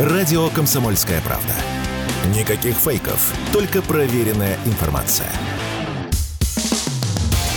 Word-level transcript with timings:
Радио 0.00 0.48
«Комсомольская 0.48 1.20
правда». 1.20 1.52
Никаких 2.34 2.74
фейков, 2.74 3.34
только 3.52 3.82
проверенная 3.82 4.56
информация. 4.64 5.30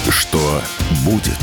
Что 0.10 0.62
будет? 1.06 1.40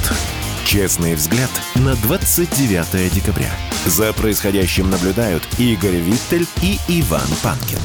Честный 0.67 1.15
взгляд 1.15 1.49
на 1.77 1.95
29 1.95 3.15
декабря. 3.15 3.51
За 3.87 4.13
происходящим 4.13 4.91
наблюдают 4.91 5.43
Игорь 5.59 5.97
Виттель 5.97 6.47
и 6.61 6.79
Иван 6.89 7.29
Панкин. 7.43 7.79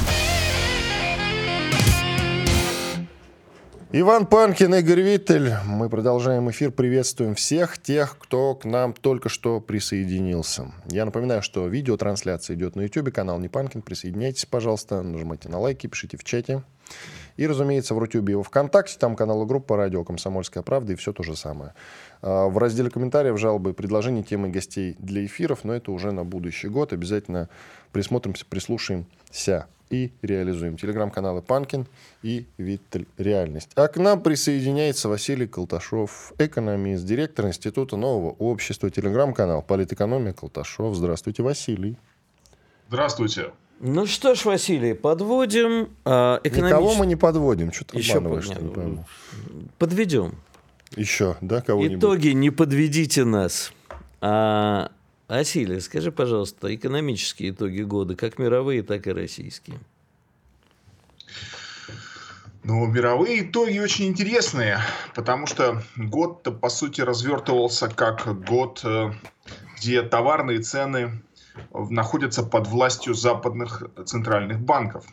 Иван 3.97 4.25
Панкин, 4.25 4.75
Игорь 4.75 4.99
Виттель. 4.99 5.53
Мы 5.65 5.87
продолжаем 5.87 6.49
эфир. 6.49 6.69
Приветствуем 6.71 7.33
всех 7.33 7.81
тех, 7.81 8.17
кто 8.19 8.53
к 8.53 8.65
нам 8.65 8.91
только 8.91 9.29
что 9.29 9.61
присоединился. 9.61 10.73
Я 10.87 11.05
напоминаю, 11.05 11.41
что 11.41 11.65
видеотрансляция 11.65 12.57
идет 12.57 12.75
на 12.75 12.81
YouTube, 12.81 13.13
канал 13.13 13.39
Не 13.39 13.47
Панкин. 13.47 13.81
Присоединяйтесь, 13.81 14.45
пожалуйста, 14.47 15.01
нажимайте 15.01 15.47
на 15.47 15.59
лайки, 15.59 15.87
пишите 15.87 16.17
в 16.17 16.25
чате. 16.25 16.61
И, 17.37 17.47
разумеется, 17.47 17.95
в 17.95 17.99
Рутюбе 17.99 18.33
и 18.33 18.35
во 18.35 18.43
Вконтакте, 18.43 18.97
там 18.99 19.15
канал 19.15 19.43
и 19.43 19.45
группа 19.45 19.77
«Радио 19.77 20.03
Комсомольская 20.03 20.61
правда» 20.61 20.93
и 20.93 20.95
все 20.95 21.13
то 21.13 21.23
же 21.23 21.35
самое. 21.35 21.73
А, 22.21 22.47
в 22.47 22.57
разделе 22.57 22.89
комментариев, 22.89 23.39
жалобы, 23.39 23.73
предложения, 23.73 24.23
темы 24.23 24.49
гостей 24.49 24.95
для 24.99 25.25
эфиров, 25.25 25.63
но 25.63 25.73
это 25.73 25.91
уже 25.91 26.11
на 26.11 26.23
будущий 26.23 26.67
год. 26.67 26.93
Обязательно 26.93 27.49
присмотримся, 27.95 28.45
прислушаемся 28.49 29.67
и 29.89 30.11
реализуем. 30.21 30.75
Телеграм-каналы 30.75 31.41
Панкин 31.41 31.87
и 32.23 32.45
Виттель 32.57 33.07
Реальность. 33.17 33.69
А 33.75 33.87
к 33.87 33.95
нам 33.95 34.21
присоединяется 34.21 35.07
Василий 35.07 35.47
Колташов, 35.47 36.33
экономист, 36.37 37.05
директор 37.05 37.47
Института 37.47 37.95
нового 37.95 38.31
общества, 38.31 38.89
телеграм-канал 38.89 39.61
Политэкономия 39.61 40.33
Колташов. 40.33 40.93
Здравствуйте, 40.93 41.41
Василий. 41.41 41.95
Здравствуйте. 42.89 43.51
Ну 43.79 44.05
что 44.07 44.35
ж, 44.35 44.43
Василий, 44.43 44.93
подводим. 44.93 45.87
А, 46.03 46.41
экономич... 46.43 46.71
Никого 46.73 46.95
мы 46.95 47.05
не 47.05 47.15
подводим. 47.15 47.71
Что 47.71 47.85
ты 47.85 47.97
Еще 47.97 48.17
обманываешь, 48.17 48.49
под... 48.49 48.61
не 48.61 48.69
пойму. 48.73 49.05
Подведем. 49.77 50.33
Еще, 50.97 51.37
да, 51.39 51.61
кого-нибудь? 51.61 51.99
Итоги 51.99 52.27
не 52.29 52.49
подведите 52.49 53.23
нас. 53.23 53.71
А, 54.19 54.91
Василий, 55.27 55.79
скажи, 55.79 56.11
пожалуйста, 56.11 56.73
экономические 56.73 57.49
итоги 57.49 57.81
года, 57.81 58.15
как 58.15 58.37
мировые, 58.37 58.83
так 58.83 59.07
и 59.07 59.11
российские. 59.11 59.79
Ну, 62.63 62.85
мировые 62.87 63.43
итоги 63.43 63.77
очень 63.79 64.05
интересные, 64.05 64.79
потому 65.13 65.45
что 65.45 65.83
год-то, 65.95 66.51
по 66.51 66.69
сути, 66.69 67.01
развертывался 67.01 67.87
как 67.87 68.43
год, 68.43 68.81
э, 68.83 69.11
где 69.77 70.01
товарные 70.01 70.61
цены 70.61 71.21
находятся 71.71 72.43
под 72.43 72.67
властью 72.67 73.13
западных 73.13 73.83
центральных 74.05 74.59
банков. 74.59 75.05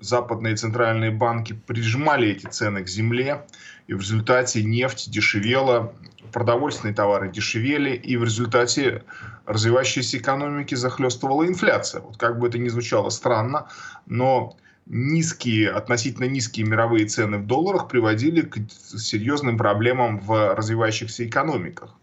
Западные 0.00 0.56
центральные 0.56 1.10
банки 1.10 1.52
прижимали 1.52 2.28
эти 2.28 2.46
цены 2.46 2.82
к 2.82 2.88
земле, 2.88 3.46
и 3.86 3.94
в 3.94 4.00
результате 4.00 4.62
нефть 4.62 5.10
дешевела, 5.10 5.94
продовольственные 6.32 6.94
товары 6.94 7.30
дешевели, 7.30 7.94
и 7.94 8.16
в 8.16 8.24
результате 8.24 9.04
развивающейся 9.46 10.18
экономики 10.18 10.74
захлестывала 10.74 11.46
инфляция. 11.46 12.00
Вот 12.00 12.16
как 12.16 12.38
бы 12.38 12.48
это 12.48 12.58
ни 12.58 12.68
звучало 12.68 13.10
странно, 13.10 13.68
но 14.06 14.56
низкие, 14.86 15.70
относительно 15.70 16.26
низкие 16.26 16.66
мировые 16.66 17.06
цены 17.06 17.38
в 17.38 17.46
долларах 17.46 17.88
приводили 17.88 18.42
к 18.42 18.58
серьезным 18.68 19.56
проблемам 19.56 20.18
в 20.18 20.54
развивающихся 20.54 21.26
экономиках. 21.26 21.94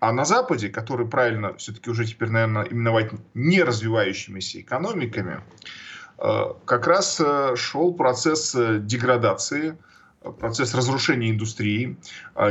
А 0.00 0.12
на 0.12 0.24
Западе, 0.24 0.68
который 0.68 1.06
правильно 1.06 1.54
все-таки 1.54 1.88
уже 1.88 2.04
теперь, 2.04 2.28
наверное, 2.28 2.64
именовать 2.64 3.12
не 3.34 3.62
развивающимися 3.62 4.60
экономиками, 4.60 5.40
как 6.64 6.86
раз 6.86 7.20
э, 7.20 7.56
шел 7.56 7.92
процесс 7.94 8.54
э, 8.54 8.78
деградации– 8.80 9.76
процесс 10.38 10.72
разрушения 10.72 11.30
индустрии. 11.30 11.96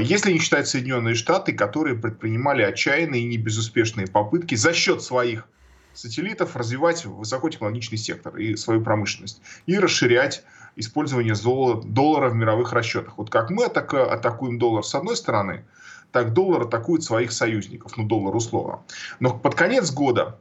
Если 0.01 0.33
не 0.33 0.39
считать 0.39 0.67
Соединенные 0.67 1.15
Штаты, 1.15 1.53
которые 1.53 1.95
предпринимали 1.95 2.63
отчаянные 2.63 3.21
и 3.21 3.25
небезуспешные 3.25 4.07
попытки 4.07 4.55
за 4.55 4.73
счет 4.73 5.01
своих 5.01 5.47
сателлитов 5.93 6.55
развивать 6.55 7.05
высокотехнологичный 7.05 7.97
сектор 7.97 8.35
и 8.37 8.55
свою 8.55 8.81
промышленность 8.81 9.41
и 9.65 9.77
расширять 9.77 10.43
использование 10.75 11.35
доллара 11.35 12.29
в 12.29 12.35
мировых 12.35 12.73
расчетах. 12.73 13.17
Вот 13.17 13.29
как 13.29 13.49
мы 13.49 13.65
атакуем 13.65 14.57
доллар 14.57 14.83
с 14.83 14.95
одной 14.95 15.17
стороны, 15.17 15.65
так 16.11 16.33
доллар 16.33 16.63
атакует 16.63 17.03
своих 17.03 17.31
союзников, 17.31 17.97
ну 17.97 18.05
доллар 18.05 18.35
условно. 18.35 18.81
Но 19.19 19.37
под 19.37 19.55
конец 19.55 19.91
года 19.91 20.37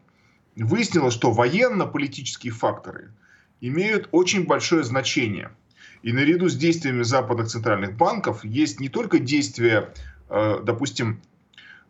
выяснилось, 0.56 1.14
что 1.14 1.32
военно-политические 1.32 2.52
факторы 2.52 3.12
имеют 3.60 4.08
очень 4.12 4.46
большое 4.46 4.84
значение– 4.84 5.50
и 6.02 6.12
наряду 6.12 6.48
с 6.48 6.56
действиями 6.56 7.02
западных 7.02 7.48
центральных 7.48 7.96
банков 7.96 8.44
есть 8.44 8.80
не 8.80 8.88
только 8.88 9.18
действия, 9.18 9.92
э, 10.28 10.60
допустим, 10.62 11.20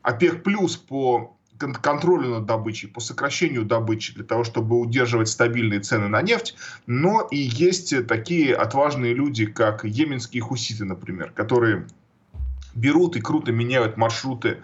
ОПЕК 0.02 0.42
плюс 0.42 0.76
по 0.76 1.36
контролю 1.82 2.30
над 2.30 2.46
добычей, 2.46 2.88
по 2.88 3.00
сокращению 3.00 3.64
добычи 3.64 4.14
для 4.14 4.24
того, 4.24 4.44
чтобы 4.44 4.80
удерживать 4.80 5.28
стабильные 5.28 5.80
цены 5.80 6.08
на 6.08 6.22
нефть, 6.22 6.56
но 6.86 7.28
и 7.30 7.36
есть 7.36 8.06
такие 8.06 8.54
отважные 8.54 9.12
люди, 9.12 9.44
как 9.44 9.84
йеменские 9.84 10.42
хуситы, 10.42 10.86
например, 10.86 11.32
которые 11.32 11.86
берут 12.74 13.16
и 13.16 13.20
круто 13.20 13.52
меняют 13.52 13.98
маршруты 13.98 14.58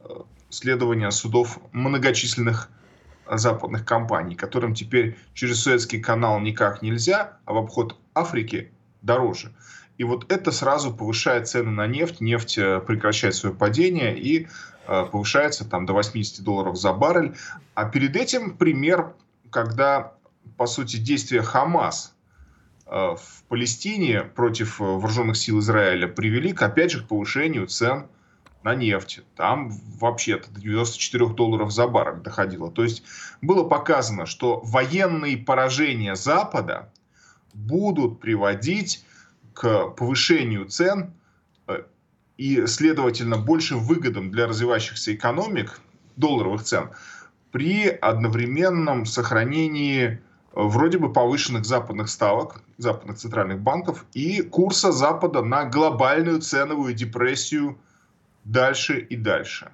э, 0.00 0.08
следования 0.48 1.10
судов 1.10 1.60
многочисленных 1.72 2.70
западных 3.32 3.84
компаний, 3.84 4.34
которым 4.34 4.74
теперь 4.74 5.18
через 5.34 5.62
Суэцкий 5.62 6.00
канал 6.00 6.40
никак 6.40 6.82
нельзя, 6.82 7.38
а 7.44 7.52
в 7.52 7.58
обход 7.58 7.96
Африки 8.14 8.72
дороже. 9.02 9.52
И 9.98 10.04
вот 10.04 10.30
это 10.32 10.52
сразу 10.52 10.94
повышает 10.94 11.48
цены 11.48 11.70
на 11.70 11.86
нефть. 11.86 12.20
Нефть 12.20 12.58
э, 12.58 12.80
прекращает 12.80 13.34
свое 13.34 13.54
падение 13.54 14.16
и 14.16 14.46
э, 14.86 15.04
повышается 15.10 15.68
там 15.68 15.86
до 15.86 15.92
80 15.92 16.42
долларов 16.44 16.76
за 16.76 16.92
баррель. 16.92 17.34
А 17.74 17.84
перед 17.84 18.14
этим 18.14 18.56
пример, 18.56 19.12
когда, 19.50 20.14
по 20.56 20.66
сути, 20.66 20.98
действия 20.98 21.42
Хамас 21.42 22.14
э, 22.86 22.90
в 22.90 23.44
Палестине 23.48 24.22
против 24.22 24.78
вооруженных 24.78 25.36
сил 25.36 25.58
Израиля 25.58 26.06
привели, 26.06 26.52
к, 26.52 26.62
опять 26.62 26.92
же, 26.92 27.02
к 27.02 27.08
повышению 27.08 27.66
цен 27.66 28.06
на 28.62 28.74
нефть. 28.74 29.20
Там 29.36 29.70
вообще-то 29.98 30.50
до 30.50 30.60
94 30.60 31.28
долларов 31.28 31.72
за 31.72 31.86
баррель 31.86 32.20
доходило. 32.20 32.70
То 32.70 32.82
есть 32.82 33.02
было 33.40 33.64
показано, 33.64 34.26
что 34.26 34.60
военные 34.64 35.36
поражения 35.36 36.16
Запада 36.16 36.90
будут 37.54 38.20
приводить 38.20 39.04
к 39.54 39.88
повышению 39.88 40.66
цен 40.66 41.12
э, 41.66 41.82
и, 42.36 42.66
следовательно, 42.66 43.38
большим 43.38 43.80
выгодам 43.80 44.30
для 44.30 44.46
развивающихся 44.46 45.14
экономик, 45.14 45.80
долларовых 46.16 46.62
цен, 46.62 46.90
при 47.50 47.88
одновременном 47.88 49.06
сохранении 49.06 50.04
э, 50.04 50.18
вроде 50.54 50.98
бы 50.98 51.12
повышенных 51.12 51.64
западных 51.64 52.08
ставок, 52.08 52.62
западных 52.76 53.18
центральных 53.18 53.60
банков 53.60 54.04
и 54.14 54.42
курса 54.42 54.92
Запада 54.92 55.42
на 55.42 55.64
глобальную 55.64 56.40
ценовую 56.40 56.94
депрессию 56.94 57.78
дальше 58.52 58.98
и 58.98 59.16
дальше. 59.16 59.70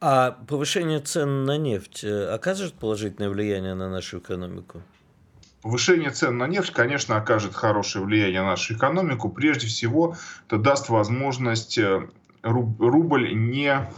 А 0.00 0.32
повышение 0.48 1.00
цен 1.00 1.44
на 1.44 1.56
нефть 1.58 2.02
э, 2.02 2.26
оказывает 2.26 2.74
положительное 2.74 3.30
влияние 3.30 3.74
на 3.74 3.88
нашу 3.88 4.18
экономику? 4.18 4.82
Повышение 5.62 6.10
цен 6.10 6.38
на 6.38 6.48
нефть, 6.48 6.72
конечно, 6.72 7.16
окажет 7.16 7.54
хорошее 7.54 8.04
влияние 8.04 8.40
на 8.40 8.48
нашу 8.48 8.74
экономику. 8.74 9.28
Прежде 9.28 9.68
всего, 9.68 10.16
это 10.48 10.58
даст 10.58 10.88
возможность 10.88 11.78
э, 11.78 12.08
рубль 12.42 13.32
не 13.32 13.88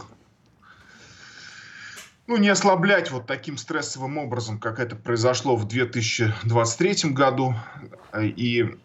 ну, 2.27 2.37
не 2.37 2.49
ослаблять 2.49 3.11
вот 3.11 3.27
таким 3.27 3.57
стрессовым 3.57 4.17
образом, 4.17 4.59
как 4.59 4.79
это 4.79 4.95
произошло 4.95 5.55
в 5.55 5.67
2023 5.67 7.11
году. 7.11 7.55
И 8.13 8.61
э, 8.61 8.75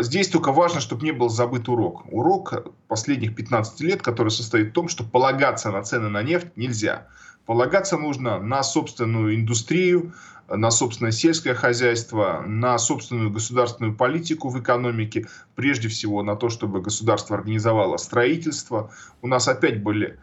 здесь 0.00 0.28
только 0.28 0.52
важно, 0.52 0.80
чтобы 0.80 1.04
не 1.04 1.12
был 1.12 1.28
забыт 1.28 1.68
урок. 1.68 2.04
Урок 2.12 2.66
последних 2.88 3.34
15 3.34 3.80
лет, 3.80 4.02
который 4.02 4.30
состоит 4.30 4.68
в 4.68 4.72
том, 4.72 4.88
что 4.88 5.04
полагаться 5.04 5.70
на 5.70 5.82
цены 5.82 6.08
на 6.08 6.22
нефть 6.22 6.48
нельзя. 6.56 7.06
Полагаться 7.46 7.96
нужно 7.96 8.38
на 8.38 8.62
собственную 8.62 9.36
индустрию, 9.36 10.12
на 10.48 10.70
собственное 10.70 11.12
сельское 11.12 11.54
хозяйство, 11.54 12.42
на 12.46 12.78
собственную 12.78 13.30
государственную 13.30 13.94
политику 13.94 14.48
в 14.48 14.60
экономике, 14.60 15.26
прежде 15.54 15.88
всего 15.88 16.22
на 16.22 16.36
то, 16.36 16.48
чтобы 16.48 16.80
государство 16.80 17.36
организовало 17.36 17.96
строительство. 17.96 18.90
У 19.22 19.28
нас 19.28 19.48
опять 19.48 19.82
были 19.82 20.18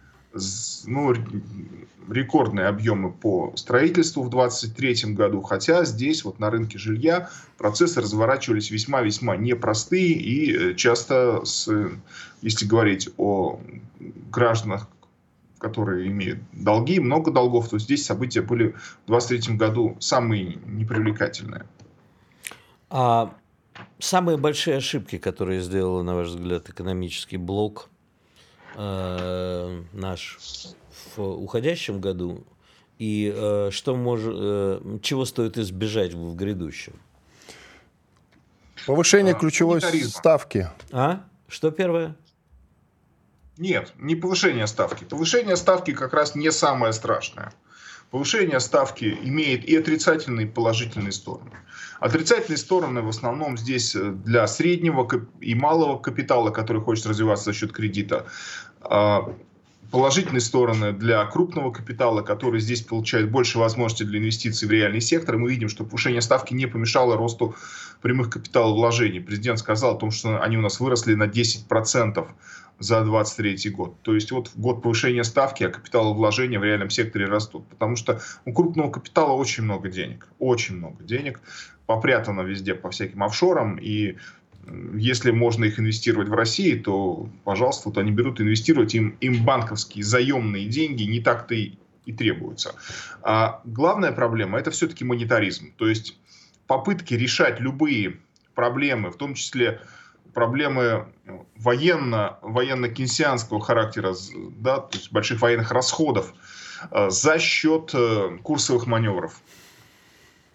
ну, 0.86 1.14
рекордные 2.10 2.68
объемы 2.68 3.12
по 3.12 3.54
строительству 3.56 4.24
в 4.24 4.30
2023 4.30 5.14
году, 5.14 5.42
хотя 5.42 5.86
здесь 5.86 6.24
вот 6.24 6.40
на 6.40 6.50
рынке 6.50 6.78
жилья 6.78 7.30
процессы 7.58 8.02
разворачивались 8.02 8.72
весьма-весьма 8.72 9.38
непростые 9.38 10.14
и 10.14 10.56
э, 10.56 10.76
часто, 10.76 11.46
с, 11.46 11.70
если 12.42 12.66
говорить 12.66 13.10
о 13.18 13.60
гражданах 14.32 14.88
которые 15.60 16.10
имеют 16.10 16.40
долги, 16.52 17.00
много 17.00 17.32
долгов, 17.32 17.70
то 17.70 17.80
здесь 17.80 18.06
события 18.06 18.42
были 18.42 18.76
в 19.06 19.08
2023 19.08 19.56
году 19.56 19.96
самые 20.02 20.58
непривлекательные. 20.66 21.66
А 22.90 23.34
самые 23.98 24.38
большие 24.38 24.76
ошибки, 24.76 25.18
которые 25.18 25.62
сделал, 25.62 26.04
на 26.04 26.16
ваш 26.16 26.28
взгляд, 26.28 26.68
экономический 26.68 27.38
блок 27.38 27.90
э, 28.76 29.84
наш 29.94 30.40
в 31.16 31.22
уходящем 31.22 32.00
году, 32.02 32.44
и 33.00 33.34
э, 33.36 33.70
что 33.72 33.96
может, 33.96 34.34
э, 34.36 35.00
чего 35.02 35.26
стоит 35.26 35.58
избежать 35.58 36.14
в 36.14 36.36
грядущем? 36.36 36.94
Повышение 38.86 39.34
а, 39.34 39.38
ключевой 39.40 39.82
ставки. 39.82 40.70
А? 40.92 41.24
Что 41.48 41.72
первое? 41.72 42.16
Нет, 43.58 43.94
не 43.98 44.16
повышение 44.16 44.68
ставки. 44.68 45.04
Повышение 45.04 45.56
ставки 45.56 45.94
как 45.94 46.14
раз 46.14 46.36
не 46.36 46.52
самое 46.52 46.92
страшное. 46.94 47.54
Повышение 48.14 48.60
ставки 48.60 49.18
имеет 49.24 49.66
и 49.66 49.76
отрицательные, 49.76 50.46
и 50.46 50.50
положительные 50.50 51.12
стороны. 51.12 51.50
Отрицательные 52.00 52.60
стороны 52.60 53.02
в 53.02 53.10
основном 53.10 53.58
здесь 53.58 53.96
э, 53.96 54.12
для 54.12 54.46
среднего 54.46 55.10
и 55.42 55.56
малого 55.56 55.98
капитала, 55.98 56.52
который 56.52 56.80
хочет 56.80 57.08
развиваться 57.08 57.46
за 57.46 57.54
счет 57.54 57.72
кредита. 57.72 58.28
Положительные 59.94 60.42
стороны 60.42 60.92
для 60.92 61.24
крупного 61.24 61.70
капитала, 61.70 62.24
который 62.24 62.60
здесь 62.60 62.82
получает 62.82 63.30
больше 63.30 63.60
возможностей 63.60 64.06
для 64.06 64.18
инвестиций 64.18 64.68
в 64.68 64.72
реальный 64.72 65.02
сектор. 65.02 65.38
мы 65.38 65.52
видим, 65.52 65.70
что 65.70 65.84
повышение 65.84 66.24
ставки 66.24 66.52
не 66.56 66.66
помешало 66.66 67.16
росту 67.16 67.56
прямых 68.02 68.32
капиталовложений. 68.32 69.20
Президент 69.20 69.60
сказал 69.60 69.96
о 69.96 70.00
том, 70.00 70.10
что 70.10 70.42
они 70.42 70.58
у 70.58 70.62
нас 70.62 70.80
выросли 70.80 71.14
на 71.14 71.26
10% 71.26 72.28
за 72.80 73.02
2023 73.02 73.70
год. 73.70 74.02
То 74.02 74.16
есть 74.16 74.32
вот 74.32 74.50
год 74.56 74.82
повышения 74.82 75.24
ставки, 75.24 75.64
а 75.64 75.70
капиталовложения 75.70 76.60
в 76.60 76.64
реальном 76.64 76.90
секторе 76.90 77.26
растут. 77.26 77.68
Потому 77.68 77.96
что 77.96 78.20
у 78.46 78.52
крупного 78.52 78.90
капитала 78.90 79.34
очень 79.34 79.62
много 79.62 79.90
денег. 79.90 80.28
Очень 80.40 80.78
много 80.78 81.04
денег. 81.04 81.40
Попрятано 81.86 82.42
везде 82.42 82.74
по 82.74 82.90
всяким 82.90 83.22
офшорам. 83.22 83.78
И 83.78 84.16
если 84.96 85.32
можно 85.32 85.66
их 85.66 85.80
инвестировать 85.80 86.30
в 86.30 86.34
России, 86.34 86.76
то, 86.76 87.30
пожалуйста, 87.44 87.90
вот 87.90 87.98
они 87.98 88.12
берут 88.12 88.40
инвестировать, 88.40 88.96
им, 88.96 89.18
им 89.20 89.44
банковские 89.44 90.04
заемные 90.04 90.66
деньги 90.68 91.04
не 91.04 91.20
так-то 91.20 91.54
и, 91.54 91.74
и 92.06 92.14
требуются. 92.14 92.76
А 93.22 93.62
главная 93.66 94.12
проблема– 94.12 94.60
это 94.60 94.72
все-таки 94.72 95.04
монетаризм. 95.04 95.74
То 95.78 95.88
есть 95.88 96.18
попытки 96.68 97.14
решать 97.14 97.60
любые 97.60 98.20
проблемы, 98.56 99.12
в 99.12 99.18
том 99.18 99.34
числе 99.34 99.82
проблемы 100.34 101.08
военно, 101.56 102.40
военно-кенсианского 102.42 103.60
характера, 103.60 104.16
да, 104.58 104.78
то 104.78 104.98
есть 104.98 105.12
больших 105.12 105.42
военных 105.42 105.72
расходов 105.72 106.34
э, 106.90 107.10
за 107.10 107.38
счет 107.40 107.92
э, 107.94 108.38
курсовых 108.42 108.88
маневров 108.88 109.42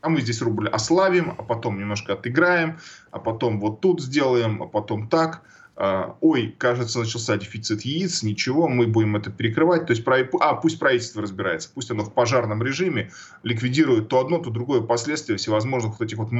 а 0.00 0.08
мы 0.08 0.20
здесь 0.20 0.42
рубль 0.42 0.68
ослабим, 0.68 1.34
а 1.36 1.42
потом 1.42 1.78
немножко 1.78 2.14
отыграем, 2.14 2.78
а 3.10 3.18
потом 3.18 3.60
вот 3.60 3.80
тут 3.80 4.00
сделаем, 4.02 4.62
а 4.62 4.66
потом 4.66 5.08
так. 5.08 5.42
А, 5.80 6.16
ой, 6.20 6.56
кажется, 6.58 6.98
начался 6.98 7.36
дефицит 7.36 7.82
яиц, 7.82 8.24
ничего, 8.24 8.66
мы 8.66 8.88
будем 8.88 9.14
это 9.14 9.30
перекрывать. 9.30 9.86
То 9.86 9.92
есть, 9.92 10.02
а, 10.40 10.54
пусть 10.54 10.80
правительство 10.80 11.22
разбирается, 11.22 11.70
пусть 11.72 11.92
оно 11.92 12.02
в 12.02 12.12
пожарном 12.12 12.64
режиме 12.64 13.12
ликвидирует 13.44 14.08
то 14.08 14.18
одно, 14.18 14.38
то 14.38 14.50
другое 14.50 14.80
последствие 14.80 15.38
всевозможных 15.38 15.92
вот 15.92 16.02
этих 16.02 16.18
вот 16.18 16.30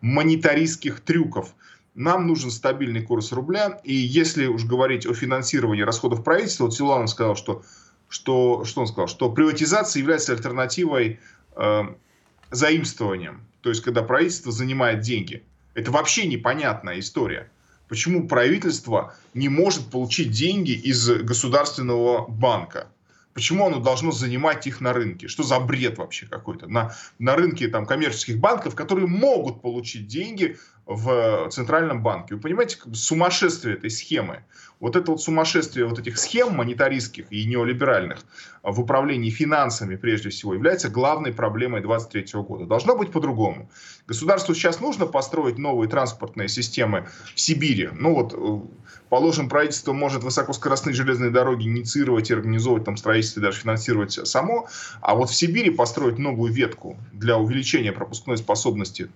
монетаристских 0.00 1.00
трюков. 1.00 1.54
Нам 1.96 2.28
нужен 2.28 2.52
стабильный 2.52 3.02
курс 3.02 3.32
рубля, 3.32 3.80
и 3.82 3.92
если 3.92 4.46
уж 4.46 4.64
говорить 4.64 5.06
о 5.06 5.12
финансировании 5.12 5.82
расходов 5.82 6.22
правительства, 6.22 6.66
вот 6.66 6.74
Силуанов 6.74 7.10
сказал, 7.10 7.34
что, 7.34 7.64
что, 8.08 8.62
что 8.64 8.82
он 8.82 8.86
сказал, 8.86 9.08
что 9.08 9.32
приватизация 9.32 9.98
является 9.98 10.32
альтернативой 10.32 11.18
э, 11.56 11.82
заимствованием, 12.50 13.46
то 13.60 13.70
есть 13.70 13.82
когда 13.82 14.02
правительство 14.02 14.52
занимает 14.52 15.00
деньги. 15.00 15.44
Это 15.74 15.90
вообще 15.90 16.26
непонятная 16.26 16.98
история. 16.98 17.50
Почему 17.88 18.28
правительство 18.28 19.14
не 19.34 19.48
может 19.48 19.90
получить 19.90 20.30
деньги 20.30 20.72
из 20.72 21.08
государственного 21.08 22.26
банка? 22.26 22.88
Почему 23.32 23.66
оно 23.66 23.78
должно 23.78 24.10
занимать 24.10 24.66
их 24.66 24.80
на 24.80 24.92
рынке? 24.92 25.28
Что 25.28 25.44
за 25.44 25.60
бред 25.60 25.96
вообще 25.98 26.26
какой-то? 26.26 26.66
На, 26.66 26.94
на 27.20 27.36
рынке 27.36 27.68
там, 27.68 27.86
коммерческих 27.86 28.38
банков, 28.38 28.74
которые 28.74 29.06
могут 29.06 29.62
получить 29.62 30.08
деньги 30.08 30.56
в 30.88 31.50
Центральном 31.50 32.02
банке. 32.02 32.34
Вы 32.34 32.40
понимаете, 32.40 32.78
как 32.78 32.88
бы 32.88 32.94
сумасшествие 32.94 33.76
этой 33.76 33.90
схемы. 33.90 34.44
Вот 34.80 34.96
это 34.96 35.10
вот 35.10 35.20
сумасшествие 35.20 35.86
вот 35.86 35.98
этих 35.98 36.18
схем 36.18 36.54
монетаристских 36.54 37.26
и 37.30 37.44
неолиберальных 37.44 38.20
в 38.62 38.80
управлении 38.80 39.28
финансами, 39.28 39.96
прежде 39.96 40.30
всего, 40.30 40.54
является 40.54 40.88
главной 40.88 41.34
проблемой 41.34 41.82
2023 41.82 42.40
года. 42.40 42.64
Должно 42.64 42.96
быть 42.96 43.12
по-другому. 43.12 43.70
Государству 44.06 44.54
сейчас 44.54 44.80
нужно 44.80 45.04
построить 45.04 45.58
новые 45.58 45.90
транспортные 45.90 46.48
системы 46.48 47.06
в 47.34 47.40
Сибири. 47.40 47.90
Ну 47.92 48.14
вот, 48.14 48.32
э, 48.32 48.68
положим, 49.10 49.50
правительство 49.50 49.92
может 49.92 50.24
высокоскоростные 50.24 50.94
железные 50.94 51.30
дороги 51.30 51.66
инициировать 51.66 52.30
и 52.30 52.34
организовывать 52.34 52.84
там 52.84 52.96
строительство 52.96 53.40
и 53.40 53.42
даже 53.42 53.60
финансировать 53.60 54.12
само, 54.26 54.68
а 55.02 55.14
вот 55.14 55.28
в 55.28 55.34
Сибири 55.34 55.68
построить 55.68 56.16
новую 56.16 56.50
ветку 56.50 56.96
для 57.12 57.36
увеличения 57.36 57.92
пропускной 57.92 58.38
способности 58.38 59.10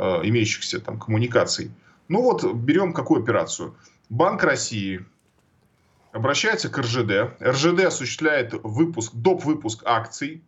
Э, 0.00 0.20
имеющихся 0.22 0.78
там 0.78 0.96
коммуникаций. 0.96 1.72
Ну 2.06 2.22
вот 2.22 2.44
берем 2.54 2.92
какую 2.92 3.20
операцию. 3.20 3.74
Банк 4.08 4.44
России 4.44 5.04
обращается 6.12 6.68
к 6.68 6.78
РЖД. 6.78 7.42
РЖД 7.42 7.80
осуществляет 7.86 8.54
выпуск, 8.62 9.12
доп. 9.12 9.44
выпуск 9.44 9.82
акций 9.84 10.44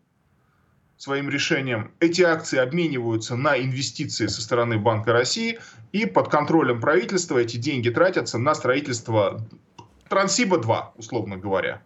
своим 0.97 1.29
решением. 1.29 1.91
Эти 1.99 2.23
акции 2.23 2.59
обмениваются 2.59 3.35
на 3.35 3.59
инвестиции 3.59 4.29
со 4.29 4.41
стороны 4.41 4.79
Банка 4.79 5.13
России, 5.13 5.59
и 5.91 6.07
под 6.07 6.29
контролем 6.29 6.81
правительства 6.81 7.39
эти 7.39 7.57
деньги 7.57 7.91
тратятся 7.91 8.39
на 8.39 8.55
строительство 8.55 9.45
Транссиба-2, 10.09 10.91
условно 10.97 11.37
говоря. 11.37 11.83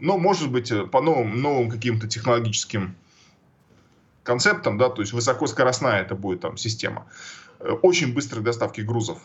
Но, 0.00 0.16
может 0.16 0.50
быть, 0.50 0.70
э, 0.70 0.86
по 0.86 1.02
новым, 1.02 1.42
новым 1.42 1.68
каким-то 1.68 2.08
технологическим 2.08 2.96
концептом, 4.28 4.76
да, 4.76 4.90
то 4.90 5.00
есть 5.00 5.14
высокоскоростная 5.14 6.02
это 6.02 6.14
будет 6.14 6.40
там 6.42 6.58
система, 6.58 7.06
э, 7.60 7.70
очень 7.70 8.12
быстрой 8.12 8.44
доставки 8.44 8.82
грузов. 8.82 9.18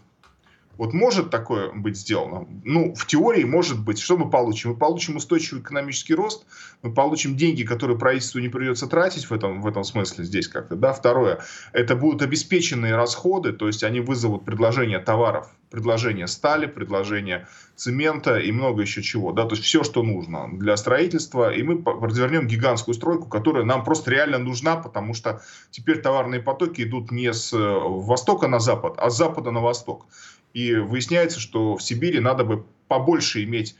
Вот 0.78 0.94
может 0.94 1.30
такое 1.30 1.72
быть 1.72 1.98
сделано? 1.98 2.48
Ну, 2.64 2.96
в 2.96 3.06
теории 3.06 3.44
может 3.44 3.80
быть. 3.80 4.00
Что 4.00 4.18
мы 4.18 4.30
получим? 4.30 4.72
Мы 4.72 4.78
получим 4.78 5.18
устойчивый 5.18 5.62
экономический 5.62 6.16
рост, 6.16 6.46
мы 6.82 6.94
получим 6.94 7.36
деньги, 7.38 7.64
которые 7.64 7.98
правительству 7.98 8.40
не 8.40 8.50
придется 8.50 8.88
тратить 8.88 9.30
в 9.30 9.34
этом, 9.34 9.62
в 9.62 9.68
этом 9.68 9.84
смысле 9.84 10.24
здесь 10.24 10.48
как-то. 10.48 10.76
Да? 10.76 10.94
Второе, 10.94 11.40
это 11.74 11.96
будут 11.96 12.22
обеспеченные 12.22 12.96
расходы, 12.96 13.54
то 13.54 13.68
есть 13.68 13.84
они 13.84 14.00
вызовут 14.00 14.46
предложение 14.46 15.00
товаров, 15.00 15.48
предложение 15.70 16.28
стали, 16.28 16.66
предложение 16.66 17.48
цемента 17.76 18.38
и 18.38 18.52
много 18.52 18.82
еще 18.82 19.02
чего. 19.02 19.32
Да? 19.32 19.46
То 19.46 19.56
есть 19.56 19.64
все, 19.64 19.84
что 19.84 20.04
нужно 20.04 20.50
для 20.54 20.76
строительства. 20.78 21.54
И 21.54 21.64
мы 21.64 21.84
развернем 22.02 22.48
гигантскую 22.48 22.96
стройку, 22.96 23.28
которая 23.28 23.64
нам 23.64 23.84
просто 23.84 24.12
реально 24.12 24.40
нужна, 24.40 24.76
потому 24.76 25.14
что 25.14 25.42
теперь 25.72 26.02
товарные 26.02 26.42
потоки 26.42 26.82
идут 26.82 27.12
не 27.12 27.32
с 27.32 27.54
э, 27.54 27.58
востока 27.58 28.48
на 28.48 28.60
запад, 28.60 28.96
а 28.98 29.10
с 29.10 29.18
запада 29.18 29.52
на 29.52 29.62
восток. 29.62 30.08
И 30.54 30.76
выясняется, 30.76 31.40
что 31.40 31.78
в 31.78 31.84
Сибири 31.84 32.20
надо 32.20 32.44
бы 32.44 32.66
побольше 32.88 33.44
иметь 33.44 33.76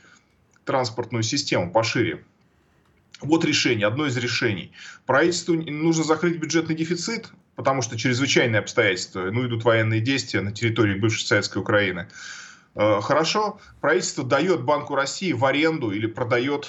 транспортную 0.64 1.22
систему, 1.22 1.70
пошире. 1.70 2.24
Вот 3.20 3.44
решение, 3.44 3.86
одно 3.86 4.06
из 4.06 4.16
решений. 4.16 4.72
Правительству 5.06 5.54
нужно 5.54 6.04
закрыть 6.04 6.38
бюджетный 6.38 6.74
дефицит, 6.74 7.30
потому 7.54 7.80
что 7.80 7.96
чрезвычайные 7.96 8.58
обстоятельства, 8.58 9.30
ну, 9.30 9.46
идут 9.46 9.64
военные 9.64 10.00
действия 10.00 10.40
на 10.40 10.52
территории 10.52 10.98
бывшей 10.98 11.24
советской 11.24 11.58
Украины. 11.58 12.08
Э, 12.74 13.00
хорошо, 13.00 13.60
правительство 13.80 14.24
дает 14.24 14.62
Банку 14.62 14.94
России 14.94 15.32
в 15.32 15.44
аренду 15.44 15.92
или 15.92 16.06
продает 16.06 16.68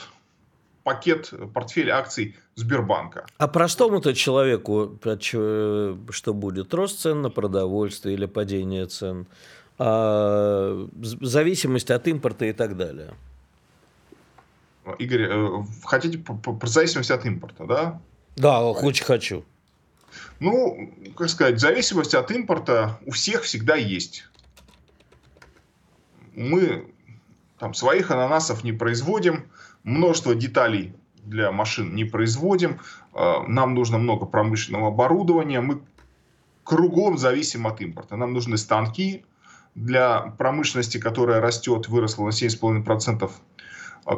пакет, 0.84 1.34
портфель 1.54 1.90
акций 1.90 2.36
Сбербанка. 2.54 3.26
А 3.38 3.48
простому-то 3.48 4.14
человеку 4.14 5.00
что 5.02 6.34
будет? 6.34 6.74
Рост 6.74 7.00
цен 7.00 7.24
на 7.24 7.30
продовольствие 7.32 8.16
или 8.16 8.28
падение 8.28 8.86
цен? 8.86 9.26
А, 9.78 10.88
зависимость 10.94 11.92
от 11.92 12.08
импорта 12.08 12.46
и 12.46 12.54
так 12.54 12.78
далее. 12.78 13.14
Игорь, 15.00 15.28
э, 15.30 15.64
хотите 15.84 16.20
про 16.20 16.68
зависимость 16.68 17.12
от 17.12 17.26
импорта, 17.26 17.66
да? 17.66 18.02
Да, 18.36 18.64
очень 18.64 19.04
хочу. 19.04 19.44
Ну, 20.40 20.94
как 21.18 21.30
сказать, 21.30 21.60
зависимость 21.60 22.14
от 22.14 22.30
импорта 22.32 23.00
у 23.06 23.12
всех 23.12 23.44
всегда 23.44 23.76
есть. 23.76 24.28
Мы 26.36 26.86
там 27.58 27.74
своих 27.74 28.12
ананасов 28.12 28.64
не 28.64 28.74
производим, 28.74 29.50
множество 29.84 30.36
деталей 30.36 30.94
для 31.24 31.52
машин 31.52 31.96
не 31.96 32.04
производим, 32.06 32.80
э, 33.14 33.34
нам 33.48 33.74
нужно 33.74 33.98
много 33.98 34.26
промышленного 34.26 34.90
оборудования, 34.90 35.62
мы 35.62 35.82
кругом 36.64 37.18
зависим 37.18 37.66
от 37.66 37.82
импорта. 37.82 38.16
Нам 38.18 38.34
нужны 38.34 38.58
станки, 38.58 39.26
для 39.76 40.22
промышленности, 40.38 40.98
которая 40.98 41.42
растет, 41.42 41.88
выросла 41.88 42.26
на 42.26 42.30
7,5%. 42.30 43.30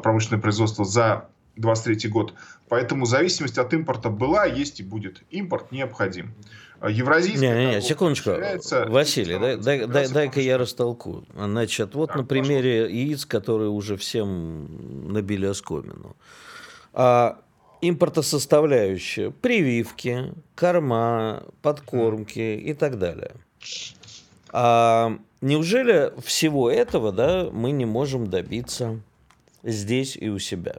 промышленное 0.01 0.41
производство 0.41 0.85
за 0.85 1.27
23 1.55 2.09
год. 2.09 2.33
Поэтому 2.69 3.05
зависимость 3.05 3.57
от 3.57 3.73
импорта 3.73 4.09
была, 4.09 4.45
есть 4.45 4.79
и 4.79 4.83
будет. 4.83 5.23
Импорт 5.31 5.71
необходим. 5.71 6.33
Евразийская... 6.87 7.55
Не, 7.55 7.65
не, 7.65 7.75
не, 7.75 7.81
секундочку. 7.81 8.31
Василий, 8.87 9.39
дай, 9.39 9.57
дай, 9.57 9.87
дай, 9.87 10.07
дай-ка 10.07 10.39
я 10.39 10.59
растолкую. 10.59 11.25
Значит, 11.33 11.95
вот 11.95 12.09
так, 12.09 12.17
на 12.17 12.23
примере 12.23 12.83
пожалуйста. 12.83 12.95
яиц, 12.95 13.25
которые 13.25 13.69
уже 13.69 13.97
всем 13.97 15.11
набили 15.11 15.47
оскомину. 15.47 16.15
А, 16.93 17.39
импортосоставляющие, 17.81 19.31
прививки, 19.31 20.33
корма, 20.53 21.43
подкормки 21.63 22.39
и 22.39 22.73
так 22.75 22.99
далее. 22.99 23.31
А 24.59 25.19
неужели 25.39 26.11
всего 26.19 26.71
этого 26.71 27.11
да, 27.11 27.47
мы 27.51 27.69
не 27.69 27.85
можем 27.85 28.27
добиться 28.27 28.99
здесь 29.61 30.17
и 30.19 30.29
у 30.29 30.39
себя? 30.39 30.77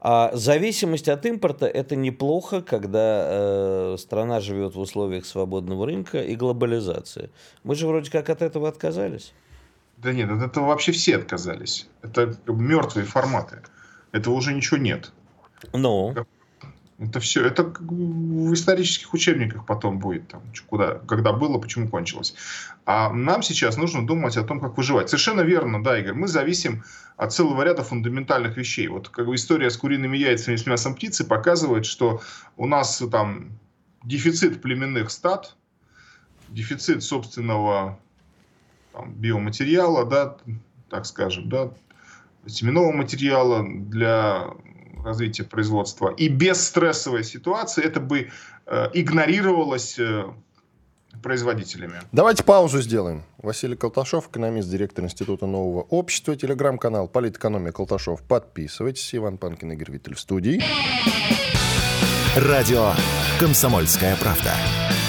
А 0.00 0.32
зависимость 0.34 1.08
от 1.08 1.24
импорта 1.24 1.66
это 1.66 1.94
неплохо, 1.94 2.62
когда 2.62 3.26
э, 3.28 3.96
страна 3.96 4.40
живет 4.40 4.74
в 4.74 4.80
условиях 4.80 5.24
свободного 5.24 5.86
рынка 5.86 6.20
и 6.20 6.34
глобализации. 6.34 7.30
Мы 7.62 7.76
же 7.76 7.86
вроде 7.86 8.10
как 8.10 8.28
от 8.28 8.42
этого 8.42 8.68
отказались. 8.68 9.34
Да 9.96 10.12
нет, 10.12 10.28
от 10.28 10.42
этого 10.42 10.66
вообще 10.66 10.90
все 10.90 11.14
отказались. 11.14 11.86
Это 12.02 12.36
мертвые 12.48 13.06
форматы. 13.06 13.62
Этого 14.10 14.34
уже 14.34 14.52
ничего 14.52 14.78
нет. 14.78 15.12
Ну. 15.72 16.12
Это 17.00 17.18
все, 17.18 17.46
это 17.46 17.64
в 17.64 18.52
исторических 18.52 19.14
учебниках 19.14 19.64
потом 19.64 19.98
будет, 19.98 20.28
там, 20.28 20.42
куда, 20.66 20.96
когда 21.08 21.32
было, 21.32 21.56
почему 21.58 21.88
кончилось. 21.88 22.34
А 22.84 23.10
нам 23.10 23.42
сейчас 23.42 23.78
нужно 23.78 24.06
думать 24.06 24.36
о 24.36 24.44
том, 24.44 24.60
как 24.60 24.76
выживать. 24.76 25.08
Совершенно 25.08 25.40
верно, 25.40 25.82
да, 25.82 25.98
Игорь, 25.98 26.12
мы 26.12 26.28
зависим 26.28 26.84
от 27.16 27.32
целого 27.32 27.62
ряда 27.62 27.82
фундаментальных 27.82 28.58
вещей. 28.58 28.88
Вот 28.88 29.08
как 29.08 29.26
бы 29.26 29.34
история 29.34 29.70
с 29.70 29.78
куриными 29.78 30.18
яйцами 30.18 30.56
и 30.56 30.58
с 30.58 30.66
мясом 30.66 30.94
птицы 30.94 31.24
показывает, 31.24 31.86
что 31.86 32.20
у 32.58 32.66
нас 32.66 33.02
там 33.10 33.58
дефицит 34.04 34.60
племенных 34.60 35.10
стад, 35.10 35.56
дефицит 36.48 37.02
собственного 37.02 37.98
там, 38.92 39.14
биоматериала, 39.14 40.04
да, 40.04 40.36
так 40.90 41.06
скажем, 41.06 41.48
да, 41.48 41.72
семенного 42.46 42.92
материала 42.92 43.64
для 43.66 44.50
развития 45.04 45.44
производства. 45.44 46.08
И 46.16 46.28
без 46.28 46.66
стрессовой 46.66 47.24
ситуации 47.24 47.84
это 47.84 48.00
бы 48.00 48.30
э, 48.66 48.86
игнорировалось 48.94 49.98
э, 49.98 50.24
производителями. 51.22 52.00
Давайте 52.12 52.44
паузу 52.44 52.80
сделаем. 52.80 53.22
Василий 53.38 53.76
Колташов, 53.76 54.28
экономист, 54.28 54.68
директор 54.68 55.04
Института 55.04 55.46
нового 55.46 55.82
общества, 55.82 56.36
телеграм-канал 56.36 57.08
«Политэкономия 57.08 57.72
Колташов». 57.72 58.22
Подписывайтесь. 58.22 59.14
Иван 59.14 59.38
Панкин, 59.38 59.72
Игорь 59.72 59.92
Виттель 59.92 60.14
в 60.14 60.20
студии. 60.20 60.62
Радио 62.36 62.92
«Комсомольская 63.38 64.16
правда». 64.16 64.52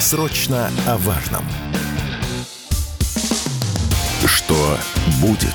Срочно 0.00 0.70
о 0.86 0.96
важном. 0.98 1.44
Что 4.26 4.76
будет? 5.20 5.48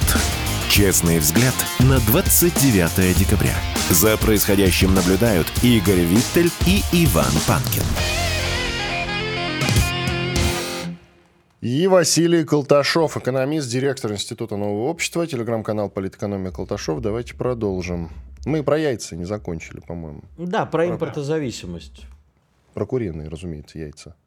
Честный 0.70 1.20
взгляд 1.20 1.56
на 1.80 2.00
29 2.00 3.18
декабря. 3.18 3.56
За 3.90 4.18
происходящим 4.18 4.94
наблюдают 4.94 5.48
Игорь 5.64 6.02
Виттель 6.02 6.52
и 6.66 6.82
Иван 6.92 7.32
Панкин. 7.48 7.84
И 11.62 11.88
Василий 11.88 12.44
Колташов, 12.44 13.16
экономист, 13.16 13.70
директор 13.70 14.12
Института 14.12 14.58
нового 14.58 14.90
общества, 14.90 15.26
телеграм-канал 15.26 15.90
«Политэкономия 15.90 16.52
Колташов». 16.52 17.00
Давайте 17.00 17.34
продолжим. 17.36 18.10
Мы 18.46 18.62
про 18.62 18.78
яйца 18.78 19.16
не 19.16 19.24
закончили, 19.24 19.80
по-моему. 19.80 20.22
Да, 20.38 20.66
про 20.66 20.90
импортозависимость. 20.90 22.08
Про 22.74 22.86
куриные, 22.86 23.30
разумеется, 23.30 23.80
яйца. 23.80 24.18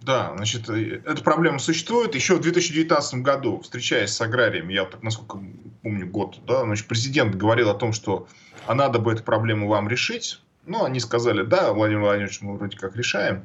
Да, 0.00 0.32
значит, 0.36 0.68
э, 0.70 1.02
эта 1.04 1.22
проблема 1.22 1.58
существует. 1.58 2.14
Еще 2.14 2.36
в 2.36 2.40
2019 2.40 3.16
году, 3.16 3.60
встречаясь 3.60 4.10
с 4.10 4.20
аграриями, 4.20 4.72
я 4.72 4.84
так 4.84 5.02
насколько 5.02 5.40
помню 5.82 6.06
год, 6.06 6.40
да, 6.46 6.62
значит, 6.62 6.86
президент 6.86 7.34
говорил 7.34 7.68
о 7.68 7.74
том, 7.74 7.92
что 7.92 8.28
а 8.68 8.74
надо 8.74 8.98
бы 8.98 9.12
эту 9.12 9.22
проблему 9.22 9.66
вам 9.66 9.88
решить. 9.88 10.42
Ну, 10.66 10.84
они 10.84 11.00
сказали, 11.00 11.42
да, 11.42 11.72
Владимир 11.72 12.02
Владимирович, 12.02 12.42
мы 12.42 12.58
вроде 12.58 12.76
как 12.76 12.94
решаем 12.96 13.42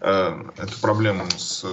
э, 0.00 0.42
эту 0.58 0.78
проблему 0.82 1.24
с, 1.30 1.64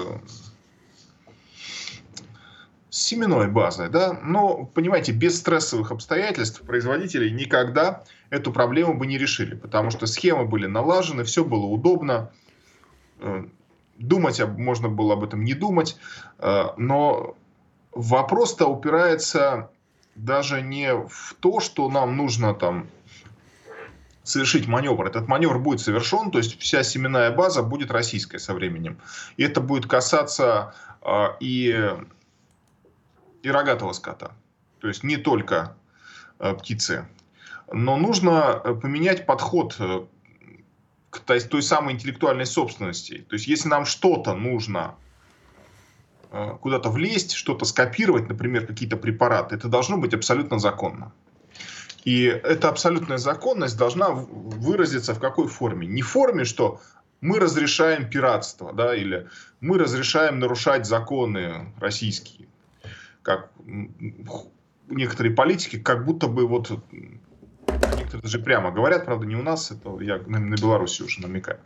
с 2.89 2.97
семенной 2.97 3.49
базой, 3.49 3.89
да. 3.89 4.17
Но, 4.23 4.63
понимаете, 4.73 5.11
без 5.11 5.37
стрессовых 5.37 5.91
обстоятельств 5.91 6.61
производители 6.61 7.27
никогда 7.29 8.05
эту 8.29 8.53
проблему 8.53 8.97
бы 8.97 9.05
не 9.05 9.17
решили, 9.17 9.55
потому 9.55 9.91
что 9.91 10.05
схемы 10.05 10.45
были 10.45 10.65
налажены, 10.65 11.25
все 11.25 11.43
было 11.43 11.65
удобно. 11.65 12.31
Э, 13.19 13.43
думать 13.97 14.41
можно 14.57 14.87
было 14.87 15.15
об 15.15 15.25
этом 15.25 15.43
не 15.43 15.55
думать, 15.55 15.97
э, 16.39 16.67
но 16.77 17.35
вопрос-то 17.91 18.67
упирается 18.67 19.71
даже 20.15 20.61
не 20.61 20.93
в 20.95 21.35
то, 21.39 21.59
что 21.59 21.89
нам 21.89 22.17
нужно 22.17 22.53
там 22.53 22.87
совершить 24.23 24.67
маневр. 24.67 25.05
Этот 25.07 25.27
маневр 25.27 25.59
будет 25.59 25.81
совершен, 25.81 26.31
то 26.31 26.37
есть 26.37 26.59
вся 26.59 26.83
семенная 26.83 27.31
база 27.31 27.61
будет 27.61 27.91
российской 27.91 28.37
со 28.37 28.53
временем. 28.53 28.97
И 29.37 29.43
это 29.43 29.59
будет 29.59 29.85
касаться 29.85 30.73
э, 31.01 31.25
и, 31.39 31.91
и 33.41 33.49
рогатого 33.49 33.91
скота. 33.93 34.31
То 34.79 34.87
есть 34.87 35.03
не 35.03 35.17
только 35.17 35.75
э, 36.39 36.53
птицы. 36.53 37.07
Но 37.71 37.97
нужно 37.97 38.61
поменять 38.81 39.25
подход 39.25 39.77
к 41.09 41.19
той, 41.19 41.39
той 41.41 41.61
самой 41.61 41.93
интеллектуальной 41.93 42.45
собственности. 42.45 43.25
То 43.29 43.35
есть, 43.35 43.47
если 43.47 43.69
нам 43.69 43.85
что-то 43.85 44.33
нужно 44.33 44.95
э, 44.99 45.02
куда-то 46.61 46.89
влезть, 46.89 47.33
что-то 47.33 47.65
скопировать, 47.65 48.27
например, 48.27 48.65
какие-то 48.65 48.97
препараты, 48.97 49.55
это 49.55 49.67
должно 49.67 49.97
быть 49.97 50.13
абсолютно 50.13 50.59
законно. 50.59 51.11
И 52.05 52.23
эта 52.23 52.69
абсолютная 52.69 53.17
законность 53.17 53.77
должна 53.77 54.09
выразиться 54.09 55.13
в 55.13 55.19
какой 55.19 55.47
форме? 55.47 55.87
Не 55.87 56.01
в 56.01 56.07
форме, 56.07 56.43
что 56.43 56.81
мы 57.21 57.39
разрешаем 57.39 58.09
пиратство, 58.09 58.73
да, 58.73 58.95
или 58.95 59.29
мы 59.61 59.77
разрешаем 59.77 60.39
нарушать 60.39 60.85
законы 60.85 61.71
российские, 61.79 62.47
как 63.21 63.51
некоторые 64.89 65.33
политики, 65.33 65.79
как 65.79 66.03
будто 66.03 66.27
бы 66.27 66.45
вот 66.47 66.71
некоторые 67.73 68.21
даже 68.21 68.39
прямо 68.39 68.71
говорят, 68.71 69.05
правда, 69.05 69.25
не 69.25 69.35
у 69.35 69.43
нас, 69.43 69.71
это 69.71 69.99
я 70.01 70.19
на, 70.25 70.39
на 70.39 70.55
Беларуси 70.55 71.01
уже 71.01 71.21
намекаю, 71.21 71.59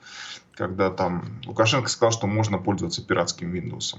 когда 0.55 0.89
там 0.89 1.41
Лукашенко 1.45 1.89
сказал, 1.89 2.11
что 2.11 2.27
можно 2.27 2.57
пользоваться 2.57 3.05
пиратским 3.05 3.53
Windows. 3.53 3.95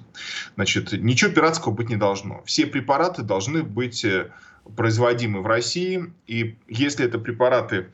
Значит, 0.55 0.93
ничего 0.93 1.31
пиратского 1.31 1.73
быть 1.73 1.89
не 1.89 1.97
должно. 1.97 2.43
Все 2.45 2.67
препараты 2.67 3.23
должны 3.23 3.63
быть 3.63 4.05
э, 4.05 4.31
производимы 4.77 5.43
в 5.43 5.47
России, 5.47 6.13
и 6.27 6.57
если 6.69 7.05
это 7.05 7.19
препараты 7.19 7.89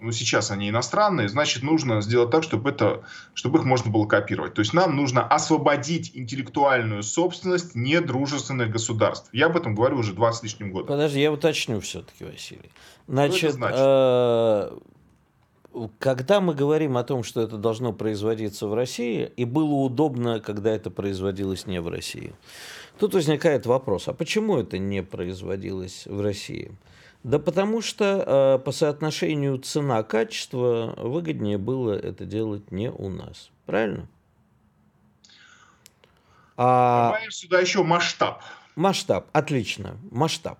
ну, 0.00 0.12
сейчас 0.12 0.50
они 0.50 0.68
иностранные, 0.68 1.28
значит, 1.28 1.62
нужно 1.62 2.00
сделать 2.00 2.30
так, 2.30 2.42
чтобы, 2.42 2.70
это, 2.70 3.02
чтобы 3.34 3.58
их 3.58 3.64
можно 3.64 3.90
было 3.90 4.06
копировать. 4.06 4.54
То 4.54 4.60
есть 4.60 4.72
нам 4.72 4.96
нужно 4.96 5.26
освободить 5.26 6.12
интеллектуальную 6.14 7.02
собственность 7.02 7.74
недружественных 7.74 8.70
государств. 8.70 9.28
Я 9.32 9.46
об 9.46 9.56
этом 9.56 9.74
говорю 9.74 9.98
уже 9.98 10.12
20 10.12 10.40
с 10.40 10.42
лишним 10.42 10.72
год. 10.72 10.86
Подожди, 10.86 11.20
я 11.20 11.32
уточню 11.32 11.80
все-таки, 11.80 12.24
Василий. 12.24 12.70
Значит, 13.06 13.52
значит? 13.52 13.78
Э, 13.80 14.78
когда 15.98 16.40
мы 16.40 16.54
говорим 16.54 16.96
о 16.96 17.04
том, 17.04 17.22
что 17.22 17.40
это 17.40 17.56
должно 17.56 17.92
производиться 17.92 18.66
в 18.66 18.74
России, 18.74 19.30
и 19.36 19.44
было 19.44 19.74
удобно, 19.74 20.40
когда 20.40 20.70
это 20.70 20.90
производилось 20.90 21.66
не 21.66 21.80
в 21.80 21.88
России, 21.88 22.32
тут 22.98 23.14
возникает 23.14 23.66
вопрос, 23.66 24.08
а 24.08 24.12
почему 24.12 24.58
это 24.58 24.78
не 24.78 25.02
производилось 25.02 26.06
в 26.06 26.20
России? 26.20 26.72
Да 27.24 27.38
потому 27.38 27.82
что 27.82 28.58
э, 28.58 28.64
по 28.64 28.72
соотношению 28.72 29.58
цена-качество 29.58 30.94
выгоднее 30.96 31.58
было 31.58 31.92
это 31.92 32.24
делать 32.24 32.70
не 32.70 32.90
у 32.90 33.08
нас. 33.08 33.50
Правильно? 33.66 34.08
А... 36.56 37.08
Добавим 37.08 37.30
сюда 37.30 37.60
еще 37.60 37.82
масштаб. 37.82 38.42
Масштаб, 38.76 39.26
отлично, 39.32 39.96
масштаб. 40.10 40.58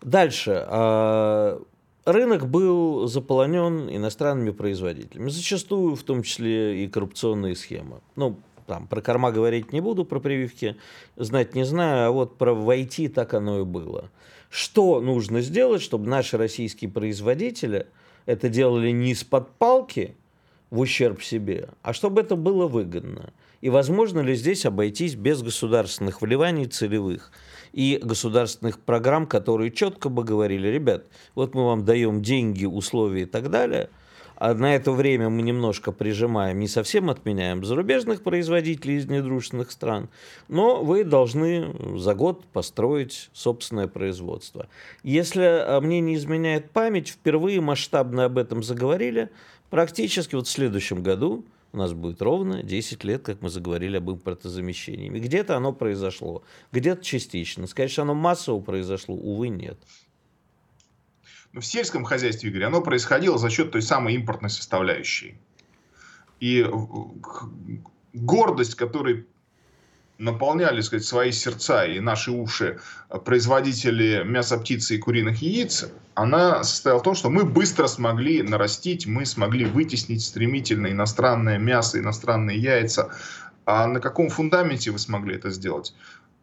Дальше. 0.00 0.64
Э, 0.68 1.60
рынок 2.04 2.48
был 2.48 3.06
заполонен 3.06 3.88
иностранными 3.94 4.50
производителями, 4.50 5.28
зачастую 5.28 5.96
в 5.96 6.02
том 6.02 6.22
числе 6.22 6.84
и 6.84 6.88
коррупционные 6.88 7.56
схемы. 7.56 8.00
Ну, 8.16 8.38
там, 8.66 8.86
про 8.86 9.00
корма 9.02 9.32
говорить 9.32 9.72
не 9.72 9.80
буду, 9.80 10.04
про 10.04 10.20
прививки 10.20 10.76
знать 11.16 11.54
не 11.54 11.64
знаю, 11.64 12.08
а 12.08 12.10
вот 12.12 12.38
про 12.38 12.54
войти 12.54 13.08
так 13.08 13.34
оно 13.34 13.60
и 13.60 13.64
было. 13.64 14.10
Что 14.50 15.00
нужно 15.00 15.40
сделать, 15.40 15.80
чтобы 15.80 16.08
наши 16.08 16.36
российские 16.36 16.90
производители 16.90 17.86
это 18.26 18.48
делали 18.48 18.90
не 18.90 19.12
из-под 19.12 19.52
палки 19.52 20.16
в 20.70 20.80
ущерб 20.80 21.22
себе, 21.22 21.68
а 21.82 21.92
чтобы 21.92 22.20
это 22.20 22.36
было 22.36 22.66
выгодно. 22.66 23.32
И 23.60 23.68
возможно 23.68 24.20
ли 24.20 24.34
здесь 24.34 24.66
обойтись 24.66 25.14
без 25.14 25.42
государственных 25.42 26.22
вливаний 26.22 26.66
целевых 26.66 27.30
и 27.72 28.00
государственных 28.02 28.80
программ, 28.80 29.26
которые 29.26 29.70
четко 29.70 30.08
бы 30.08 30.24
говорили, 30.24 30.66
ребят, 30.68 31.06
вот 31.34 31.54
мы 31.54 31.66
вам 31.66 31.84
даем 31.84 32.20
деньги, 32.20 32.64
условия 32.64 33.22
и 33.22 33.26
так 33.26 33.50
далее, 33.50 33.90
а 34.40 34.54
на 34.54 34.74
это 34.74 34.90
время 34.90 35.28
мы 35.28 35.42
немножко 35.42 35.92
прижимаем, 35.92 36.58
не 36.58 36.66
совсем 36.66 37.10
отменяем 37.10 37.62
зарубежных 37.62 38.22
производителей 38.22 38.96
из 38.96 39.06
недружественных 39.06 39.70
стран, 39.70 40.08
но 40.48 40.82
вы 40.82 41.04
должны 41.04 41.98
за 41.98 42.14
год 42.14 42.46
построить 42.46 43.28
собственное 43.34 43.86
производство. 43.86 44.66
Если 45.02 45.42
а, 45.42 45.78
мне 45.82 46.00
не 46.00 46.14
изменяет 46.14 46.70
память, 46.70 47.08
впервые 47.08 47.60
масштабно 47.60 48.24
об 48.24 48.38
этом 48.38 48.62
заговорили 48.62 49.28
практически 49.68 50.34
вот 50.34 50.46
в 50.46 50.50
следующем 50.50 51.02
году, 51.02 51.44
у 51.74 51.76
нас 51.76 51.92
будет 51.92 52.22
ровно 52.22 52.62
10 52.62 53.04
лет, 53.04 53.22
как 53.22 53.42
мы 53.42 53.50
заговорили 53.50 53.98
об 53.98 54.10
импортозамещении. 54.10 55.10
Где-то 55.10 55.54
оно 55.54 55.74
произошло, 55.74 56.42
где-то 56.72 57.04
частично. 57.04 57.66
Сказать, 57.66 57.90
что 57.90 58.02
оно 58.02 58.14
массово 58.14 58.60
произошло, 58.60 59.14
увы, 59.14 59.48
нет. 59.48 59.78
В 61.52 61.62
сельском 61.62 62.04
хозяйстве, 62.04 62.50
Игорь, 62.50 62.64
оно 62.64 62.80
происходило 62.80 63.36
за 63.36 63.50
счет 63.50 63.72
той 63.72 63.82
самой 63.82 64.14
импортной 64.14 64.50
составляющей. 64.50 65.36
И 66.38 66.64
гордость, 68.12 68.76
которой 68.76 69.26
наполняли 70.18 70.80
сказать, 70.80 71.04
свои 71.04 71.32
сердца 71.32 71.84
и 71.86 71.98
наши 71.98 72.30
уши 72.30 72.78
производители 73.24 74.22
мяса 74.24 74.58
птицы 74.58 74.94
и 74.94 74.98
куриных 74.98 75.42
яиц, 75.42 75.88
она 76.14 76.62
состояла 76.62 77.00
в 77.00 77.02
том, 77.02 77.14
что 77.14 77.30
мы 77.30 77.44
быстро 77.44 77.86
смогли 77.86 78.42
нарастить, 78.42 79.06
мы 79.06 79.26
смогли 79.26 79.64
вытеснить 79.64 80.22
стремительно 80.22 80.88
иностранное 80.88 81.58
мясо, 81.58 81.98
иностранные 81.98 82.58
яйца. 82.58 83.10
А 83.64 83.86
на 83.86 84.00
каком 84.00 84.28
фундаменте 84.28 84.90
вы 84.90 84.98
смогли 84.98 85.34
это 85.34 85.50
сделать? 85.50 85.94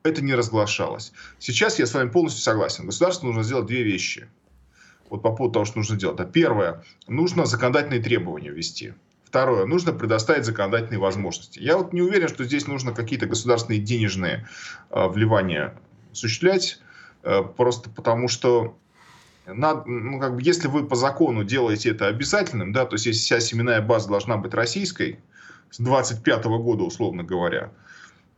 Это 0.04 0.24
не 0.24 0.34
разглашалось. 0.34 1.14
Сейчас 1.40 1.80
я 1.80 1.86
с 1.86 1.94
вами 1.94 2.10
полностью 2.10 2.44
согласен. 2.44 2.86
Государству 2.86 3.28
нужно 3.28 3.44
сделать 3.44 3.68
две 3.68 3.84
вещи. 3.84 4.28
Вот 5.10 5.22
по 5.22 5.32
поводу 5.32 5.54
того, 5.54 5.66
что 5.66 5.78
нужно 5.78 5.98
делать. 5.98 6.32
Первое, 6.32 6.84
нужно 7.08 7.46
законодательные 7.46 8.02
требования 8.02 8.50
ввести. 8.50 8.94
Второе, 9.24 9.66
нужно 9.66 9.92
предоставить 9.92 10.46
законодательные 10.46 11.00
возможности. 11.00 11.60
Я 11.60 11.78
вот 11.78 11.92
не 11.92 12.02
уверен, 12.02 12.28
что 12.28 12.46
здесь 12.46 12.68
нужно 12.68 12.94
какие-то 12.94 13.26
государственные 13.26 13.82
денежные 13.82 14.48
э, 14.90 15.08
вливания 15.08 15.78
осуществлять, 16.12 16.80
э, 17.24 17.44
просто 17.44 17.90
потому 17.90 18.30
что 18.30 18.78
надо, 19.46 19.84
ну, 19.86 20.20
как 20.20 20.36
бы, 20.36 20.42
если 20.42 20.68
вы 20.68 20.86
по 20.86 20.96
закону 20.96 21.44
делаете 21.44 21.90
это 21.92 22.08
обязательным, 22.08 22.74
да, 22.74 22.86
то 22.86 22.96
есть 22.96 23.06
если 23.06 23.20
вся 23.20 23.40
семенная 23.40 23.82
база 23.82 24.10
должна 24.10 24.38
быть 24.38 24.54
российской, 24.54 25.20
с 25.72 25.80
25 25.80 26.46
года, 26.46 26.84
условно 26.84 27.24
говоря, 27.24 27.72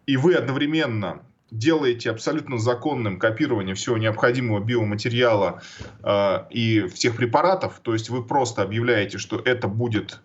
и 0.06 0.18
вы 0.18 0.34
одновременно 0.34 1.22
делаете 1.52 2.12
абсолютно 2.12 2.58
законным 2.58 3.20
копирование 3.20 3.76
всего 3.76 3.98
необходимого 3.98 4.60
биоматериала 4.60 5.62
э, 6.04 6.46
и 6.52 6.88
всех 6.88 7.16
препаратов, 7.16 7.80
то 7.82 7.94
есть 7.94 8.10
вы 8.10 8.24
просто 8.24 8.62
объявляете, 8.62 9.18
что 9.18 9.40
это 9.40 9.68
будет 9.68 10.20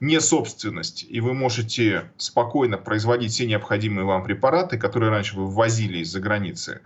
не 0.00 0.20
собственность, 0.20 1.04
и 1.08 1.20
вы 1.20 1.34
можете 1.34 2.10
спокойно 2.16 2.78
производить 2.78 3.32
все 3.32 3.46
необходимые 3.46 4.06
вам 4.06 4.24
препараты, 4.24 4.78
которые 4.78 5.10
раньше 5.10 5.36
вы 5.36 5.46
ввозили 5.46 5.98
из-за 5.98 6.20
границы, 6.20 6.80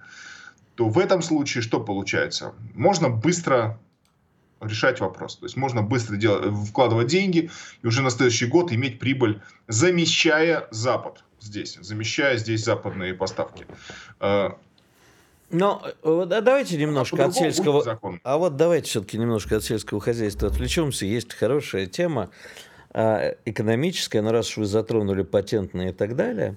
то 0.75 0.89
в 0.89 0.99
этом 0.99 1.23
случае 1.23 1.63
что 1.63 1.79
получается? 1.79 2.55
Можно 2.75 3.09
быстро 3.09 3.79
решать 4.61 5.01
вопрос. 5.01 5.37
То 5.37 5.47
есть 5.47 5.57
можно 5.57 5.83
быстро 5.83 6.17
делать, 6.17 6.53
вкладывать 6.69 7.07
деньги 7.07 7.51
и 7.83 7.87
уже 7.87 8.03
на 8.03 8.11
следующий 8.11 8.47
год 8.47 8.73
иметь 8.73 8.99
прибыль, 8.99 9.41
замещая 9.69 10.67
Запад 10.71 11.25
здесь, 11.45 11.79
замещая 11.81 12.37
здесь 12.37 12.65
западные 12.65 13.15
поставки. 13.15 13.67
А, 14.21 14.59
но 15.51 15.83
вот, 16.03 16.33
а 16.33 16.41
давайте 16.41 16.77
немножко 16.77 17.23
а 17.23 17.27
от 17.27 17.35
сельского... 17.35 18.01
А 18.25 18.39
вот 18.39 18.57
давайте 18.57 18.89
все-таки 18.89 19.19
немножко 19.19 19.57
от 19.57 19.65
сельского 19.65 20.01
хозяйства 20.01 20.49
отвлечемся. 20.49 21.07
Есть 21.07 21.33
хорошая 21.35 21.87
тема 21.87 22.31
а, 22.91 23.35
экономическая, 23.45 24.23
но 24.23 24.33
раз 24.33 24.51
уж 24.51 24.57
вы 24.59 24.65
затронули 24.67 25.23
патентные 25.23 25.91
и 25.91 25.93
так 25.93 26.17
далее, 26.17 26.57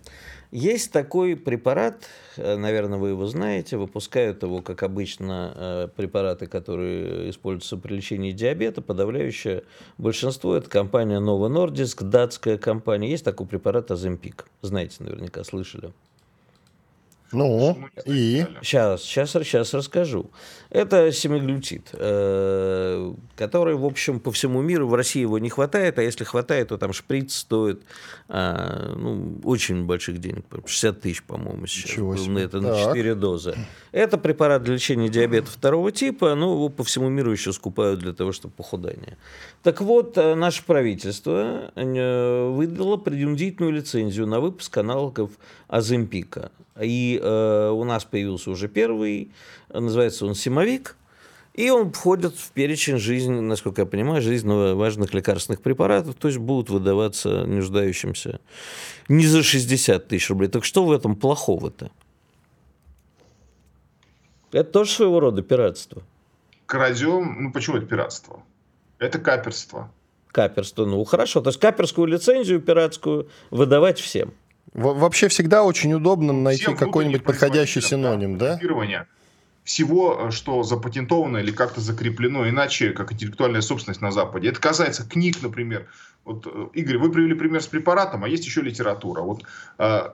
есть 0.52 0.92
такой 0.92 1.36
препарат, 1.36 2.08
э, 2.38 2.56
наверное, 2.56 2.98
вы 2.98 3.10
его 3.10 3.26
знаете, 3.28 3.78
выпускают 3.78 4.44
его, 4.44 4.62
как 4.62 4.84
обычно, 4.84 5.54
э, 5.56 5.88
препараты, 5.96 6.48
которые 6.48 7.30
используются 7.30 7.78
при 7.78 7.96
лечении 7.96 8.32
диабета, 8.32 8.82
подавляющее 8.82 9.64
большинство, 9.98 10.56
это 10.56 10.70
компания 10.70 11.20
Novo 11.20 11.50
Nordisk, 11.50 12.04
датская 12.04 12.58
компания, 12.58 13.10
есть 13.10 13.26
такой 13.26 13.48
препарат 13.48 13.92
Аземпик, 13.92 14.48
знаете, 14.62 15.04
наверняка, 15.04 15.44
слышали. 15.44 15.92
Ну, 17.32 17.78
и? 18.06 18.46
Сейчас, 18.62 19.04
сейчас, 19.04 19.32
сейчас 19.32 19.74
расскажу. 19.74 20.32
Это 20.70 21.12
семиглютид, 21.12 21.90
э, 21.94 23.14
который, 23.36 23.76
в 23.76 23.86
общем, 23.86 24.20
по 24.20 24.32
всему 24.32 24.62
миру, 24.62 24.88
в 24.88 24.94
России 24.94 25.22
его 25.22 25.40
не 25.40 25.50
хватает, 25.50 25.98
а 25.98 26.04
если 26.04 26.24
хватает, 26.24 26.70
то 26.70 26.78
там 26.78 26.92
шприц 26.94 27.36
стоит 27.36 27.84
э, 28.28 28.94
ну, 28.96 29.40
очень 29.44 29.86
больших 29.86 30.20
денег, 30.20 30.46
60 30.66 31.02
тысяч, 31.02 31.24
по-моему, 31.24 31.68
сейчас. 31.68 32.28
На 32.28 32.40
это 32.40 32.60
на 32.60 32.76
4 32.76 33.16
дозы. 33.16 33.56
Это 33.92 34.18
препарат 34.18 34.64
для 34.64 34.76
лечения 34.76 35.10
диабета 35.10 35.50
второго 35.50 35.92
типа, 35.92 36.36
но 36.36 36.54
его 36.54 36.70
по 36.70 36.84
всему 36.84 37.10
миру 37.10 37.32
еще 37.32 37.54
скупают 37.54 38.00
для 38.00 38.14
того, 38.14 38.32
чтобы 38.32 38.54
похудание. 38.54 39.18
Так 39.64 39.82
вот, 39.82 40.18
э, 40.18 40.36
наше 40.36 40.64
правительство 40.66 41.72
выдало 41.76 42.98
принудительную 42.98 43.74
лицензию 43.74 44.28
на 44.28 44.40
выпуск 44.40 44.78
аналогов 44.78 45.32
Аземпика. 45.68 46.52
И 46.80 47.17
э, 47.22 47.70
у 47.70 47.84
нас 47.84 48.06
появился 48.06 48.52
уже 48.52 48.68
первый, 48.68 49.32
называется 49.70 50.26
он 50.26 50.36
«Симовик», 50.36 50.96
и 51.58 51.72
он 51.72 51.92
входит 51.92 52.36
в 52.36 52.52
перечень 52.52 52.98
жизни, 52.98 53.40
насколько 53.40 53.82
я 53.82 53.88
понимаю, 53.88 54.22
жизненно 54.22 54.76
важных 54.76 55.16
лекарственных 55.16 55.62
препаратов, 55.62 56.14
то 56.14 56.28
есть 56.28 56.38
будут 56.38 56.70
выдаваться 56.70 57.46
нуждающимся 57.46 58.40
не 59.10 59.26
за 59.26 59.42
60 59.42 60.08
тысяч 60.08 60.30
рублей. 60.30 60.50
Так 60.50 60.64
что 60.64 60.86
в 60.86 60.92
этом 60.92 61.16
плохого-то? 61.16 61.90
Это 64.52 64.72
тоже 64.72 64.92
своего 64.92 65.20
рода 65.20 65.42
пиратство. 65.42 66.04
Крадем, 66.68 67.38
ну 67.40 67.52
почему 67.52 67.78
это 67.78 67.88
пиратство? 67.88 68.44
Это 69.00 69.18
каперство. 69.18 69.92
Каперство, 70.28 70.86
ну 70.86 71.04
хорошо. 71.06 71.42
То 71.42 71.50
есть 71.50 71.60
каперскую 71.60 72.06
лицензию 72.06 72.62
пиратскую 72.62 73.30
выдавать 73.50 74.00
всем. 74.00 74.34
Вообще 74.74 75.28
всегда 75.28 75.64
очень 75.64 75.94
удобно 75.94 76.34
найти 76.34 76.66
какой-нибудь 76.76 77.24
подходящий 77.24 77.82
синоним, 77.82 78.38
да? 78.38 78.58
Всего, 79.64 80.28
э, 80.28 80.32
что 80.32 80.64
запатентовано 80.64 81.38
или 81.40 81.52
как-то 81.52 81.82
закреплено 81.82 82.48
иначе, 82.48 82.92
как 82.92 83.12
интеллектуальная 83.12 83.60
собственность 83.62 84.00
на 84.02 84.12
Западе. 84.12 84.48
Это 84.48 84.62
касается 84.62 85.04
книг, 85.08 85.42
например. 85.42 85.88
Вот, 86.24 86.48
э, 86.48 86.68
Игорь, 86.74 86.98
вы 86.98 87.12
привели 87.12 87.34
пример 87.34 87.62
с 87.62 87.68
препаратом, 87.68 88.24
а 88.24 88.30
есть 88.30 88.46
еще 88.46 88.62
литература. 88.62 89.22
Вот 89.22 89.44
э, 89.78 90.12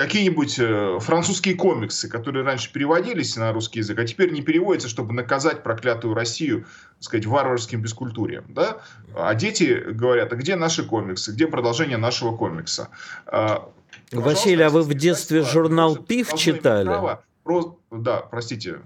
какие-нибудь 0.00 0.58
э, 0.58 0.98
французские 1.00 1.56
комиксы, 1.56 2.08
которые 2.08 2.42
раньше 2.42 2.72
переводились 2.72 3.36
на 3.36 3.52
русский 3.52 3.80
язык, 3.80 3.98
а 3.98 4.06
теперь 4.06 4.32
не 4.32 4.40
переводятся, 4.40 4.88
чтобы 4.88 5.12
наказать 5.12 5.62
проклятую 5.62 6.14
Россию, 6.14 6.64
так 6.94 7.02
сказать, 7.02 7.26
варварским 7.26 7.82
бескультурием. 7.82 8.44
Да? 8.48 8.78
А 9.14 9.34
дети 9.34 9.84
говорят, 9.90 10.32
а 10.32 10.36
где 10.36 10.56
наши 10.56 10.84
комиксы, 10.84 11.32
где 11.32 11.46
продолжение 11.46 11.98
нашего 11.98 12.34
комикса? 12.34 12.88
А, 13.26 13.70
Василий, 14.10 14.62
а 14.62 14.70
вы 14.70 14.82
в 14.82 14.94
детстве 14.94 15.42
журнал 15.42 15.96
«Пив» 15.96 16.34
читали? 16.34 16.86
Право, 16.86 17.22
про, 17.44 17.78
да, 17.90 18.20
простите, 18.20 18.78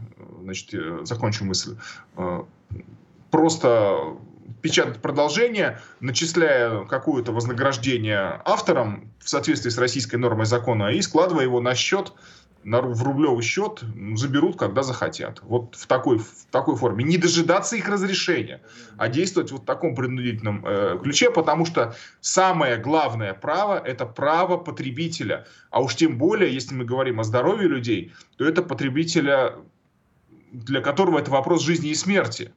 значит, 0.43 0.75
закончу 1.07 1.45
мысль. 1.45 1.77
А, 2.17 2.45
просто 3.31 4.17
печатать 4.63 5.01
продолжение, 5.01 5.81
начисляя 6.01 6.85
какое-то 6.85 7.33
вознаграждение 7.33 8.41
авторам 8.45 9.13
в 9.19 9.29
соответствии 9.29 9.71
с 9.71 9.79
российской 9.79 10.17
нормой 10.17 10.47
закона 10.47 10.89
и 10.91 11.03
складывая 11.03 11.45
его 11.45 11.61
на 11.61 11.75
счет, 11.75 12.13
на, 12.65 12.81
в 12.81 13.03
рублевый 13.03 13.43
счет, 13.43 13.83
заберут, 14.15 14.59
когда 14.59 14.83
захотят. 14.83 15.41
Вот 15.43 15.75
в 15.77 15.87
такой, 15.87 16.19
в 16.19 16.47
такой 16.51 16.77
форме. 16.77 17.05
Не 17.05 17.19
дожидаться 17.19 17.77
их 17.77 17.89
разрешения, 17.89 18.63
а 18.97 19.09
действовать 19.09 19.53
вот 19.53 19.63
в 19.63 19.65
таком 19.65 19.95
принудительном 19.95 20.65
э, 20.67 20.99
ключе, 21.03 21.31
потому 21.31 21.67
что 21.67 21.95
самое 22.21 22.79
главное 22.79 23.35
право– 23.35 23.79
это 23.85 24.07
право 24.07 24.57
потребителя. 24.57 25.47
А 25.71 25.83
уж 25.83 25.95
тем 25.95 26.17
более, 26.17 26.53
если 26.53 26.75
мы 26.75 26.85
говорим 26.85 27.21
о 27.21 27.25
здоровье 27.25 27.69
людей, 27.69 28.13
то 28.37 28.47
это 28.47 28.63
потребителя, 28.63 29.57
для 30.53 30.81
которого 30.81 31.19
это 31.19 31.31
вопрос 31.31 31.63
жизни 31.63 31.91
и 31.91 31.95
смерти. 31.95 32.53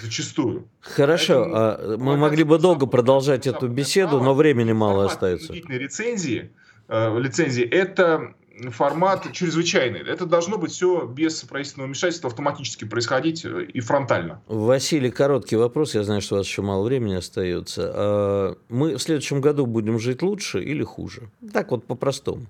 Зачастую. 0.00 0.68
Хорошо, 0.80 1.44
Поэтому, 1.44 1.56
а 1.56 1.96
мы 1.98 2.16
могли 2.16 2.44
бы 2.44 2.58
долго 2.58 2.86
продолжать 2.86 3.46
эту 3.46 3.68
беседу, 3.68 4.20
но 4.20 4.34
времени 4.34 4.72
мало 4.72 5.06
остается. 5.06 5.52
Рецензии, 5.52 6.50
э, 6.88 7.18
лицензии 7.20 7.64
это 7.64 8.34
формат 8.70 9.32
чрезвычайный. 9.32 10.00
Это 10.00 10.26
должно 10.26 10.58
быть 10.58 10.72
все 10.72 11.06
без 11.06 11.42
правительственного 11.42 11.88
вмешательства 11.88 12.28
автоматически 12.28 12.84
происходить 12.84 13.44
э, 13.44 13.64
и 13.64 13.80
фронтально. 13.80 14.40
Василий, 14.46 15.10
короткий 15.10 15.56
вопрос. 15.56 15.94
Я 15.94 16.04
знаю, 16.04 16.20
что 16.20 16.36
у 16.36 16.38
вас 16.38 16.46
еще 16.46 16.62
мало 16.62 16.84
времени 16.84 17.14
остается. 17.14 17.92
А 17.94 18.56
мы 18.68 18.94
в 18.96 19.02
следующем 19.02 19.40
году 19.40 19.66
будем 19.66 19.98
жить 19.98 20.22
лучше 20.22 20.62
или 20.62 20.82
хуже? 20.82 21.30
Так 21.52 21.70
вот, 21.70 21.86
по-простому. 21.86 22.46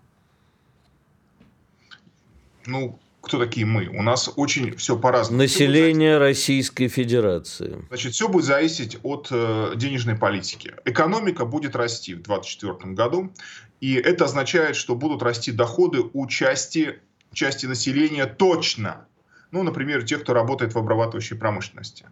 Ну, 2.67 2.99
кто 3.25 3.39
такие 3.39 3.67
мы? 3.67 3.89
У 3.89 4.03
нас 4.03 4.31
очень 4.37 4.77
все 4.77 4.99
по-разному. 4.99 5.43
Население 5.43 6.19
Российской 6.19 6.89
Федерации. 6.89 7.85
Значит, 7.89 8.13
все 8.13 8.29
будет 8.29 8.45
зависеть 8.45 8.99
от 9.03 9.29
э, 9.31 9.73
денежной 9.77 10.17
политики. 10.17 10.75
Экономика 10.85 11.45
будет 11.45 11.75
расти 11.77 12.15
в 12.15 12.23
2024 12.23 12.95
году, 12.95 13.33
и 13.81 13.95
это 13.95 14.25
означает, 14.25 14.77
что 14.77 14.95
будут 14.95 15.23
расти 15.23 15.53
доходы 15.53 16.03
у 16.13 16.27
части, 16.27 17.01
части 17.33 17.67
населения 17.67 18.27
точно. 18.27 19.07
Ну, 19.51 19.63
например, 19.63 20.05
тех, 20.05 20.23
кто 20.23 20.33
работает 20.33 20.75
в 20.75 20.79
обрабатывающей 20.79 21.37
промышленности. 21.37 22.07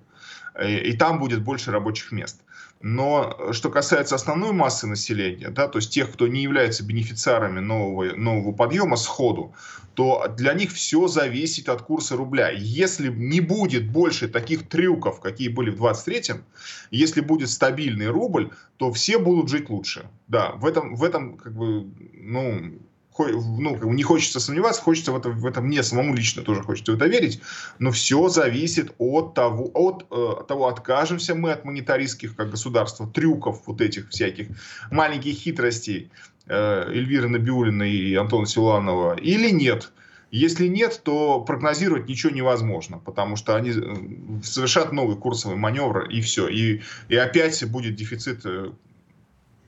И, 0.59 0.63
э, 0.63 0.79
и 0.81 0.97
там 0.97 1.19
будет 1.19 1.43
больше 1.43 1.71
рабочих 1.71 2.13
мест. 2.13 2.43
Но 2.83 3.37
э, 3.39 3.53
что 3.53 3.71
касается 3.71 4.17
основной 4.17 4.53
массы 4.53 4.87
населения, 4.87 5.51
да, 5.51 5.69
то 5.69 5.79
есть 5.79 5.91
тех, 5.91 6.13
кто 6.13 6.27
не 6.27 6.43
является 6.43 6.85
бенефициарами 6.85 7.61
нового, 7.61 8.17
нового 8.17 8.53
подъема 8.53 8.97
сходу, 8.97 9.55
то 9.95 10.27
для 10.37 10.53
них 10.55 10.73
все 10.73 11.07
зависит 11.07 11.69
от 11.69 11.83
курса 11.83 12.17
рубля. 12.17 12.51
Если 12.51 13.09
не 13.09 13.41
будет 13.41 13.89
больше 13.91 14.29
таких 14.29 14.69
трюков, 14.69 15.21
какие 15.21 15.49
были 15.49 15.71
в 15.71 15.83
23-м, 15.83 16.45
если 16.91 17.21
будет 17.21 17.51
стабильный 17.51 18.09
рубль, 18.09 18.51
то 18.79 18.93
все 18.93 19.19
будут 19.19 19.49
жить 19.49 19.71
лучше. 19.71 20.09
Да, 20.29 20.53
в 20.57 20.67
этом, 20.67 20.97
в 20.97 21.05
этом 21.05 21.37
как 21.37 21.55
бы, 21.55 21.87
ну, 22.15 22.79
ну, 23.19 23.93
не 23.93 24.03
хочется 24.03 24.41
сомневаться, 24.41 24.83
хочется 24.83 25.13
в 25.13 25.17
этом, 25.17 25.39
в 25.39 25.47
этом 25.47 25.67
мне 25.67 25.83
самому 25.83 26.15
лично 26.15 26.43
тоже 26.43 26.63
хочется 26.63 26.93
в 26.93 26.95
это 26.97 27.07
верить, 27.07 27.41
но 27.79 27.91
все 27.91 28.29
зависит 28.29 28.93
от 28.99 29.35
того, 29.35 29.71
от, 29.75 30.07
э, 30.11 30.15
от 30.41 30.47
того, 30.47 30.69
откажемся 30.69 31.35
мы 31.35 31.53
от 31.53 31.65
монетаристских, 31.65 32.37
как 32.37 32.51
государства, 32.51 33.07
трюков 33.07 33.63
вот 33.67 33.81
этих 33.81 34.09
всяких 34.11 34.49
маленьких 34.91 35.35
хитростей 35.35 36.11
э, 36.47 36.85
Эльвиры 36.89 37.29
Набиулиной 37.29 37.91
и 37.91 38.15
Антона 38.15 38.47
Силуанова 38.47 39.17
или 39.17 39.51
нет. 39.51 39.93
Если 40.31 40.67
нет, 40.67 41.03
то 41.05 41.43
прогнозировать 41.43 42.09
ничего 42.09 42.33
невозможно, 42.33 42.99
потому 42.99 43.37
что 43.37 43.55
они 43.55 43.71
э, 43.71 44.43
совершат 44.43 44.93
новый 44.93 45.17
курсовый 45.17 45.59
маневр 45.59 46.09
и 46.09 46.23
все. 46.23 46.49
И, 46.49 46.81
и 47.11 47.17
опять 47.17 47.63
будет 47.69 47.95
дефицит 47.97 48.47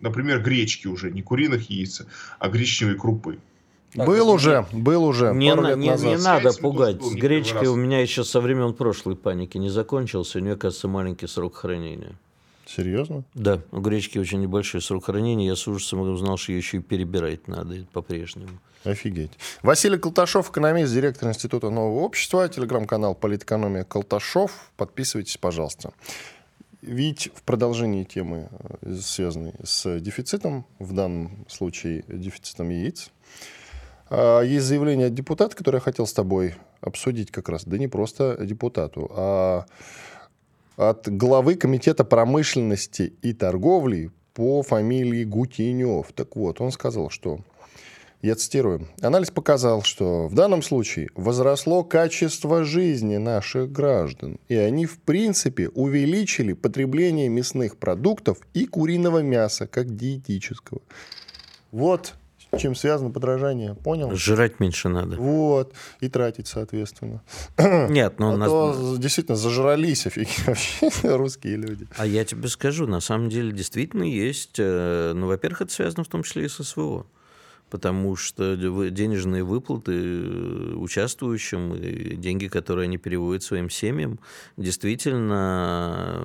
например, 0.01 0.43
гречки 0.43 0.87
уже, 0.87 1.11
не 1.11 1.23
куриных 1.23 1.71
яиц, 1.71 2.03
а 2.39 2.49
гречневой 2.49 2.97
крупы. 2.97 3.39
Так, 3.95 4.09
был 4.09 4.29
уже, 4.29 4.67
был 4.73 5.05
уже. 5.05 5.33
Не, 5.35 5.55
на, 5.55 5.75
не, 5.75 5.89
не 5.89 6.17
надо 6.17 6.53
пугать. 6.53 7.01
С 7.01 7.15
гречкой 7.15 7.69
у 7.69 7.77
меня 7.77 8.01
еще 8.01 8.25
со 8.25 8.41
времен 8.41 8.75
прошлой 8.75 9.15
паники 9.15 9.57
не 9.57 9.71
закончился. 9.71 10.39
У 10.39 10.43
нее, 10.43 10.57
кажется, 10.57 10.89
маленький 10.89 11.29
срок 11.29 11.57
хранения. 11.57 12.17
Серьезно? 12.67 13.25
Да, 13.35 13.61
у 13.71 13.81
гречки 13.81 14.19
очень 14.19 14.41
небольшой 14.41 14.81
срок 14.83 15.05
хранения. 15.05 15.47
Я 15.47 15.57
с 15.57 15.69
ужасом 15.69 16.01
узнал, 16.01 16.37
что 16.39 16.53
ее 16.53 16.59
еще 16.59 16.79
и 16.79 16.81
перебирать 16.81 17.47
надо 17.47 17.87
по-прежнему. 17.93 18.59
Офигеть. 18.85 19.31
Василий 19.63 19.97
Колташов, 19.97 20.51
экономист, 20.51 20.93
директор 20.93 21.29
Института 21.29 21.71
нового 21.71 22.01
общества, 22.01 22.49
телеграм-канал 22.49 23.15
«Политэкономия 23.15 23.85
Колташов». 23.85 24.71
Подписывайтесь, 24.77 25.39
пожалуйста. 25.39 25.93
Ведь 26.87 27.31
в 27.35 27.43
продолжении 27.43 28.05
темы, 28.05 28.49
э, 28.83 28.95
связанной 29.01 29.55
с 29.65 29.99
дефицитом, 30.01 30.67
в 30.79 30.93
данном 30.93 31.47
случае 31.49 32.05
дефицитом 32.09 32.69
яиц, 32.69 33.11
а, 34.11 34.43
есть 34.43 34.67
заявление 34.67 35.07
от 35.07 35.15
депутата, 35.15 35.57
которое 35.57 35.79
я 35.79 35.81
хотел 35.81 36.07
с 36.07 36.13
тобой 36.13 36.57
обсудить 36.83 37.31
как 37.31 37.49
раз. 37.49 37.65
Да 37.65 37.79
не 37.79 37.89
просто 37.89 38.37
депутату, 38.45 39.11
а 39.15 39.65
от 40.77 41.09
главы 41.09 41.55
Комитета 41.55 42.05
промышленности 42.05 43.15
и 43.23 43.33
торговли 43.33 44.11
по 44.35 44.63
фамилии 44.63 45.25
Гутинев. 45.25 46.13
Так 46.13 46.37
вот, 46.37 46.61
он 46.61 46.71
сказал, 46.71 47.09
что 47.09 47.41
я 48.25 48.35
цитирую. 48.37 48.89
Анализ 49.03 49.31
показал, 49.31 49.83
что 49.83 50.29
в 50.29 50.35
данном 50.35 50.63
случае 50.63 51.11
возросло 51.15 51.85
качество 51.85 52.65
жизни 52.65 53.19
наших 53.19 53.71
граждан, 53.71 54.39
и 54.49 54.57
они 54.57 54.87
в 54.87 54.99
принципе 54.99 55.69
увеличили 55.69 56.55
потребление 56.55 57.29
мясных 57.29 57.77
продуктов 57.77 58.39
и 58.55 58.65
куриного 58.65 59.19
мяса 59.19 59.67
как 59.67 59.95
диетического. 59.95 60.81
Вот 61.71 62.15
чем 62.59 62.77
связано 62.77 63.11
подражание, 63.11 63.75
понял? 63.75 64.15
Жрать 64.15 64.61
меньше 64.61 64.89
надо. 64.89 65.17
Вот, 65.17 65.75
и 66.01 66.09
тратить, 66.09 66.47
соответственно. 66.47 67.21
Нет, 67.59 68.21
ну... 68.21 68.33
А 68.33 68.37
нас... 68.37 68.49
то 68.49 68.97
действительно 68.97 69.37
зажрались 69.37 70.07
офиги 70.07 70.31
вообще 70.47 70.89
русские 71.03 71.57
люди. 71.57 71.89
А 71.97 72.07
я 72.07 72.25
тебе 72.25 72.49
скажу, 72.49 72.87
на 72.87 73.01
самом 73.01 73.29
деле 73.29 73.53
действительно 73.53 74.05
есть... 74.05 74.55
Э, 74.59 75.13
ну, 75.15 75.27
во-первых, 75.27 75.63
это 75.63 75.73
связано 75.73 76.05
в 76.05 76.09
том 76.09 76.23
числе 76.23 76.45
и 76.45 76.49
с 76.49 76.63
СВО 76.63 77.07
потому 77.75 78.15
что 78.15 78.55
денежные 78.55 79.43
выплаты 79.43 79.91
э, 79.97 80.75
участвующим, 80.77 82.21
деньги, 82.21 82.47
которые 82.47 82.85
они 82.85 82.99
переводят 82.99 83.43
своим 83.43 83.69
семьям, 83.69 84.21
действительно 84.57 86.25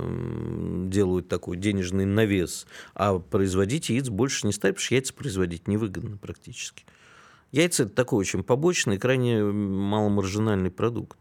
делают 0.91 1.27
такой 1.27 1.57
денежный 1.57 2.05
навес. 2.05 2.67
А 2.93 3.17
производить 3.17 3.89
яиц 3.89 4.09
больше 4.09 4.45
не 4.45 4.53
стали, 4.53 4.73
потому 4.73 4.85
что 4.85 4.93
яйца 4.93 5.11
производить 5.15 5.67
невыгодно 5.67 6.17
практически. 6.17 6.85
Яйца– 7.51 7.81
это 7.85 7.95
такой 7.95 8.19
очень 8.19 8.43
побочный, 8.43 8.99
крайне 8.99 9.41
маломаржинальный 9.41 10.69
продукт. 10.69 11.17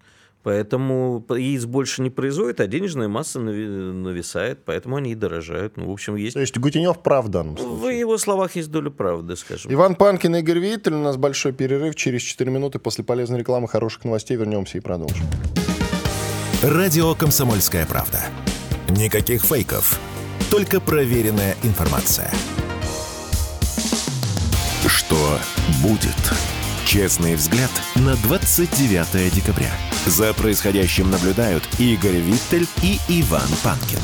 Поэтому 0.49 1.23
яиц 1.29 1.67
больше 1.67 2.01
не 2.01 2.09
производят, 2.09 2.61
а 2.61 2.67
денежная 2.67 3.07
масса 3.07 3.39
нависает, 3.39 4.65
поэтому 4.65 4.97
они 4.97 5.13
и 5.13 5.15
дорожают. 5.15 5.77
Ну, 5.77 5.91
в 5.91 5.93
общем, 5.93 6.17
есть... 6.17 6.33
То 6.33 6.41
есть 6.41 6.57
Гутенев 6.57 7.03
прав 7.03 7.27
в 7.27 7.29
данном 7.29 7.59
случае? 7.59 7.77
В 7.77 7.89
его 7.91 8.17
словах 8.17 8.57
есть 8.57 8.71
доля 8.71 8.89
правды, 8.89 9.37
скажем. 9.37 9.71
Иван 9.71 9.95
Панкин 9.95 10.37
и 10.37 10.39
Игорь 10.39 10.61
Виттель. 10.61 10.95
У 10.95 11.03
нас 11.03 11.19
большой 11.19 11.53
перерыв. 11.53 11.97
Через 11.97 12.23
4 12.23 12.51
минуты 12.51 12.79
после 12.79 13.05
полезной 13.05 13.41
рекламы, 13.41 13.69
хороших 13.69 14.07
новостей 14.07 14.39
вернемся 14.39 14.79
и 14.79 14.81
продолжим. 14.81 15.27
Радио 16.63 17.15
«Комсомольская 17.15 17.85
правда». 17.85 18.19
Никаких 18.89 19.43
фейков, 19.43 20.01
только 20.51 20.81
проверенная 20.81 21.57
информация. 21.63 22.31
Что 24.87 25.39
будет? 25.83 26.17
Честный 26.87 27.35
взгляд 27.35 27.71
на 27.97 28.17
29 28.17 29.35
декабря. 29.35 29.73
За 30.09 30.33
происходящим 30.33 31.11
наблюдают 31.11 31.69
Игорь 31.79 32.17
Виттель 32.17 32.67
и 32.83 32.97
Иван 33.21 33.47
Панкин. 33.63 33.99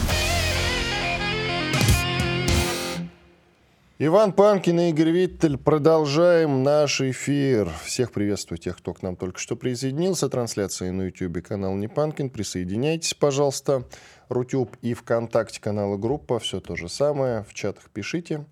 Иван 3.99 4.35
Панкин 4.35 4.81
и 4.81 4.91
Игорь 4.91 5.09
Виттель. 5.09 5.57
Продолжаем 5.57 6.63
наш 6.63 7.01
эфир. 7.01 7.71
Всех 7.85 8.13
приветствую 8.13 8.59
тех, 8.59 8.77
кто 8.77 8.93
к 8.93 9.01
нам 9.01 9.17
только 9.17 9.41
что 9.41 9.57
присоединился. 9.57 10.29
Трансляция 10.29 10.93
на 10.93 11.05
YouTube 11.05 11.43
канал 11.43 11.75
Не 11.75 11.89
Панкин. 11.89 12.29
Присоединяйтесь, 12.29 13.15
пожалуйста. 13.15 13.85
Рутюб 14.29 14.77
и 14.83 14.93
ВКонтакте 14.93 15.59
канала 15.59 15.97
группа. 15.97 16.39
Все 16.39 16.61
то 16.61 16.77
же 16.77 16.91
самое. 16.91 17.45
В 17.49 17.55
чатах 17.55 17.89
пишите. 17.89 18.45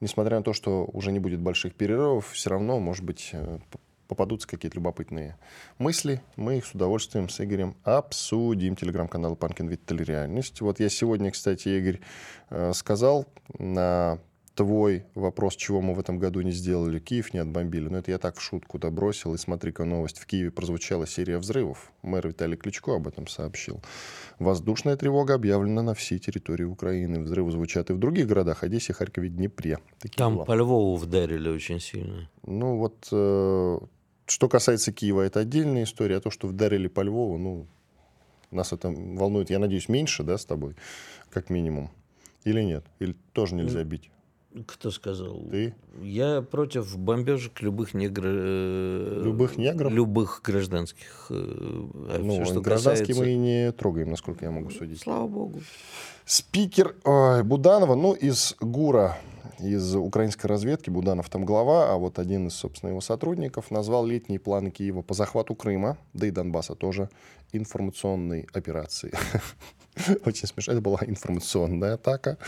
Несмотря 0.00 0.38
на 0.38 0.42
то, 0.42 0.52
что 0.52 0.90
уже 0.92 1.12
не 1.12 1.20
будет 1.20 1.38
больших 1.38 1.72
перерывов, 1.76 2.32
все 2.32 2.50
равно, 2.50 2.80
может 2.80 3.04
быть, 3.04 3.30
э, 3.32 3.58
попадутся 4.10 4.48
какие-то 4.48 4.76
любопытные 4.76 5.38
мысли, 5.78 6.20
мы 6.36 6.58
их 6.58 6.66
с 6.66 6.74
удовольствием 6.74 7.28
с 7.28 7.40
Игорем 7.40 7.76
обсудим. 7.84 8.74
Телеграм-канал 8.74 9.36
Панкин 9.36 9.68
Виттель 9.68 10.02
Реальность. 10.02 10.60
Вот 10.60 10.80
я 10.80 10.88
сегодня, 10.88 11.30
кстати, 11.30 11.68
Игорь, 11.68 12.00
э, 12.50 12.72
сказал 12.74 13.26
на 13.58 14.18
твой 14.56 15.04
вопрос, 15.14 15.56
чего 15.56 15.80
мы 15.80 15.94
в 15.94 16.00
этом 16.00 16.18
году 16.18 16.42
не 16.42 16.50
сделали, 16.50 16.98
Киев 16.98 17.32
не 17.32 17.40
отбомбили. 17.40 17.88
Но 17.88 17.98
это 17.98 18.10
я 18.10 18.18
так 18.18 18.36
в 18.36 18.42
шутку 18.42 18.78
добросил. 18.78 19.32
И 19.34 19.38
смотри-ка 19.38 19.84
новость. 19.84 20.18
В 20.18 20.26
Киеве 20.26 20.50
прозвучала 20.50 21.06
серия 21.06 21.38
взрывов. 21.38 21.92
Мэр 22.02 22.28
Виталий 22.28 22.56
Кличко 22.58 22.96
об 22.96 23.08
этом 23.08 23.26
сообщил. 23.26 23.80
Воздушная 24.38 24.96
тревога 24.96 25.34
объявлена 25.34 25.82
на 25.82 25.94
всей 25.94 26.18
территории 26.18 26.64
Украины. 26.64 27.20
Взрывы 27.20 27.52
звучат 27.52 27.88
и 27.88 27.94
в 27.94 27.98
других 27.98 28.26
городах. 28.26 28.62
Одессе, 28.62 28.92
Харькове, 28.92 29.30
Днепре. 29.30 29.78
Такие 29.98 30.18
Там 30.18 30.34
дела. 30.34 30.44
по 30.44 30.52
Львову 30.52 30.96
вдарили 30.96 31.48
очень 31.48 31.80
сильно. 31.80 32.28
Ну 32.44 32.76
вот, 32.76 33.08
э, 33.12 33.78
что 34.30 34.48
касается 34.48 34.92
Киева, 34.92 35.22
это 35.22 35.40
отдельная 35.40 35.84
история. 35.84 36.16
А 36.16 36.20
то, 36.20 36.30
что 36.30 36.46
вдарили 36.46 36.88
по 36.88 37.00
Львову, 37.00 37.38
ну, 37.38 37.66
нас 38.50 38.72
это 38.72 38.88
волнует, 38.88 39.50
я 39.50 39.58
надеюсь, 39.58 39.88
меньше, 39.88 40.22
да, 40.22 40.38
с 40.38 40.44
тобой, 40.44 40.76
как 41.30 41.50
минимум. 41.50 41.90
Или 42.44 42.62
нет? 42.62 42.84
Или 42.98 43.14
тоже 43.32 43.54
нельзя 43.54 43.84
бить? 43.84 44.10
Кто 44.66 44.90
сказал? 44.90 45.42
Ты? 45.50 45.74
Я 46.02 46.42
против 46.42 46.98
бомбежек 46.98 47.60
любых 47.60 47.94
негр... 47.94 48.22
Э, 48.26 49.22
любых 49.24 49.56
негров? 49.56 49.92
Любых 49.92 50.40
гражданских. 50.44 51.26
Э, 51.30 51.34
а 51.34 52.18
ну, 52.18 52.32
все, 52.34 52.44
что 52.46 52.60
гражданские 52.60 53.14
касается... 53.14 53.22
мы 53.22 53.30
и 53.30 53.36
не 53.36 53.72
трогаем, 53.72 54.10
насколько 54.10 54.44
я 54.44 54.50
могу 54.50 54.70
судить. 54.70 55.00
Слава 55.02 55.28
богу. 55.28 55.60
Спикер 56.24 56.96
ой, 57.04 57.44
Буданова, 57.44 57.94
ну, 57.94 58.12
из 58.12 58.56
ГУРа 58.60 59.18
из 59.60 59.94
украинской 59.94 60.46
разведки, 60.46 60.90
Буданов 60.90 61.28
там 61.28 61.44
глава, 61.44 61.92
а 61.92 61.96
вот 61.96 62.18
один 62.18 62.48
из, 62.48 62.54
собственно, 62.54 62.90
его 62.90 63.00
сотрудников 63.00 63.70
назвал 63.70 64.06
летние 64.06 64.40
планы 64.40 64.70
Киева 64.70 65.02
по 65.02 65.14
захвату 65.14 65.54
Крыма, 65.54 65.98
да 66.14 66.26
и 66.26 66.30
Донбасса 66.30 66.74
тоже, 66.74 67.10
информационной 67.52 68.48
операцией. 68.52 69.12
Очень 70.24 70.46
смешно. 70.46 70.72
Это 70.72 70.82
была 70.82 70.98
информационная 71.06 71.94
атака. 71.94 72.38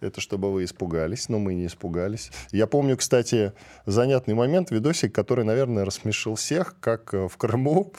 Это 0.00 0.20
чтобы 0.20 0.52
вы 0.52 0.64
испугались, 0.64 1.28
но 1.28 1.38
мы 1.38 1.54
не 1.54 1.66
испугались. 1.66 2.30
Я 2.52 2.66
помню, 2.66 2.96
кстати, 2.96 3.52
занятный 3.86 4.34
момент, 4.34 4.70
видосик, 4.70 5.14
который, 5.14 5.44
наверное, 5.44 5.84
рассмешил 5.84 6.34
всех, 6.34 6.76
как 6.80 7.14
э, 7.14 7.28
в 7.28 7.36
Крыму 7.36 7.92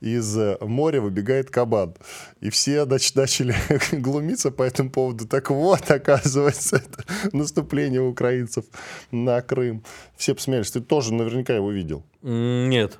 из 0.00 0.36
моря 0.60 1.00
выбегает 1.00 1.50
кабан. 1.50 1.94
И 2.40 2.50
все 2.50 2.84
значит, 2.84 3.16
начали 3.16 3.54
глумиться 3.92 4.50
по 4.50 4.62
этому 4.62 4.90
поводу. 4.90 5.26
Так 5.26 5.50
вот, 5.50 5.90
оказывается, 5.90 6.76
это 6.76 7.04
наступление 7.32 8.00
украинцев 8.00 8.64
на 9.10 9.40
Крым. 9.42 9.84
Все 10.16 10.34
посмеялись. 10.34 10.70
Ты 10.70 10.80
тоже 10.80 11.12
наверняка 11.12 11.54
его 11.54 11.70
видел. 11.70 12.04
Нет. 12.22 12.98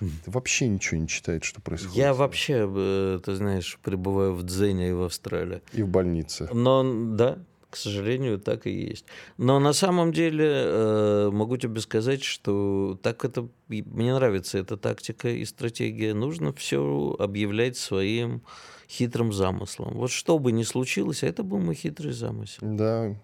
Ты 0.00 0.30
вообще 0.30 0.66
ничего 0.66 1.00
не 1.00 1.08
читает, 1.08 1.44
что 1.44 1.60
происходит. 1.60 1.96
Я 1.96 2.14
вообще, 2.14 2.66
э, 2.68 3.20
ты 3.24 3.34
знаешь, 3.34 3.78
пребываю 3.82 4.34
в 4.34 4.42
Дзене 4.42 4.90
и 4.90 4.92
в 4.92 5.02
Австралии. 5.02 5.62
И 5.72 5.82
в 5.82 5.88
больнице. 5.88 6.48
Но, 6.52 6.82
да, 7.14 7.38
к 7.70 7.76
сожалению, 7.76 8.38
так 8.38 8.66
и 8.66 8.70
есть. 8.70 9.04
Но 9.36 9.60
на 9.60 9.72
самом 9.72 10.12
деле 10.12 10.46
э, 10.48 11.30
могу 11.32 11.56
тебе 11.56 11.80
сказать, 11.80 12.22
что 12.22 12.98
так 13.02 13.24
это 13.24 13.48
мне 13.68 14.14
нравится 14.14 14.58
эта 14.58 14.76
тактика 14.76 15.28
и 15.28 15.44
стратегия. 15.44 16.12
Нужно 16.12 16.52
все 16.52 17.16
объявлять 17.18 17.76
своим 17.76 18.42
хитрым 18.88 19.32
замыслом. 19.32 19.94
Вот 19.94 20.10
что 20.10 20.38
бы 20.38 20.50
ни 20.50 20.64
случилось, 20.64 21.22
а 21.22 21.28
это 21.28 21.44
был 21.44 21.58
мой 21.58 21.76
хитрый 21.76 22.12
замысел. 22.12 22.58
Да. 22.60 23.14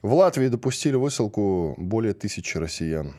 В 0.00 0.14
Латвии 0.14 0.48
допустили 0.48 0.94
высылку 0.94 1.74
более 1.76 2.14
тысячи 2.14 2.56
россиян 2.56 3.14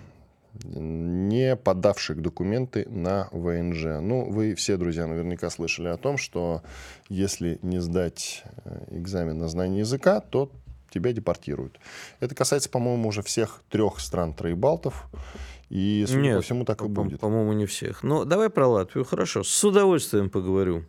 не 0.63 1.55
подавших 1.55 2.21
документы 2.21 2.87
на 2.89 3.29
ВНЖ. 3.31 4.01
Ну, 4.01 4.29
вы 4.29 4.55
все, 4.55 4.77
друзья, 4.77 5.07
наверняка 5.07 5.49
слышали 5.49 5.87
о 5.87 5.97
том, 5.97 6.17
что 6.17 6.61
если 7.09 7.59
не 7.61 7.79
сдать 7.79 8.43
э, 8.65 8.85
экзамен 8.91 9.37
на 9.37 9.47
знание 9.47 9.79
языка, 9.79 10.19
то 10.19 10.51
тебя 10.89 11.13
депортируют. 11.13 11.79
Это 12.19 12.35
касается, 12.35 12.69
по-моему, 12.69 13.09
уже 13.09 13.21
всех 13.23 13.61
трех 13.69 13.99
стран 13.99 14.33
Троебалтов. 14.33 15.05
И, 15.69 16.03
судя 16.05 16.19
Нет, 16.19 16.35
по 16.35 16.41
всему, 16.41 16.65
так 16.65 16.81
и 16.81 16.87
будет. 16.87 17.21
По-моему, 17.21 17.53
не 17.53 17.65
всех. 17.65 18.03
Но 18.03 18.25
давай 18.25 18.49
про 18.49 18.67
Латвию. 18.67 19.05
Хорошо, 19.05 19.41
с 19.43 19.63
удовольствием 19.63 20.29
поговорю. 20.29 20.83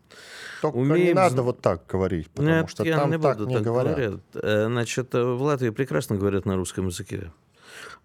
Только 0.60 0.78
не 0.78 0.84
умеем 0.90 1.14
надо 1.14 1.36
зн- 1.36 1.42
вот 1.42 1.60
так 1.60 1.86
говорить, 1.86 2.28
потому 2.30 2.48
Нет, 2.48 2.68
что 2.68 2.82
там 2.84 3.10
не 3.10 3.18
так 3.18 3.38
не 3.38 3.54
так 3.54 3.62
говорят. 3.62 3.96
говорят. 3.96 4.20
Э, 4.34 4.66
Значит, 4.66 5.14
э, 5.14 5.22
в 5.22 5.40
Латвии 5.42 5.70
прекрасно 5.70 6.16
говорят 6.16 6.46
на 6.46 6.56
русском 6.56 6.88
языке. 6.88 7.30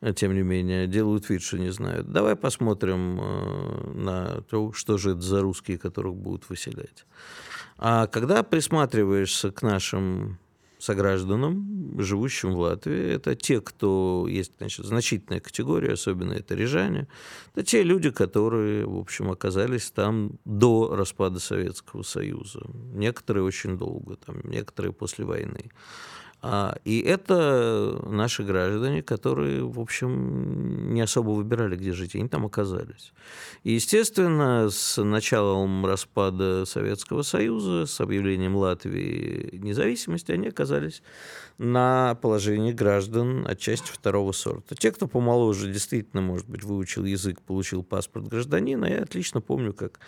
Э, 0.01 0.13
Тем 0.13 0.33
не 0.33 0.41
менее, 0.41 0.87
делают 0.87 1.29
вид, 1.29 1.41
что 1.41 1.57
не 1.57 1.71
знают. 1.71 2.11
Давай 2.11 2.35
посмотрим 2.35 3.19
э, 3.19 3.91
на 3.93 4.41
то, 4.41 4.71
что 4.73 4.97
же 4.97 5.11
это 5.11 5.21
за 5.21 5.41
русские, 5.41 5.77
которых 5.77 6.15
будут 6.15 6.49
выселять. 6.49 7.05
А 7.77 8.07
когда 8.07 8.43
присматриваешься 8.43 9.51
к 9.51 9.61
нашим 9.61 10.39
согражданам, 10.79 11.99
живущим 11.99 12.53
в 12.53 12.59
Латвии, 12.59 13.13
это 13.13 13.35
те, 13.35 13.61
кто 13.61 14.27
есть 14.29 14.53
значит, 14.57 14.85
значительная 14.85 15.39
категория, 15.39 15.93
особенно 15.93 16.33
это 16.33 16.55
рижане, 16.55 17.07
это 17.53 17.65
те 17.65 17.83
люди, 17.83 18.11
которые, 18.11 18.85
в 18.85 18.97
общем, 18.97 19.31
оказались 19.31 19.91
там 19.91 20.33
до 20.45 20.95
распада 20.95 21.39
Советского 21.39 22.03
Союза. 22.03 22.61
Некоторые 22.93 23.43
очень 23.43 23.77
долго, 23.77 24.17
там, 24.17 24.41
некоторые 24.43 24.93
после 24.93 25.25
войны. 25.25 25.71
А, 26.39 26.75
и 26.85 26.99
это 26.99 27.99
наши 28.05 28.43
граждане, 28.43 29.01
которые, 29.01 29.63
в 29.63 29.79
общем, 29.79 30.93
не 30.93 31.01
особо 31.01 31.31
выбирали, 31.31 31.75
где 31.75 31.93
жить, 31.93 32.15
они 32.15 32.27
там 32.29 32.45
оказались. 32.45 33.11
И, 33.63 33.73
естественно, 33.73 34.69
с 34.69 35.01
началом 35.01 35.83
распада 35.85 36.65
Советского 36.65 37.23
Союза, 37.23 37.87
с 37.87 37.99
объявлением 37.99 38.55
Латвии 38.55 39.57
независимости, 39.57 40.31
они 40.31 40.49
оказались 40.49 41.01
на 41.57 42.15
положении 42.21 42.71
граждан 42.71 43.45
отчасти 43.47 43.91
второго 43.91 44.31
сорта. 44.31 44.75
Те, 44.75 44.91
кто 44.91 45.07
помоложе, 45.07 45.71
действительно, 45.71 46.21
может 46.21 46.47
быть, 46.47 46.63
выучил 46.63 47.03
язык, 47.05 47.41
получил 47.41 47.81
паспорт 47.83 48.27
гражданина. 48.27 48.85
Я 48.85 49.01
отлично 49.01 49.41
помню, 49.41 49.73
как 49.73 49.99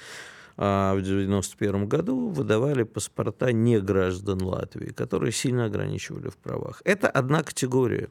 а, 0.61 0.93
в 0.93 0.97
1991 0.97 1.87
году 1.87 2.27
выдавали 2.27 2.83
паспорта 2.83 3.53
не 3.53 3.79
граждан 3.79 4.41
Латвии, 4.41 4.91
которые 4.91 5.31
сильно 5.31 5.63
ограничивали 5.63 6.27
в 6.27 6.35
правах. 6.35 6.81
Это 6.83 7.09
одна 7.09 7.43
категория. 7.43 8.09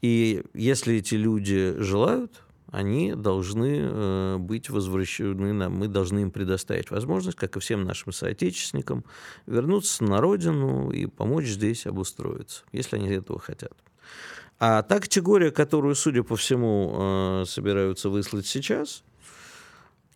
И 0.00 0.42
если 0.54 0.96
эти 0.96 1.16
люди 1.16 1.74
желают, 1.76 2.42
они 2.72 3.14
должны 3.14 3.80
э, 3.82 4.36
быть 4.38 4.70
возвращены 4.70 5.52
нам, 5.52 5.74
мы 5.74 5.88
должны 5.88 6.20
им 6.20 6.30
предоставить 6.30 6.90
возможность, 6.90 7.36
как 7.36 7.54
и 7.58 7.60
всем 7.60 7.84
нашим 7.84 8.10
соотечественникам, 8.10 9.04
вернуться 9.46 10.02
на 10.02 10.22
родину 10.22 10.90
и 10.90 11.04
помочь 11.04 11.44
здесь 11.44 11.86
обустроиться, 11.86 12.62
если 12.72 12.96
они 12.96 13.10
этого 13.10 13.38
хотят. 13.38 13.74
А 14.58 14.82
та 14.82 14.98
категория, 14.98 15.50
которую, 15.50 15.94
судя 15.94 16.22
по 16.22 16.36
всему, 16.36 17.42
э, 17.42 17.44
собираются 17.46 18.08
выслать 18.08 18.46
сейчас, 18.46 19.04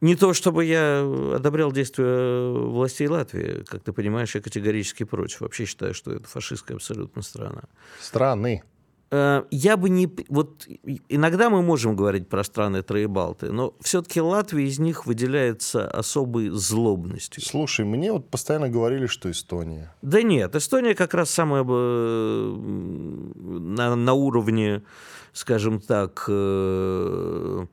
не 0.00 0.16
то 0.16 0.32
чтобы 0.32 0.64
я 0.64 1.02
одобрял 1.34 1.70
действия 1.72 2.52
властей 2.52 3.08
Латвии. 3.08 3.64
Как 3.64 3.82
ты 3.82 3.92
понимаешь, 3.92 4.34
я 4.34 4.40
категорически 4.40 5.04
против. 5.04 5.42
Вообще 5.42 5.66
считаю, 5.66 5.92
что 5.94 6.12
это 6.12 6.26
фашистская 6.28 6.76
абсолютно 6.76 7.22
страна. 7.22 7.64
Страны. 8.00 8.62
Э, 9.10 9.42
Я 9.50 9.76
бы 9.76 9.90
не... 9.90 10.08
Вот 10.28 10.66
иногда 11.08 11.50
мы 11.50 11.62
можем 11.62 11.96
говорить 11.96 12.28
про 12.28 12.44
страны 12.44 12.82
Троебалты, 12.82 13.50
но 13.52 13.74
все-таки 13.80 14.20
Латвия 14.20 14.64
из 14.64 14.78
них 14.78 15.06
выделяется 15.06 15.90
особой 15.90 16.50
злобностью. 16.50 17.42
Слушай, 17.42 17.84
мне 17.84 18.12
вот 18.12 18.30
постоянно 18.30 18.68
говорили, 18.68 19.06
что 19.06 19.28
Эстония. 19.30 19.92
Да 20.00 20.22
нет, 20.22 20.54
Эстония 20.54 20.94
как 20.94 21.14
раз 21.14 21.30
самая 21.30 21.64
на, 21.64 22.54
на 23.96 24.12
уровне, 24.14 24.82
скажем 25.32 25.80
так, 25.80 26.24
э, 26.28 27.66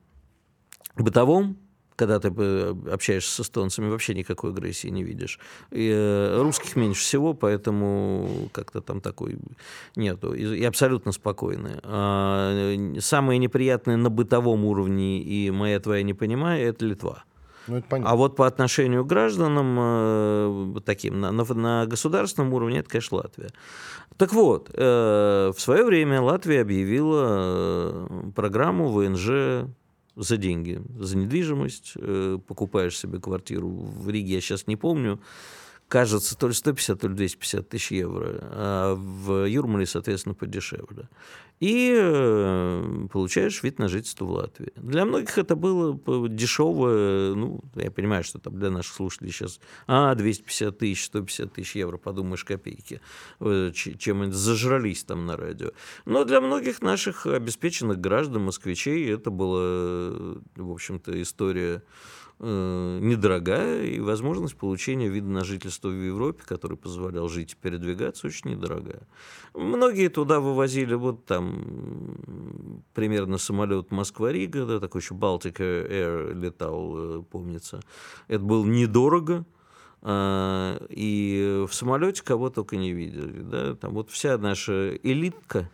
бытовом, 0.96 1.56
когда 1.98 2.20
ты 2.20 2.32
э, 2.34 2.74
общаешься 2.92 3.30
с 3.34 3.40
эстонцами, 3.40 3.90
вообще 3.90 4.14
никакой 4.14 4.50
агрессии 4.50 4.86
не 4.88 5.02
видишь. 5.02 5.40
И, 5.72 5.90
э, 5.92 6.40
русских 6.40 6.76
меньше 6.76 7.02
всего, 7.02 7.34
поэтому 7.34 8.48
как-то 8.52 8.80
там 8.80 9.00
такой 9.00 9.38
нету. 9.96 10.32
И, 10.32 10.64
абсолютно 10.64 11.10
спокойные. 11.12 11.80
А, 11.82 12.52
э, 12.54 13.00
самые 13.00 13.38
неприятные 13.38 13.96
на 13.96 14.10
бытовом 14.10 14.64
уровне, 14.64 15.20
и 15.20 15.50
моя 15.50 15.80
твоя 15.80 16.04
не 16.04 16.14
понимаю, 16.14 16.68
это 16.68 16.84
Литва. 16.86 17.24
Ну, 17.66 17.76
это 17.76 17.88
понятно. 17.88 18.12
А 18.12 18.16
вот 18.16 18.36
по 18.36 18.46
отношению 18.46 19.04
к 19.04 19.08
гражданам 19.08 19.76
э, 19.78 20.80
таким 20.86 21.20
на, 21.20 21.32
на, 21.32 21.44
на 21.54 21.86
государственном 21.86 22.54
уровне 22.54 22.78
это, 22.78 22.90
конечно, 22.90 23.18
Латвия. 23.18 23.50
Так 24.16 24.32
вот, 24.32 24.70
э, 24.72 25.52
в 25.54 25.60
свое 25.60 25.84
время 25.84 26.22
Латвия 26.22 26.62
объявила 26.62 28.08
программу 28.34 28.88
ВНЖ 28.88 29.68
за 30.18 30.36
деньги, 30.36 30.82
за 30.98 31.16
недвижимость. 31.16 31.92
Э, 31.96 32.38
покупаешь 32.46 32.98
себе 32.98 33.20
квартиру 33.20 33.68
в 33.68 34.08
Риге, 34.10 34.34
я 34.34 34.40
сейчас 34.40 34.66
не 34.66 34.76
помню, 34.76 35.20
кажется, 35.88 36.36
то 36.36 36.48
ли 36.48 36.54
150, 36.54 37.00
то 37.00 37.08
ли 37.08 37.14
250 37.14 37.68
тысяч 37.68 37.90
евро, 37.90 38.38
а 38.42 38.94
в 38.94 39.46
Юрмале, 39.46 39.86
соответственно, 39.86 40.34
подешевле. 40.34 41.08
И 41.60 41.92
э, 41.98 43.06
получаешь 43.10 43.64
вид 43.64 43.80
на 43.80 43.88
жительство 43.88 44.24
в 44.26 44.30
Латвии. 44.30 44.72
Для 44.76 45.04
многих 45.04 45.38
это 45.38 45.56
было 45.56 45.98
дешевое, 46.28 47.34
ну, 47.34 47.64
я 47.74 47.90
понимаю, 47.90 48.22
что 48.22 48.38
там 48.38 48.56
для 48.60 48.70
наших 48.70 48.94
слушателей 48.94 49.32
сейчас, 49.32 49.58
а, 49.88 50.14
250 50.14 50.78
тысяч, 50.78 51.06
150 51.06 51.52
тысяч 51.52 51.74
евро, 51.74 51.96
подумаешь, 51.96 52.44
копейки, 52.44 53.00
э, 53.40 53.72
чем 53.72 54.22
они 54.22 54.32
зажрались 54.32 55.02
там 55.02 55.26
на 55.26 55.36
радио. 55.36 55.72
Но 56.04 56.24
для 56.24 56.40
многих 56.40 56.80
наших 56.80 57.26
обеспеченных 57.26 57.98
граждан, 57.98 58.44
москвичей, 58.44 59.12
это 59.12 59.30
была, 59.30 59.60
э, 59.60 60.36
в 60.54 60.70
общем-то, 60.70 61.20
история 61.20 61.82
недорогая, 62.40 63.84
и 63.84 63.98
возможность 64.00 64.56
получения 64.56 65.08
вида 65.08 65.28
на 65.28 65.44
жительство 65.44 65.88
в 65.88 66.06
Европе, 66.06 66.42
который 66.46 66.76
позволял 66.76 67.28
жить 67.28 67.54
и 67.54 67.56
передвигаться, 67.56 68.28
очень 68.28 68.50
недорогая. 68.50 69.02
Многие 69.54 70.08
туда 70.08 70.38
вывозили 70.38 70.94
вот 70.94 71.24
там 71.24 72.82
примерно 72.94 73.38
самолет 73.38 73.90
Москва-Рига, 73.90 74.66
да, 74.66 74.80
такой 74.80 75.00
еще 75.00 75.14
Baltic 75.14 75.56
Air 75.56 76.34
летал, 76.34 77.20
э, 77.20 77.22
помнится. 77.22 77.80
Это 78.28 78.44
было 78.44 78.64
недорого, 78.64 79.44
а, 80.00 80.80
и 80.90 81.64
в 81.68 81.74
самолете 81.74 82.22
кого 82.22 82.50
только 82.50 82.76
не 82.76 82.92
видели. 82.92 83.40
Да? 83.42 83.74
Там 83.74 83.94
вот 83.94 84.10
вся 84.10 84.38
наша 84.38 84.96
элитка, 85.02 85.68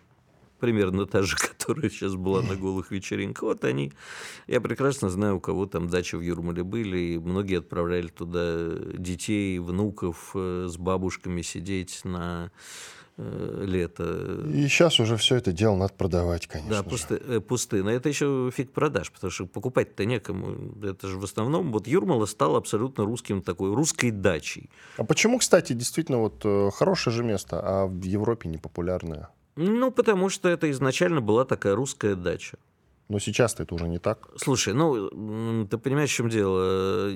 примерно 0.64 1.04
та 1.04 1.22
же, 1.22 1.36
которая 1.58 1.90
сейчас 1.90 2.14
была 2.14 2.40
на 2.40 2.56
голых 2.56 2.90
вечеринках. 2.90 3.42
Вот 3.42 3.64
они, 3.64 3.92
я 4.46 4.60
прекрасно 4.60 5.10
знаю, 5.10 5.36
у 5.36 5.40
кого 5.40 5.66
там 5.66 5.88
дачи 5.88 6.16
в 6.16 6.22
Юрмале 6.22 6.62
были, 6.62 6.98
и 6.98 7.18
многие 7.18 7.58
отправляли 7.58 8.08
туда 8.08 8.70
детей, 8.96 9.58
внуков 9.58 10.30
э, 10.34 10.66
с 10.70 10.78
бабушками 10.78 11.42
сидеть 11.42 12.00
на 12.04 12.50
э, 13.18 13.64
лето. 13.66 14.42
И 14.54 14.66
сейчас 14.68 15.00
уже 15.00 15.18
все 15.18 15.36
это 15.36 15.52
дело 15.52 15.76
надо 15.76 15.92
продавать, 15.92 16.46
конечно. 16.46 16.76
Да, 16.76 16.82
пусты, 16.82 17.16
э, 17.16 17.40
пусты. 17.40 17.82
Но 17.82 17.90
это 17.90 18.08
еще 18.08 18.50
фиг 18.50 18.72
продаж, 18.72 19.12
потому 19.12 19.30
что 19.30 19.44
покупать-то 19.44 20.06
некому. 20.06 20.82
Это 20.82 21.08
же 21.08 21.18
в 21.18 21.24
основном, 21.24 21.72
вот 21.72 21.86
Юрмала 21.86 22.24
стал 22.24 22.56
абсолютно 22.56 23.04
русским 23.04 23.42
такой, 23.42 23.74
русской 23.74 24.10
дачей. 24.10 24.70
А 24.96 25.04
почему, 25.04 25.38
кстати, 25.38 25.74
действительно 25.74 26.20
вот 26.20 26.40
э, 26.44 26.70
хорошее 26.72 27.14
же 27.14 27.22
место, 27.22 27.60
а 27.62 27.86
в 27.86 28.02
Европе 28.02 28.48
не 28.48 28.56
популярное? 28.56 29.28
Ну, 29.56 29.90
потому 29.90 30.28
что 30.28 30.48
это 30.48 30.70
изначально 30.70 31.20
была 31.20 31.44
такая 31.44 31.74
русская 31.74 32.14
дача. 32.16 32.58
Но 33.08 33.18
сейчас-то 33.18 33.64
это 33.64 33.74
уже 33.74 33.86
не 33.86 33.98
так. 33.98 34.28
Слушай, 34.36 34.72
ну, 34.72 35.66
ты 35.66 35.76
понимаешь, 35.76 36.10
в 36.10 36.14
чем 36.14 36.30
дело? 36.30 36.58
Э, 36.62 37.14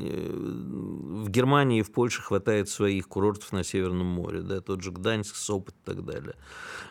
В 1.25 1.31
Германии 1.31 1.81
и 1.81 1.83
в 1.83 1.93
Польше 1.93 2.21
хватает 2.21 2.69
своих 2.69 3.09
курортов 3.09 3.53
на 3.53 3.65
Северном 3.65 4.07
море, 4.07 4.41
да, 4.43 4.61
тот 4.61 4.83
же 4.83 4.91
Гданьск, 4.93 5.35
Сопот 5.35 5.75
и 5.75 5.87
так 5.87 6.05
далее. 6.05 6.35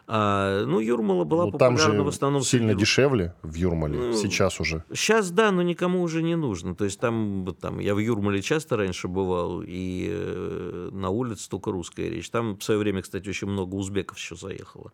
А, 0.08 0.66
ну, 0.66 0.80
Юрмала 0.80 1.26
была 1.26 1.46
Ну, 1.46 1.52
там 1.52 1.76
популярна 1.76 1.96
же 1.96 2.04
в 2.04 2.08
основном 2.08 2.42
сильно 2.42 2.70
среди 2.70 2.80
дешевле 2.80 3.36
в 3.44 3.54
Юрмале, 3.54 4.00
Ну, 4.00 4.14
сейчас 4.14 4.60
уже. 4.60 4.84
Сейчас 4.94 5.30
да, 5.32 5.52
но 5.52 5.62
никому 5.62 6.02
уже 6.02 6.24
не 6.24 6.36
нужно. 6.36 6.76
То 6.76 6.86
есть 6.86 7.00
там, 7.00 7.46
там 7.60 7.80
я 7.80 7.94
в 7.94 8.00
Юрмале 8.00 8.42
часто 8.42 8.78
раньше 8.78 9.08
бывал, 9.08 9.62
и 9.66 10.08
э, 10.10 10.90
на 10.92 11.10
улице 11.10 11.50
только 11.50 11.72
русская 11.72 12.10
речь. 12.10 12.30
Там 12.30 12.58
в 12.58 12.64
свое 12.64 12.80
время, 12.80 13.02
кстати, 13.02 13.28
очень 13.30 13.48
много 13.48 13.76
узбеков 13.76 14.18
еще 14.18 14.36
заехало, 14.36 14.92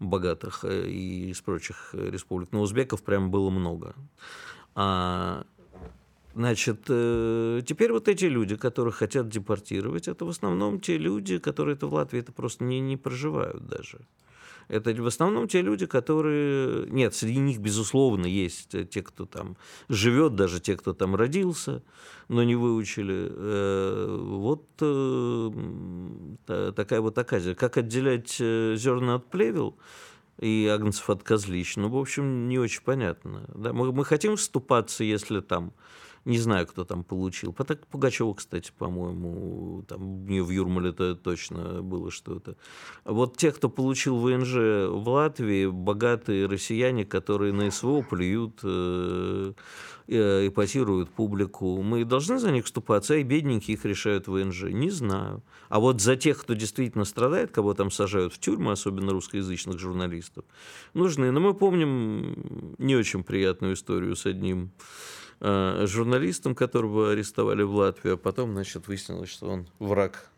богатых 0.00 0.64
э, 0.64 0.88
и 0.88 1.30
из 1.30 1.40
прочих 1.40 1.90
э, 1.92 2.10
республик. 2.10 2.48
Но 2.50 2.60
узбеков 2.60 3.02
прям 3.04 3.30
было 3.30 3.37
много. 3.40 3.94
А, 4.74 5.44
Значит, 6.38 6.82
э, 6.88 7.62
теперь 7.66 7.90
вот 7.90 8.06
эти 8.06 8.26
люди, 8.26 8.54
которых 8.54 8.94
хотят 8.94 9.28
депортировать, 9.28 10.06
это 10.06 10.24
в 10.24 10.28
основном 10.28 10.78
те 10.78 10.96
люди, 10.96 11.38
которые 11.38 11.74
это 11.74 11.88
в 11.88 11.94
Латвии 11.94 12.20
это 12.20 12.30
просто 12.30 12.62
не, 12.62 12.78
не 12.78 12.96
проживают 12.96 13.66
даже. 13.66 13.98
Это 14.68 14.94
в 15.02 15.06
основном 15.08 15.48
те 15.48 15.62
люди, 15.62 15.86
которые... 15.86 16.86
Нет, 16.90 17.16
среди 17.16 17.40
них, 17.40 17.58
безусловно, 17.58 18.26
есть 18.26 18.72
э, 18.72 18.84
те, 18.84 19.02
кто 19.02 19.26
там 19.26 19.56
живет, 19.88 20.36
даже 20.36 20.60
те, 20.60 20.76
кто 20.76 20.92
там 20.94 21.16
родился, 21.16 21.82
но 22.28 22.44
не 22.44 22.54
выучили. 22.54 23.28
Э, 23.30 24.16
Вот 24.20 24.62
такая 26.46 27.00
вот 27.00 27.18
оказия. 27.18 27.56
Как 27.56 27.78
отделять 27.78 28.36
зерна 28.38 29.16
от 29.16 29.28
плевел 29.28 29.76
и 30.38 30.66
агнцев 30.66 31.08
от 31.10 31.22
козлищ? 31.22 31.76
Ну, 31.76 31.88
в 31.88 31.96
общем, 31.96 32.48
не 32.48 32.58
очень 32.58 32.82
понятно. 32.82 33.44
Да? 33.54 33.72
Мы, 33.72 33.92
мы 33.92 34.04
хотим 34.04 34.36
вступаться, 34.36 35.04
если 35.04 35.40
там 35.40 35.72
не 36.28 36.38
знаю, 36.38 36.66
кто 36.66 36.84
там 36.84 37.04
получил. 37.04 37.54
По- 37.54 37.64
так 37.64 37.86
Пугачева, 37.86 38.34
кстати, 38.34 38.70
по-моему, 38.76 39.82
там 39.88 40.26
не 40.26 40.42
в 40.42 40.50
Юрмале 40.50 40.90
это 40.90 41.14
точно 41.14 41.82
было 41.82 42.10
что-то. 42.10 42.56
Вот 43.06 43.38
те, 43.38 43.50
кто 43.50 43.70
получил 43.70 44.18
ВНЖ 44.18 44.90
в 44.90 45.08
Латвии, 45.08 45.66
богатые 45.66 46.46
россияне, 46.46 47.06
которые 47.06 47.54
на 47.54 47.70
СВО 47.70 48.02
плюют, 48.02 48.60
э, 48.62 49.54
э, 50.06 51.06
публику, 51.16 51.82
мы 51.82 52.04
должны 52.04 52.38
за 52.38 52.50
них 52.50 52.66
вступаться, 52.66 53.14
а 53.14 53.16
и 53.16 53.22
бедненькие 53.22 53.78
их 53.78 53.86
решают 53.86 54.28
ВНЖ? 54.28 54.64
Не 54.64 54.90
знаю. 54.90 55.42
А 55.70 55.80
вот 55.80 56.02
за 56.02 56.16
тех, 56.16 56.38
кто 56.38 56.52
действительно 56.52 57.06
страдает, 57.06 57.52
кого 57.52 57.72
там 57.72 57.90
сажают 57.90 58.34
в 58.34 58.38
тюрьмы, 58.38 58.72
особенно 58.72 59.12
русскоязычных 59.12 59.78
журналистов, 59.78 60.44
нужны. 60.92 61.30
Но 61.30 61.40
мы 61.40 61.54
помним 61.54 62.74
не 62.76 62.96
очень 62.96 63.24
приятную 63.24 63.72
историю 63.72 64.14
с 64.14 64.26
одним 64.26 64.72
журналистом, 65.40 66.54
которого 66.54 67.12
арестовали 67.12 67.62
в 67.62 67.74
Латвии, 67.74 68.12
а 68.12 68.16
потом, 68.16 68.52
значит, 68.52 68.88
выяснилось, 68.88 69.30
что 69.30 69.48
он 69.48 69.66
враг. 69.78 70.30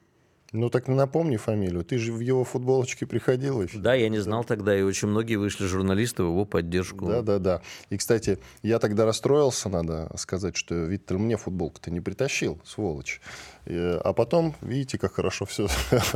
Ну 0.52 0.68
так 0.68 0.88
напомни 0.88 1.36
фамилию. 1.36 1.84
Ты 1.84 1.98
же 1.98 2.12
в 2.12 2.20
его 2.20 2.44
футболочке 2.44 3.06
приходил 3.06 3.62
еще. 3.62 3.78
Да, 3.78 3.94
я 3.94 4.08
не 4.08 4.18
знал 4.18 4.42
тогда, 4.42 4.76
и 4.76 4.82
очень 4.82 5.06
многие 5.08 5.36
вышли 5.36 5.66
журналисты 5.66 6.24
в 6.24 6.26
его 6.26 6.44
поддержку. 6.44 7.06
Да, 7.06 7.22
да, 7.22 7.38
да. 7.38 7.62
И, 7.88 7.96
кстати, 7.96 8.38
я 8.62 8.80
тогда 8.80 9.04
расстроился, 9.04 9.68
надо 9.68 10.10
сказать, 10.16 10.56
что 10.56 10.74
Виктор 10.74 11.18
мне 11.18 11.36
футболку-то 11.36 11.90
не 11.92 12.00
притащил, 12.00 12.60
сволочь. 12.64 13.20
А 13.66 14.12
потом, 14.14 14.56
видите, 14.62 14.98
как 14.98 15.14
хорошо 15.14 15.44
все. 15.44 15.68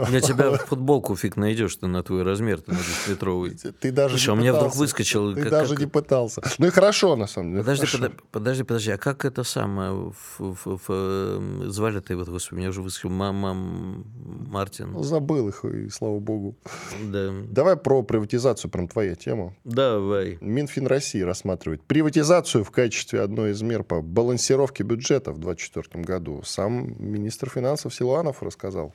Для 0.09 0.21
тебя 0.21 0.53
футболку 0.57 1.15
фиг 1.15 1.37
найдешь, 1.37 1.77
ты 1.77 1.87
на 1.87 2.03
твой 2.03 2.23
размер, 2.23 2.61
ты 2.61 2.73
на 2.73 2.77
10-метровый. 2.79 3.51
Ты 3.81 3.93
даже 3.93 4.17
Слушай, 4.19 4.27
не 4.27 4.31
а 4.31 4.35
у 4.35 4.37
меня 4.41 4.55
вдруг 4.55 4.75
выскочил, 4.75 5.35
Ты 5.35 5.43
как- 5.43 5.51
даже 5.51 5.75
как- 5.75 5.81
не 5.81 5.87
пытался. 5.87 6.43
Ну 6.59 6.67
и 6.67 6.71
хорошо, 6.71 7.15
на 7.17 7.27
самом 7.27 7.51
деле. 7.53 7.63
Подожди, 7.63 7.87
подожди, 8.33 8.63
подожди, 8.65 8.91
а 8.93 8.99
как 8.99 9.25
это 9.25 9.45
самое 9.45 10.09
ф- 10.09 10.41
ф- 10.41 10.67
ф- 10.67 10.85
эм, 10.89 11.71
звали-то 11.71 12.17
вот, 12.17 12.29
господи, 12.29 12.59
меня 12.61 12.71
уже 12.71 12.81
выскочил 12.83 13.11
мама 13.11 14.03
Мартин. 14.25 14.93
Ну, 14.93 15.03
забыл 15.03 15.49
их, 15.49 15.65
и 15.65 15.89
слава 15.91 16.19
богу. 16.19 16.57
Да. 17.03 17.33
Давай 17.49 17.77
про 17.77 18.03
приватизацию, 18.03 18.71
прям 18.71 18.89
твоя 18.89 19.15
тема. 19.15 19.55
Давай. 19.65 20.39
Минфин 20.41 20.87
России 20.87 21.21
рассматривает 21.21 21.83
приватизацию 21.83 22.65
в 22.65 22.71
качестве 22.71 23.21
одной 23.21 23.53
из 23.53 23.63
мер 23.63 23.85
по 23.85 24.01
балансировке 24.01 24.83
бюджета 24.83 25.33
в 25.33 25.39
2024 25.39 26.05
году. 26.05 26.43
Сам 26.45 26.95
министр 26.99 27.51
финансов 27.51 27.95
Силуанов 27.95 28.43
рассказал 28.43 28.93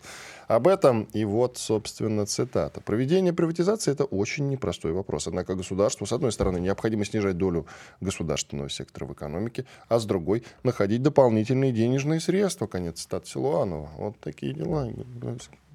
об 0.50 0.68
этом. 0.68 1.04
И 1.14 1.24
вот, 1.26 1.58
собственно, 1.58 2.26
цитата. 2.26 2.82
Проведение 2.82 3.32
приватизации– 3.32 3.92
это 3.94 4.04
очень 4.04 4.50
непростой 4.50 4.92
вопрос. 4.92 5.28
Однако 5.28 5.56
государству, 5.56 6.06
с 6.06 6.12
одной 6.12 6.32
стороны, 6.32 6.58
необходимо 6.60 7.06
снижать 7.06 7.38
долю 7.38 7.68
государственного 8.02 8.70
сектора 8.70 9.06
в 9.06 9.14
экономике, 9.14 9.66
а 9.88 10.00
с 10.00 10.06
другой– 10.06 10.44
находить 10.64 11.04
дополнительные 11.04 11.72
денежные 11.72 12.20
средства. 12.20 12.66
Конец 12.66 13.02
цитаты 13.02 13.28
Силуанова. 13.28 13.92
Вот 13.98 14.20
такие 14.20 14.54
дела. 14.54 14.90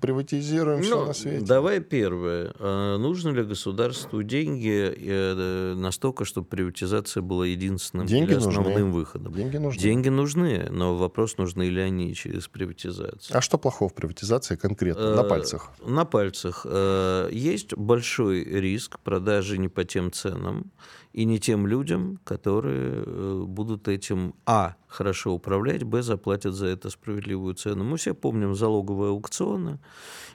Приватизируем 0.04 0.82
все 0.82 0.94
Ну, 1.00 1.06
на 1.06 1.12
свете. 1.14 1.44
давай 1.44 1.80
первое. 1.80 2.52
А 2.58 2.98
нужно 2.98 3.30
ли 3.30 3.42
государству 3.42 4.22
деньги 4.22 4.92
э, 4.96 5.74
настолько, 5.74 6.24
чтобы 6.26 6.46
приватизация 6.46 7.22
была 7.22 7.46
единственным 7.46 8.06
Деньги 8.06 8.30
или 8.32 8.34
нужны. 8.34 8.50
основным 8.50 8.92
выходом? 8.92 9.32
Деньги 9.32 9.56
нужны. 9.56 9.80
Деньги 9.80 10.08
нужны, 10.10 10.68
но 10.70 10.94
вопрос, 10.96 11.38
нужны 11.38 11.64
ли 11.70 11.80
они 11.80 12.14
через 12.14 12.48
приватизацию. 12.48 13.36
А 13.36 13.40
что 13.40 13.56
плохого 13.58 13.88
в 13.88 13.94
приватизации 13.94 14.56
конкретно? 14.56 15.16
На 15.16 15.20
Э, 15.22 15.28
пальцах. 15.28 15.70
На 15.86 16.04
пальцах. 16.04 16.66
Э, 16.68 17.28
Есть 17.32 17.74
большой 17.76 18.44
риск 18.44 18.98
продажи 19.00 19.56
не 19.58 19.68
по 19.68 19.84
тем 19.84 20.12
ценам 20.12 20.70
и 21.14 21.24
не 21.26 21.38
тем 21.38 21.66
людям, 21.68 22.18
которые 22.24 23.04
э, 23.06 23.44
будут 23.46 23.86
этим, 23.86 24.34
а, 24.46 24.74
хорошо 24.88 25.32
управлять, 25.32 25.84
б, 25.84 26.02
заплатят 26.02 26.54
за 26.54 26.66
это 26.66 26.90
справедливую 26.90 27.54
цену. 27.54 27.84
Мы 27.84 27.98
все 27.98 28.14
помним 28.14 28.56
залоговые 28.56 29.10
аукционы. 29.10 29.78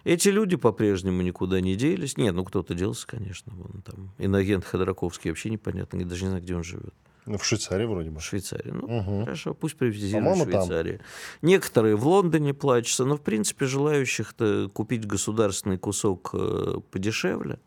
Эти 0.06 0.30
люди 0.30 0.56
по-прежнему 0.56 1.22
никуда 1.22 1.60
не 1.60 1.76
делись. 1.76 2.15
Нет, 2.15 2.34
ну 2.34 2.46
кто-то 2.46 2.74
делся, 2.76 3.06
конечно. 3.06 3.52
Вон 3.56 3.82
там 3.82 4.12
иноагент 4.18 4.63
Ходорковский, 4.63 5.32
вообще 5.32 5.50
непонятно, 5.50 5.98
я 5.98 6.06
даже 6.06 6.24
не 6.24 6.30
знаю, 6.30 6.44
где 6.44 6.56
он 6.56 6.63
живет. 6.63 6.94
Ну, 7.26 7.38
в 7.38 7.44
Швейцарии 7.46 7.86
вроде 7.86 8.10
бы. 8.10 8.20
В 8.20 8.24
Швейцарии. 8.24 8.72
Ну, 8.72 8.88
Мгм. 8.88 9.26
хорошо, 9.26 9.54
пусть 9.54 9.76
приватизируют 9.76 10.38
в 10.38 10.39
там. 10.39 10.63
Швейцарии. 10.63 11.00
Некоторые 11.42 11.98
в 11.98 12.08
Лондоне 12.08 12.54
плачутся, 12.54 13.04
но, 13.04 13.18
в 13.18 13.22
принципе, 13.22 13.65
желающих-то 13.65 14.70
купить 14.74 15.06
государственный 15.06 15.78
кусок 15.78 16.30
э, 16.34 16.76
подешевле. 16.89 17.60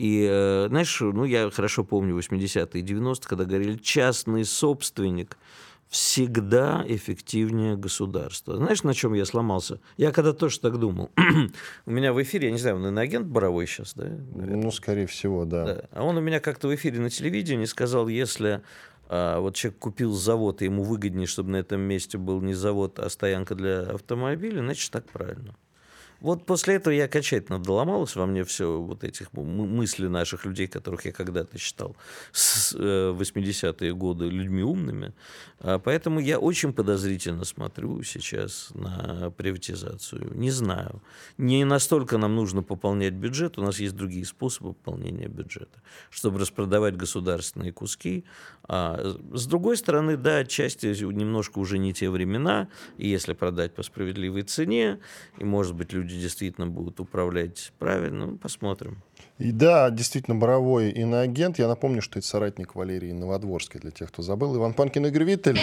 И, 0.00 0.26
э, 0.26 0.68
знаешь, 0.68 0.98
ну, 1.02 1.24
я 1.24 1.50
хорошо 1.50 1.84
помню 1.84 2.16
80-е 2.16 2.80
и 2.80 2.82
90-е, 2.82 3.28
когда 3.28 3.44
говорили, 3.44 3.76
частный 3.76 4.46
собственник 4.46 5.36
всегда 5.90 6.82
эффективнее 6.88 7.76
государства. 7.76 8.56
Знаешь, 8.56 8.82
на 8.82 8.94
чем 8.94 9.12
я 9.12 9.26
сломался? 9.26 9.78
Я 9.98 10.10
когда 10.10 10.32
тоже 10.32 10.58
так 10.58 10.78
думал. 10.78 11.10
У 11.86 11.90
меня 11.90 12.14
в 12.14 12.22
эфире, 12.22 12.46
я 12.46 12.52
не 12.52 12.58
знаю, 12.58 12.76
он 12.76 12.86
иноагент 12.86 13.26
Боровой 13.26 13.66
сейчас, 13.66 13.92
да? 13.92 14.06
Ну, 14.34 14.70
скорее 14.70 15.06
всего, 15.06 15.44
да. 15.44 15.64
Да. 15.66 15.84
А 15.90 16.02
он 16.02 16.16
у 16.16 16.22
меня 16.22 16.40
как-то 16.40 16.68
в 16.68 16.74
эфире 16.74 16.98
на 17.00 17.10
телевидении 17.10 17.66
сказал, 17.66 18.08
если 18.08 18.62
а, 19.06 19.40
вот 19.40 19.54
человек 19.54 19.80
купил 19.80 20.12
завод, 20.14 20.62
и 20.62 20.64
ему 20.64 20.82
выгоднее, 20.82 21.26
чтобы 21.26 21.50
на 21.50 21.56
этом 21.56 21.82
месте 21.82 22.16
был 22.16 22.40
не 22.40 22.54
завод, 22.54 22.98
а 22.98 23.10
стоянка 23.10 23.54
для 23.54 23.82
автомобиля, 23.82 24.60
значит, 24.60 24.90
так 24.92 25.04
правильно. 25.10 25.54
Вот 26.20 26.46
после 26.46 26.74
этого 26.74 26.92
я 26.92 27.04
окончательно 27.04 27.58
доломалось 27.58 28.16
во 28.16 28.26
мне 28.26 28.44
все 28.44 28.80
вот 28.80 29.04
этих 29.04 29.32
мы- 29.32 29.66
мыслей 29.66 30.08
наших 30.08 30.44
людей, 30.44 30.66
которых 30.66 31.06
я 31.06 31.12
когда-то 31.12 31.58
считал 31.58 31.96
с 32.32 32.74
э, 32.78 33.14
80-е 33.18 33.94
годы 33.94 34.28
людьми 34.28 34.62
умными. 34.62 35.12
А 35.60 35.78
Поэтому 35.78 36.20
я 36.20 36.38
очень 36.38 36.72
подозрительно 36.72 37.44
смотрю 37.44 38.02
сейчас 38.02 38.70
на 38.74 39.30
приватизацию. 39.30 40.32
Не 40.34 40.50
знаю. 40.50 41.02
Не 41.38 41.64
настолько 41.64 42.18
нам 42.18 42.34
нужно 42.34 42.62
пополнять 42.62 43.14
бюджет, 43.14 43.58
у 43.58 43.62
нас 43.62 43.80
есть 43.80 43.96
другие 43.96 44.24
способы 44.24 44.74
пополнения 44.74 45.28
бюджета, 45.28 45.82
чтобы 46.10 46.38
распродавать 46.38 46.96
государственные 46.96 47.72
куски. 47.72 48.24
А 48.68 49.16
с 49.32 49.46
другой 49.46 49.76
стороны, 49.76 50.16
да, 50.16 50.38
отчасти 50.38 50.86
немножко 50.86 51.58
уже 51.58 51.78
не 51.78 51.92
те 51.92 52.08
времена, 52.10 52.68
и 52.98 53.08
если 53.08 53.32
продать 53.32 53.74
по 53.74 53.82
справедливой 53.82 54.42
цене, 54.42 55.00
и, 55.38 55.44
может 55.44 55.74
быть, 55.74 55.92
люди 55.92 56.09
люди 56.10 56.22
действительно 56.22 56.66
будут 56.66 57.00
управлять 57.00 57.72
правильно, 57.78 58.26
ну, 58.26 58.36
посмотрим. 58.36 59.02
И 59.38 59.52
да, 59.52 59.90
действительно, 59.90 60.36
Боровой 60.36 60.90
иноагент. 60.90 61.58
Я 61.58 61.68
напомню, 61.68 62.02
что 62.02 62.18
это 62.18 62.28
соратник 62.28 62.74
Валерии 62.74 63.12
Новодворской, 63.12 63.80
для 63.80 63.90
тех, 63.90 64.08
кто 64.08 64.22
забыл. 64.22 64.56
Иван 64.56 64.74
Панкин, 64.74 65.06
Игорь 65.06 65.24
Виттель. 65.24 65.60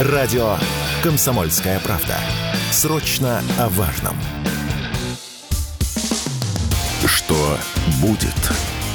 Радио 0.00 0.56
«Комсомольская 1.02 1.80
правда». 1.80 2.16
Срочно 2.70 3.42
о 3.58 3.68
важном. 3.70 4.14
Что 7.06 7.58
будет? 8.00 8.34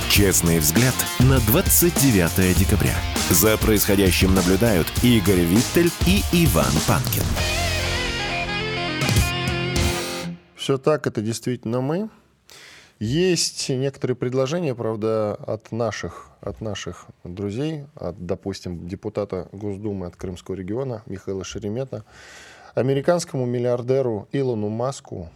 Честный 0.09 0.59
взгляд 0.59 0.93
на 1.19 1.39
29 1.39 2.57
декабря. 2.57 2.95
За 3.29 3.57
происходящим 3.57 4.33
наблюдают 4.35 4.87
Игорь 5.01 5.41
Виттель 5.41 5.91
и 6.05 6.21
Иван 6.31 6.71
Панкин. 6.87 7.23
Все 10.63 10.77
так, 10.77 11.07
это 11.07 11.21
действительно 11.21 11.81
мы. 11.81 12.09
Есть 12.97 13.67
некоторые 13.67 14.15
предложения, 14.15 14.73
правда, 14.73 15.33
от 15.33 15.73
наших, 15.73 16.29
от 16.39 16.61
наших 16.61 17.07
друзей, 17.25 17.83
от, 17.95 18.25
допустим, 18.25 18.87
депутата 18.87 19.49
Госдумы 19.51 20.05
от 20.05 20.15
Крымского 20.15 20.55
региона 20.55 21.03
Михаила 21.05 21.43
Шеремета, 21.43 22.05
американскому 22.75 23.45
миллиардеру 23.45 24.29
Илону 24.31 24.69
Маску 24.69 25.29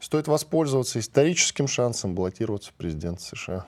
стоит 0.00 0.26
воспользоваться 0.26 0.98
историческим 0.98 1.68
шансом 1.68 2.16
баллотироваться 2.16 2.72
в 2.72 2.74
президент 2.74 3.20
США. 3.20 3.66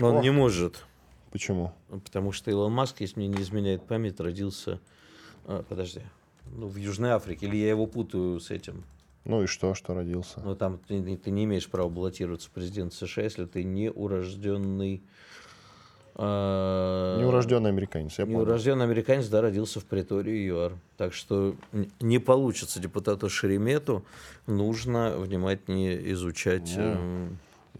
Он 0.00 0.16
О. 0.16 0.20
не 0.22 0.30
может. 0.30 0.86
Почему? 1.30 1.72
Потому 1.88 2.32
что 2.32 2.50
Илон 2.50 2.72
Маск, 2.72 3.00
если 3.00 3.20
мне 3.20 3.28
не 3.28 3.42
изменяет 3.42 3.86
память, 3.86 4.18
родился... 4.18 4.80
А, 5.44 5.62
подожди. 5.62 6.00
Ну, 6.46 6.66
в 6.66 6.74
Южной 6.74 7.10
Африке. 7.10 7.46
Или 7.46 7.58
я 7.58 7.68
его 7.68 7.86
путаю 7.86 8.40
с 8.40 8.50
этим? 8.50 8.82
Ну 9.26 9.42
и 9.42 9.46
что, 9.46 9.74
что 9.74 9.92
родился? 9.92 10.40
Ну 10.42 10.54
там 10.54 10.78
ты, 10.78 11.16
ты 11.16 11.30
не 11.30 11.44
имеешь 11.44 11.68
права 11.68 11.88
баллотироваться 11.88 12.48
в 12.48 12.52
президент 12.52 12.94
США, 12.94 13.24
если 13.24 13.44
ты 13.44 13.64
не 13.64 13.90
урожденный... 13.90 15.02
Э, 16.14 17.18
неурожденный 17.20 17.70
американец, 17.70 18.18
я 18.18 18.24
Неурожденный 18.24 18.84
американец, 18.84 19.26
да, 19.26 19.40
родился 19.40 19.80
в 19.80 19.84
притории 19.84 20.46
ЮАР. 20.48 20.74
Так 20.96 21.12
что 21.12 21.56
не 22.00 22.20
получится 22.20 22.78
депутату 22.78 23.28
Шеремету, 23.28 24.04
нужно 24.46 25.16
внимательнее 25.18 26.12
изучать... 26.12 26.72
Э, 26.76 27.28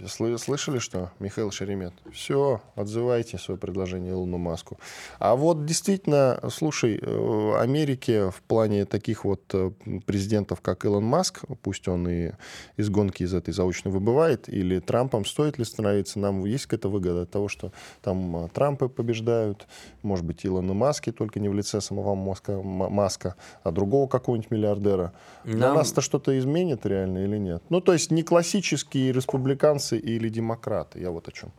Слышали, 0.04 0.78
что, 0.78 1.10
Михаил 1.18 1.50
Шеремет? 1.50 1.92
Все, 2.12 2.60
отзывайте 2.74 3.38
свое 3.38 3.58
предложение 3.58 4.12
Илону 4.12 4.38
Маску. 4.38 4.78
А 5.18 5.36
вот 5.36 5.64
действительно, 5.64 6.40
слушай, 6.50 6.98
э, 7.00 7.52
Америке 7.58 8.30
в 8.30 8.42
плане 8.42 8.84
таких 8.84 9.24
вот 9.24 9.42
э, 9.54 9.70
президентов, 10.04 10.60
как 10.60 10.84
Илон 10.84 11.04
Маск, 11.04 11.44
пусть 11.62 11.88
он 11.88 12.08
и 12.08 12.32
из 12.76 12.90
гонки 12.90 13.22
из 13.22 13.32
этой 13.32 13.54
заочно 13.54 13.90
выбывает, 13.90 14.48
или 14.48 14.80
Трампом, 14.80 15.24
стоит 15.24 15.58
ли 15.58 15.64
становиться? 15.64 16.18
Нам 16.18 16.44
есть 16.44 16.66
какая-то 16.66 16.88
выгода 16.88 17.22
от 17.22 17.30
того, 17.30 17.48
что 17.48 17.72
там 18.02 18.44
э, 18.44 18.48
Трампы 18.48 18.88
побеждают, 18.88 19.66
может 20.02 20.24
быть, 20.24 20.44
Илона 20.44 20.74
Маски, 20.74 21.12
только 21.12 21.40
не 21.40 21.48
в 21.48 21.54
лице 21.54 21.80
самого 21.80 22.14
Маска, 22.14 22.60
Маска 22.60 23.36
а 23.62 23.70
другого 23.70 24.08
какого-нибудь 24.08 24.50
миллиардера. 24.50 25.12
Нам... 25.44 25.56
Для 25.56 25.74
нас-то 25.74 26.00
что-то 26.00 26.38
изменит 26.38 26.84
реально 26.84 27.24
или 27.24 27.38
нет? 27.38 27.62
Ну, 27.70 27.80
то 27.80 27.92
есть 27.92 28.10
не 28.10 28.22
классические 28.22 29.12
республиканцы 29.12 29.85
республиканцы 29.86 29.98
или 29.98 30.28
демократы? 30.28 31.00
Я 31.00 31.10
вот 31.10 31.28
о 31.28 31.32
чем. 31.32 31.52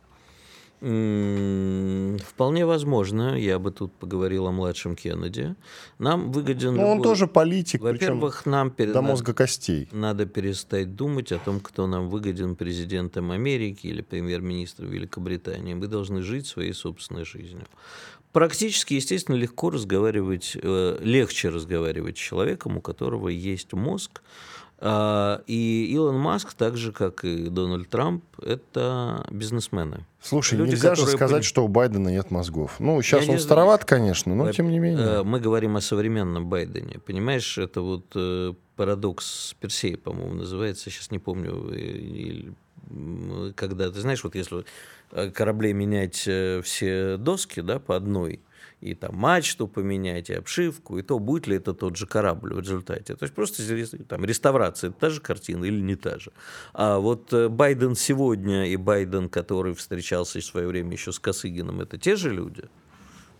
Вполне 0.80 2.64
возможно, 2.64 3.36
я 3.36 3.58
бы 3.58 3.72
тут 3.72 3.92
поговорил 3.92 4.46
о 4.46 4.52
младшем 4.52 4.94
Кеннеди. 4.94 5.56
Нам 5.98 6.30
выгоден... 6.30 6.76
Ну, 6.76 6.86
он 6.86 7.02
тоже 7.02 7.26
политик, 7.26 7.80
Во-первых, 7.80 8.46
нам 8.46 8.70
перед... 8.70 8.92
до 8.92 9.02
мозга 9.02 9.34
костей. 9.34 9.88
Надо 9.90 10.24
перестать 10.26 10.94
думать 10.94 11.32
о 11.32 11.38
том, 11.38 11.58
кто 11.58 11.88
нам 11.88 12.08
выгоден 12.08 12.54
президентом 12.54 13.32
Америки 13.32 13.88
или 13.88 14.02
премьер-министром 14.02 14.88
Великобритании. 14.90 15.74
Мы 15.74 15.88
должны 15.88 16.22
жить 16.22 16.46
своей 16.46 16.74
собственной 16.74 17.24
жизнью. 17.24 17.66
Практически, 18.32 18.94
естественно, 18.94 19.36
легко 19.36 19.70
разговаривать, 19.70 20.56
э, 20.62 20.98
легче 21.00 21.48
разговаривать 21.48 22.18
с 22.18 22.20
человеком, 22.20 22.76
у 22.76 22.80
которого 22.80 23.30
есть 23.30 23.72
мозг, 23.72 24.22
и 24.80 25.88
Илон 25.90 26.18
Маск, 26.18 26.54
так 26.54 26.76
же 26.76 26.92
как 26.92 27.24
и 27.24 27.48
Дональд 27.48 27.88
Трамп, 27.88 28.22
это 28.40 29.26
бизнесмены. 29.30 30.06
Слушай, 30.20 30.58
Люди, 30.58 30.70
нельзя 30.70 30.94
же 30.94 31.06
сказать, 31.06 31.44
что 31.44 31.64
у 31.64 31.68
Байдена 31.68 32.08
нет 32.08 32.30
мозгов. 32.30 32.76
Ну, 32.78 33.00
сейчас 33.02 33.24
Я 33.24 33.32
он 33.32 33.38
староват, 33.38 33.84
конечно, 33.84 34.34
но 34.34 34.52
тем 34.52 34.70
не 34.70 34.78
менее. 34.78 35.04
Э, 35.04 35.22
мы 35.22 35.40
говорим 35.40 35.76
о 35.76 35.80
современном 35.80 36.48
Байдене. 36.48 36.98
Понимаешь, 37.04 37.56
это 37.58 37.80
вот 37.80 38.04
э, 38.14 38.52
парадокс 38.76 39.54
Персея, 39.60 39.96
по-моему, 39.96 40.34
называется. 40.34 40.90
Сейчас 40.90 41.10
не 41.10 41.18
помню, 41.18 42.54
когда, 43.54 43.90
ты 43.90 44.00
знаешь, 44.00 44.22
вот 44.24 44.34
если 44.34 44.64
э, 45.12 45.30
кораблей 45.30 45.72
менять 45.72 46.16
все 46.16 47.16
доски, 47.16 47.60
да, 47.60 47.78
по 47.78 47.96
одной, 47.96 48.40
и 48.80 48.94
там 48.94 49.16
мачту 49.16 49.66
поменять, 49.66 50.30
и 50.30 50.34
обшивку, 50.34 50.98
и 50.98 51.02
то, 51.02 51.18
будет 51.18 51.46
ли 51.46 51.56
это 51.56 51.74
тот 51.74 51.96
же 51.96 52.06
корабль 52.06 52.54
в 52.54 52.60
результате. 52.60 53.16
То 53.16 53.24
есть 53.24 53.34
просто 53.34 53.62
там 54.08 54.24
реставрация, 54.24 54.90
это 54.90 55.00
та 55.00 55.10
же 55.10 55.20
картина 55.20 55.64
или 55.64 55.80
не 55.80 55.96
та 55.96 56.18
же. 56.18 56.30
А 56.74 56.98
вот 56.98 57.32
э, 57.32 57.48
Байден 57.48 57.96
сегодня 57.96 58.68
и 58.68 58.76
Байден, 58.76 59.28
который 59.28 59.74
встречался 59.74 60.40
в 60.40 60.44
свое 60.44 60.68
время 60.68 60.92
еще 60.92 61.12
с 61.12 61.18
Косыгином, 61.18 61.80
это 61.80 61.98
те 61.98 62.16
же 62.16 62.30
люди? 62.30 62.64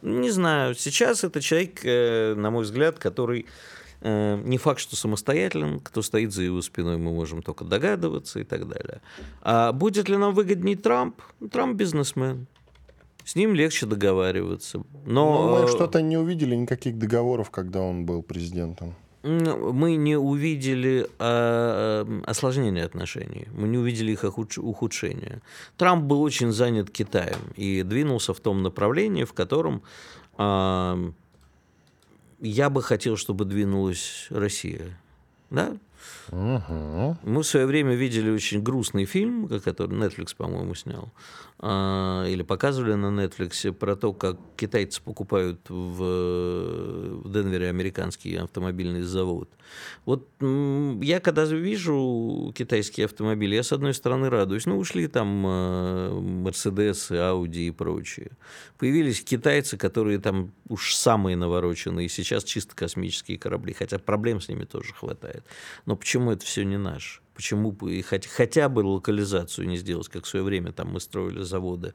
Не 0.03 0.31
знаю. 0.31 0.75
Сейчас 0.75 1.25
это 1.25 1.41
человек, 1.41 1.81
э, 1.85 2.35
на 2.35 2.51
мой 2.51 2.65
взгляд, 2.65 2.99
который 2.99 3.47
э, 4.01 4.41
не 4.45 4.59
факт, 4.59 4.81
что 4.81 4.97
самостоятелен, 4.97 5.79
кто 5.79 6.03
стоит 6.03 6.33
за 6.33 6.43
его 6.43 6.63
спиной, 6.63 6.97
мы 6.97 7.13
можем 7.13 7.43
только 7.43 7.65
догадываться 7.65 8.41
и 8.41 8.45
так 8.45 8.69
далее. 8.69 9.01
А 9.43 9.73
будет 9.73 10.09
ли 10.09 10.17
нам 10.17 10.35
выгоднее 10.35 10.77
Трамп? 10.77 11.21
Трамп 11.53 11.77
бизнесмен 11.77 12.47
с 13.29 13.35
ним 13.35 13.55
легче 13.55 13.85
договариваться. 13.85 14.79
Но, 15.05 15.43
Но 15.43 15.59
мы 15.59 15.65
э, 15.65 15.69
что-то 15.69 16.01
не 16.01 16.17
увидели 16.17 16.57
никаких 16.57 16.97
договоров, 16.97 17.51
когда 17.51 17.83
он 17.83 18.07
был 18.07 18.23
президентом. 18.23 18.95
Мы 19.23 19.97
не 19.97 20.17
увидели 20.17 21.07
а, 21.19 22.07
осложнения 22.25 22.87
отношений, 22.87 23.47
мы 23.53 23.69
не 23.69 23.77
увидели 23.77 24.13
их 24.13 24.25
ухудшения. 24.25 25.43
Трамп 25.77 26.05
был 26.05 26.23
очень 26.23 26.53
занят 26.53 26.91
Китаем 26.91 27.53
и 27.55 27.83
двинулся 27.83 28.33
в 28.33 28.41
том 28.41 28.63
направлении, 28.63 29.25
в 29.25 29.35
котором 29.35 29.83
а, 30.39 30.97
я 32.41 32.71
бы 32.71 32.83
хотел, 32.83 33.19
чтобы 33.19 33.45
двинулась 33.45 34.29
Россия. 34.31 34.99
Да? 35.51 35.77
Угу. 36.31 37.17
Мы 37.23 37.43
в 37.43 37.47
свое 37.47 37.67
время 37.67 37.95
видели 37.95 38.31
очень 38.31 38.63
грустный 38.63 39.05
фильм, 39.05 39.49
который 39.49 39.97
Netflix, 39.97 40.35
по-моему, 40.37 40.75
снял, 40.75 41.13
а, 41.59 42.25
или 42.27 42.43
показывали 42.43 42.95
на 42.95 43.07
Netflix 43.07 43.73
про 43.73 43.97
то, 43.97 44.13
как 44.13 44.37
китайцы 44.57 45.03
покупают 45.03 45.61
в, 45.69 47.23
Денвере 47.29 47.69
американский 47.69 48.37
автомобильный 48.37 49.03
завод. 49.03 49.49
Вот 50.05 50.29
я 50.41 51.21
когда 51.21 51.45
вижу 51.45 52.53
китайские 52.57 53.07
автомобили, 53.07 53.55
я 53.55 53.63
с 53.63 53.73
одной 53.73 53.95
стороны 53.95 54.31
радуюсь, 54.31 54.67
ну 54.67 54.79
ушли 54.79 55.09
там 55.09 55.47
Mercedes, 56.47 57.11
Audi 57.11 57.69
и 57.69 57.71
прочие. 57.71 58.31
Появились 58.79 59.23
китайцы, 59.23 59.77
которые 59.77 60.19
там 60.19 60.53
уж 60.69 60.95
самые 60.95 61.37
навороченные, 61.37 62.09
сейчас 62.09 62.45
чисто 62.45 62.75
космические 62.75 63.39
корабли, 63.39 63.73
хотя 63.73 63.99
проблем 63.99 64.41
с 64.41 64.49
ними 64.49 64.65
тоже 64.65 64.95
хватает. 64.95 65.45
Но 65.89 65.97
почему 65.97 66.33
это 66.33 66.45
все 66.45 66.67
не 66.67 66.77
наше? 66.77 67.21
Почему 67.35 67.73
бы 67.73 68.03
хоть, 68.03 68.27
хотя 68.27 68.69
бы 68.69 68.81
локализацию 68.81 69.67
не 69.67 69.79
сделать, 69.79 70.07
как 70.09 70.25
в 70.25 70.29
свое 70.29 70.45
время 70.45 70.71
там 70.71 70.93
мы 70.93 71.01
строили 71.01 71.41
заводы 71.45 71.95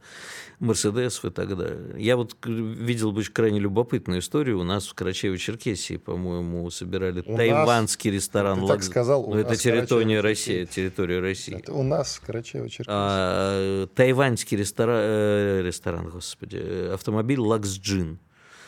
Мерседесов 0.58 1.26
и 1.26 1.30
так 1.30 1.56
далее. 1.56 1.94
Я 2.00 2.18
вот 2.18 2.36
видел 2.44 3.12
бы 3.12 3.24
крайне 3.26 3.60
любопытную 3.60 4.22
историю. 4.22 4.60
У 4.60 4.64
нас 4.64 4.88
в 4.88 4.96
Карачаево-Черкесии, 4.96 6.00
по-моему, 6.00 6.68
собирали 6.72 7.22
у 7.24 7.38
тайванский 7.38 8.10
нас, 8.10 8.16
ресторан. 8.16 8.62
Ты 8.62 8.68
так 8.68 8.82
сказал, 8.82 9.30
у 9.30 9.36
это 9.36 9.56
территория 9.56 10.22
России, 10.22 10.66
территория 10.66 11.20
России. 11.20 11.58
Это 11.58 11.74
у 11.74 11.84
нас 11.84 12.16
в 12.16 12.28
Карачаево-Черкесии. 12.28 12.86
А, 12.88 13.86
тайваньский 13.94 14.58
ресторан, 14.58 14.98
э, 14.98 15.62
ресторан, 15.64 16.10
господи, 16.10 16.90
автомобиль 16.92 17.40
Лаксджин. 17.40 18.18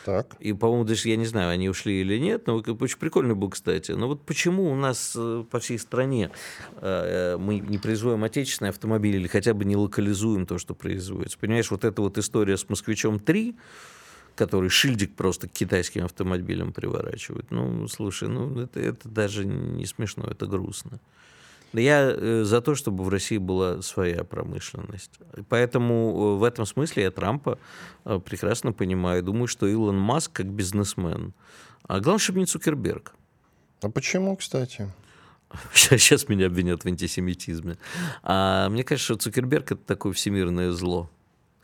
Так. 0.06 0.36
И, 0.38 0.52
по-моему, 0.52 0.84
даже 0.84 1.08
я 1.08 1.16
не 1.16 1.26
знаю, 1.26 1.50
они 1.50 1.68
ушли 1.68 2.00
или 2.00 2.16
нет, 2.16 2.46
но 2.46 2.58
очень 2.58 2.98
прикольный 2.98 3.34
был, 3.34 3.50
кстати. 3.50 3.90
Но 3.90 4.06
вот 4.06 4.24
почему 4.24 4.70
у 4.70 4.76
нас 4.76 5.14
э, 5.16 5.44
по 5.50 5.58
всей 5.58 5.80
стране 5.80 6.30
э, 6.76 7.34
э, 7.34 7.36
мы 7.38 7.58
не 7.58 7.78
производим 7.78 8.22
отечественные 8.22 8.70
автомобили 8.70 9.16
или 9.16 9.26
хотя 9.26 9.52
бы 9.52 9.64
не 9.64 9.74
локализуем 9.74 10.46
то, 10.46 10.58
что 10.58 10.76
производится? 10.76 11.36
Понимаешь, 11.36 11.72
вот 11.72 11.84
эта 11.84 12.02
вот 12.02 12.18
история 12.18 12.56
с 12.56 12.68
«Москвичом-3», 12.68 13.56
который 14.36 14.68
шильдик 14.68 15.16
просто 15.16 15.48
к 15.48 15.52
китайским 15.52 16.04
автомобилям 16.04 16.72
приворачивает. 16.72 17.50
Ну, 17.50 17.88
слушай, 17.88 18.28
ну 18.28 18.60
это, 18.60 18.78
это 18.78 19.08
даже 19.08 19.44
не 19.44 19.86
смешно, 19.86 20.28
это 20.30 20.46
грустно. 20.46 21.00
Я 21.80 22.10
э, 22.10 22.42
за 22.44 22.60
то, 22.60 22.74
чтобы 22.74 23.04
в 23.04 23.08
России 23.08 23.38
была 23.38 23.82
своя 23.82 24.24
промышленность. 24.24 25.18
Поэтому 25.48 25.94
э, 25.94 26.38
в 26.38 26.44
этом 26.44 26.66
смысле 26.66 27.04
я 27.04 27.10
Трампа 27.10 27.58
э, 28.04 28.18
прекрасно 28.24 28.72
понимаю. 28.72 29.22
Думаю, 29.22 29.46
что 29.46 29.66
Илон 29.66 29.98
Маск 29.98 30.32
как 30.32 30.46
бизнесмен. 30.46 31.34
А 31.86 32.00
главное, 32.00 32.18
чтобы 32.18 32.40
не 32.40 32.46
Цукерберг. 32.46 33.14
А 33.82 33.90
почему, 33.90 34.36
кстати? 34.36 34.90
Сейчас 35.72 36.28
меня 36.28 36.46
обвинят 36.46 36.84
в 36.84 36.86
антисемитизме. 36.86 37.76
А 38.22 38.68
мне 38.68 38.84
кажется, 38.84 39.14
что 39.14 39.22
Цукерберг 39.22 39.72
это 39.72 39.82
такое 39.82 40.12
всемирное 40.12 40.72
зло. 40.72 41.10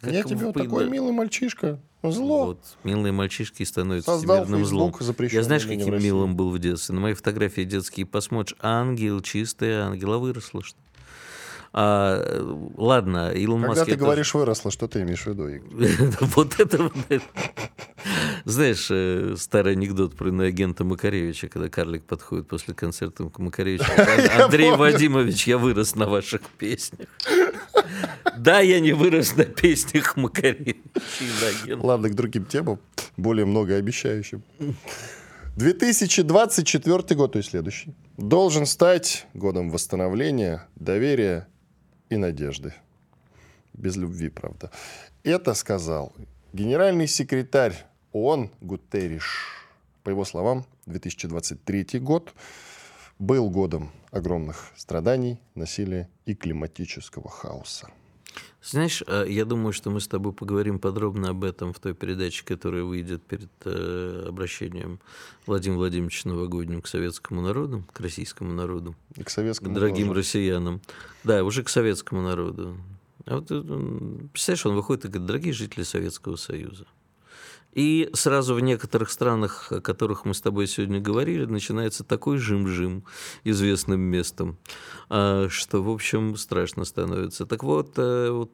Как 0.02 0.12
Я 0.12 0.24
тебе 0.24 0.46
вот 0.46 0.54
такой 0.54 0.90
милый 0.90 1.12
мальчишка. 1.12 1.78
Зло. 2.02 2.46
Вот, 2.46 2.58
милые 2.82 3.12
мальчишки 3.12 3.62
становятся 3.62 4.10
Создал 4.10 4.42
всемирным 4.42 4.66
злом. 4.66 4.94
Я 5.30 5.44
знаешь, 5.44 5.64
каким 5.64 5.96
милым 6.02 6.34
был 6.34 6.50
в 6.50 6.58
детстве? 6.58 6.96
На 6.96 7.00
моей 7.00 7.14
фотографии 7.14 7.62
детские 7.62 8.04
посмотришь. 8.04 8.56
Ангел, 8.60 9.20
чистый 9.20 9.74
ангел. 9.74 10.12
А 10.14 10.18
выросла 10.18 10.64
что? 10.64 10.76
А, 11.74 12.20
ладно, 12.76 13.32
Илон 13.32 13.62
Когда 13.62 13.80
Маск... 13.80 13.90
ты 13.90 13.96
говоришь 13.96 14.34
выросла, 14.34 14.70
что 14.70 14.88
ты 14.88 15.02
имеешь 15.02 15.24
в 15.24 15.28
виду, 15.28 15.48
Вот 16.20 16.58
это... 16.58 16.90
Знаешь, 18.44 18.88
э, 18.90 19.36
старый 19.38 19.72
анекдот 19.72 20.16
про 20.16 20.28
иноагента 20.28 20.84
Макаревича, 20.84 21.48
когда 21.48 21.68
карлик 21.68 22.04
подходит 22.04 22.48
после 22.48 22.74
концерта 22.74 23.24
к 23.28 23.38
Макаревичу. 23.38 23.86
Андрей 24.42 24.72
Вадимович, 24.72 25.46
я 25.46 25.56
вырос 25.56 25.94
на 25.94 26.06
ваших 26.06 26.42
песнях. 26.58 27.08
Да, 28.36 28.60
я 28.60 28.80
не 28.80 28.92
вырос 28.92 29.36
на 29.36 29.44
песнях 29.44 30.16
Макаревича. 30.16 31.76
Ладно, 31.76 32.08
к 32.08 32.14
другим 32.14 32.44
темам, 32.44 32.78
более 33.16 33.46
многообещающим. 33.46 34.42
2024 35.56 37.16
год, 37.16 37.32
то 37.32 37.38
есть 37.38 37.50
следующий, 37.50 37.94
должен 38.16 38.66
стать 38.66 39.26
годом 39.34 39.70
восстановления, 39.70 40.66
доверия 40.76 41.46
и 42.08 42.16
надежды. 42.16 42.74
Без 43.74 43.96
любви, 43.96 44.28
правда. 44.28 44.70
Это 45.24 45.54
сказал 45.54 46.12
генеральный 46.52 47.06
секретарь 47.06 47.74
ООН 48.12 48.50
Гутерриш. 48.60 49.48
По 50.02 50.10
его 50.10 50.24
словам, 50.24 50.64
2023 50.86 52.00
год 52.00 52.34
был 53.22 53.50
годом 53.50 53.92
огромных 54.10 54.72
страданий, 54.76 55.38
насилия 55.54 56.08
и 56.26 56.34
климатического 56.34 57.30
хаоса. 57.30 57.88
Знаешь, 58.64 59.02
а, 59.06 59.24
я 59.24 59.44
думаю, 59.44 59.72
что 59.72 59.90
мы 59.90 60.00
с 60.00 60.08
тобой 60.08 60.32
поговорим 60.32 60.80
подробно 60.80 61.30
об 61.30 61.44
этом 61.44 61.72
в 61.72 61.78
той 61.78 61.94
передаче, 61.94 62.44
которая 62.44 62.82
выйдет 62.82 63.22
перед 63.22 63.50
э, 63.64 64.24
обращением 64.28 64.98
Владимира 65.46 65.78
Владимировича 65.78 66.28
Новогодним 66.28 66.82
к 66.82 66.88
советскому 66.88 67.42
народу, 67.42 67.84
к 67.92 68.00
российскому 68.00 68.52
народу. 68.52 68.96
И 69.16 69.22
к 69.22 69.30
советскому 69.30 69.70
К 69.70 69.74
дорогим 69.74 70.08
тоже. 70.08 70.18
россиянам. 70.18 70.80
Да, 71.22 71.44
уже 71.44 71.62
к 71.62 71.68
советскому 71.68 72.22
народу. 72.22 72.76
А 73.26 73.36
вот, 73.36 73.46
э, 73.50 73.62
представляешь, 74.32 74.66
он 74.66 74.74
выходит 74.74 75.04
и 75.04 75.08
говорит, 75.08 75.26
дорогие 75.26 75.52
жители 75.52 75.84
Советского 75.84 76.34
Союза, 76.36 76.86
и 77.72 78.10
сразу 78.12 78.54
в 78.54 78.60
некоторых 78.60 79.10
странах, 79.10 79.72
о 79.72 79.80
которых 79.80 80.24
мы 80.24 80.34
с 80.34 80.40
тобой 80.40 80.66
сегодня 80.66 81.00
говорили, 81.00 81.46
начинается 81.46 82.04
такой 82.04 82.38
жим-жим 82.38 83.04
известным 83.44 84.00
местом, 84.00 84.58
а, 85.08 85.48
что, 85.48 85.82
в 85.82 85.90
общем, 85.90 86.36
страшно 86.36 86.84
становится. 86.84 87.46
Так 87.46 87.62
вот, 87.62 87.94
э, 87.96 88.30
вот 88.30 88.50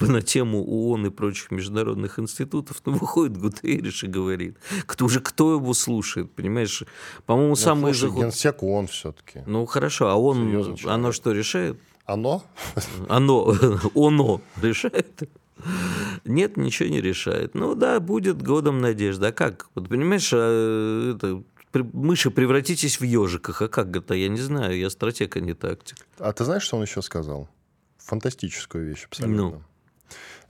на 0.00 0.22
тему 0.22 0.64
ООН 0.64 1.06
и 1.06 1.10
прочих 1.10 1.50
международных 1.50 2.18
институтов 2.18 2.80
ну, 2.86 2.92
выходит 2.92 3.36
Гутерриш 3.36 4.04
и 4.04 4.06
говорит, 4.06 4.56
кто 4.86 5.08
же 5.08 5.20
кто 5.20 5.54
его 5.54 5.74
слушает, 5.74 6.30
понимаешь? 6.32 6.84
По-моему, 7.26 7.50
ну, 7.50 7.56
самый 7.56 7.92
же... 7.92 8.08
Генсек 8.08 8.62
ООН 8.62 8.86
все-таки. 8.86 9.42
Ну, 9.46 9.66
хорошо, 9.66 10.08
а 10.08 10.14
он, 10.14 10.76
оно 10.86 11.12
что 11.12 11.32
решает? 11.32 11.78
Оно? 12.06 12.42
Оно, 13.08 13.54
оно 13.94 14.40
решает? 14.60 15.28
Нет, 16.24 16.56
ничего 16.56 16.88
не 16.88 17.00
решает. 17.00 17.54
Ну 17.54 17.74
да, 17.74 18.00
будет 18.00 18.42
годом 18.42 18.80
надежда. 18.80 19.28
А 19.28 19.32
как? 19.32 19.68
Вот 19.74 19.88
понимаешь, 19.88 20.30
а, 20.32 21.14
это, 21.14 21.42
мыши 21.92 22.30
превратитесь 22.30 23.00
в 23.00 23.04
ежиках. 23.04 23.62
А 23.62 23.68
как 23.68 23.94
это? 23.96 24.14
Я 24.14 24.28
не 24.28 24.40
знаю, 24.40 24.78
я 24.78 24.90
стратег, 24.90 25.36
а 25.36 25.40
не 25.40 25.54
тактик. 25.54 25.96
А 26.18 26.32
ты 26.32 26.44
знаешь, 26.44 26.62
что 26.62 26.76
он 26.76 26.82
еще 26.82 27.02
сказал? 27.02 27.48
Фантастическую 27.98 28.86
вещь 28.86 29.04
абсолютно. 29.06 29.36
Ну. 29.36 29.62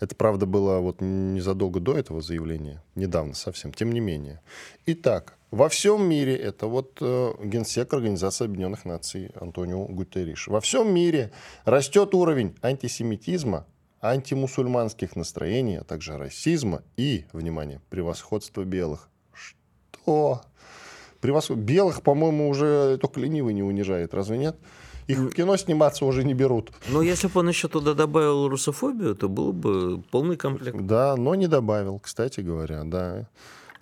Это, 0.00 0.14
правда, 0.16 0.44
было 0.44 0.80
вот 0.80 1.00
незадолго 1.00 1.80
до 1.80 1.96
этого 1.96 2.20
заявления, 2.20 2.82
недавно 2.94 3.34
совсем, 3.34 3.72
тем 3.72 3.92
не 3.92 4.00
менее. 4.00 4.40
Итак, 4.86 5.38
во 5.50 5.68
всем 5.68 6.06
мире, 6.06 6.36
это 6.36 6.66
вот 6.66 6.98
э, 7.00 7.32
генсек 7.44 7.94
Организации 7.94 8.46
Объединенных 8.46 8.84
Наций 8.84 9.30
Антонио 9.40 9.86
Гутерриш, 9.86 10.48
во 10.48 10.60
всем 10.60 10.92
мире 10.92 11.30
растет 11.64 12.12
уровень 12.14 12.56
антисемитизма, 12.60 13.66
антимусульманских 14.04 15.16
настроений, 15.16 15.76
а 15.76 15.84
также 15.84 16.18
расизма 16.18 16.82
и, 16.96 17.24
внимание, 17.32 17.80
превосходства 17.88 18.62
белых. 18.64 19.08
Что? 19.32 20.42
Превосход... 21.20 21.56
Белых, 21.56 22.02
по-моему, 22.02 22.50
уже 22.50 22.98
только 22.98 23.20
ленивый 23.20 23.54
не 23.54 23.62
унижает, 23.62 24.12
разве 24.12 24.36
нет? 24.36 24.56
Их 25.06 25.18
в 25.18 25.30
кино 25.30 25.56
сниматься 25.56 26.04
уже 26.04 26.22
не 26.22 26.34
берут. 26.34 26.70
Но 26.88 27.02
если 27.02 27.28
бы 27.28 27.40
он 27.40 27.48
еще 27.48 27.68
туда 27.68 27.94
добавил 27.94 28.48
русофобию, 28.48 29.14
то 29.14 29.28
был 29.28 29.52
бы 29.52 30.02
полный 30.10 30.36
комплект. 30.36 30.78
Да, 30.82 31.16
но 31.16 31.34
не 31.34 31.46
добавил, 31.46 31.98
кстати 31.98 32.40
говоря, 32.40 32.84
да. 32.84 33.28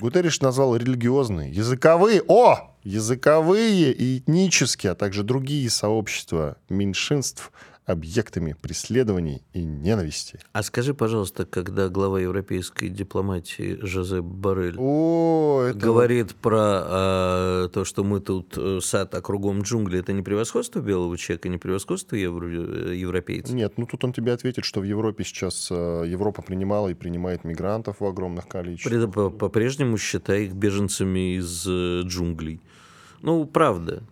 Гутерриш 0.00 0.40
назвал 0.40 0.74
религиозные, 0.74 1.52
языковые, 1.52 2.22
о, 2.26 2.74
языковые 2.82 3.92
и 3.92 4.18
этнические, 4.18 4.92
а 4.92 4.94
также 4.94 5.22
другие 5.24 5.68
сообщества 5.68 6.56
меньшинств– 6.68 7.50
объектами 7.84 8.54
преследований 8.60 9.42
и 9.52 9.64
ненависти. 9.64 10.38
А 10.52 10.62
скажи, 10.62 10.94
пожалуйста, 10.94 11.44
когда 11.44 11.88
глава 11.88 12.20
европейской 12.20 12.88
дипломатии 12.88 13.78
Жозеп 13.82 14.24
Барель 14.24 14.76
О, 14.78 15.62
это... 15.68 15.78
говорит 15.78 16.34
про 16.36 17.64
э, 17.64 17.68
то, 17.72 17.84
что 17.84 18.04
мы 18.04 18.20
тут 18.20 18.56
э, 18.56 18.78
сад, 18.80 19.14
а 19.14 19.20
кругом 19.20 19.62
джунгли, 19.62 19.98
это 19.98 20.12
не 20.12 20.22
превосходство 20.22 20.78
белого 20.80 21.18
человека, 21.18 21.48
не 21.48 21.58
превосходство 21.58 22.14
евро, 22.14 22.46
э, 22.46 22.94
европейцев? 22.94 23.54
Нет, 23.54 23.74
ну 23.76 23.86
тут 23.86 24.04
он 24.04 24.12
тебе 24.12 24.32
ответит, 24.32 24.64
что 24.64 24.80
в 24.80 24.84
Европе 24.84 25.24
сейчас 25.24 25.68
э, 25.70 26.04
Европа 26.06 26.42
принимала 26.42 26.88
и 26.88 26.94
принимает 26.94 27.42
мигрантов 27.44 28.00
в 28.00 28.06
огромных 28.06 28.46
количествах. 28.46 29.36
По-прежнему 29.36 29.98
считай 29.98 30.44
их 30.44 30.52
беженцами 30.52 31.36
из 31.36 31.66
джунглей. 31.66 32.60
Ну, 33.22 33.44
правда. 33.44 34.02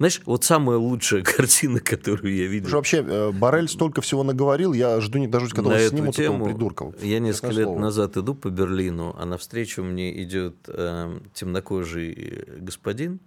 Знаешь, 0.00 0.22
вот 0.24 0.44
самая 0.44 0.78
лучшая 0.78 1.22
картина, 1.36 1.78
которую 1.78 2.34
я 2.34 2.46
видел. 2.46 2.70
вообще, 2.70 3.04
э, 3.06 3.32
Барель 3.32 3.68
столько 3.68 4.00
всего 4.00 4.22
наговорил, 4.22 4.72
я 4.72 4.98
жду 4.98 5.18
не 5.18 5.28
дождусь, 5.28 5.52
когда 5.52 5.74
он 5.74 5.78
снимут 5.78 6.16
тему, 6.16 6.36
этого 6.36 6.48
придурка. 6.48 6.92
Я 7.02 7.18
несколько 7.18 7.52
лет 7.52 7.64
слово. 7.64 7.78
назад 7.78 8.16
иду 8.16 8.34
по 8.34 8.48
Берлину, 8.48 9.14
а 9.18 9.26
навстречу 9.26 9.82
мне 9.82 10.22
идет 10.22 10.56
э, 10.68 11.20
темнокожий 11.34 12.46
господин, 12.60 13.20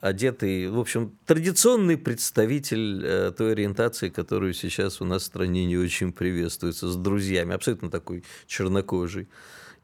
одетый, 0.00 0.68
в 0.68 0.78
общем, 0.78 1.18
традиционный 1.26 1.98
представитель 1.98 3.04
э, 3.04 3.32
той 3.36 3.50
ориентации, 3.50 4.08
которую 4.08 4.54
сейчас 4.54 5.00
у 5.00 5.04
нас 5.04 5.22
в 5.22 5.26
стране 5.26 5.66
не 5.66 5.76
очень 5.76 6.12
приветствуется, 6.12 6.92
с 6.92 6.94
друзьями, 6.94 7.54
абсолютно 7.54 7.90
такой 7.90 8.22
чернокожий 8.46 9.26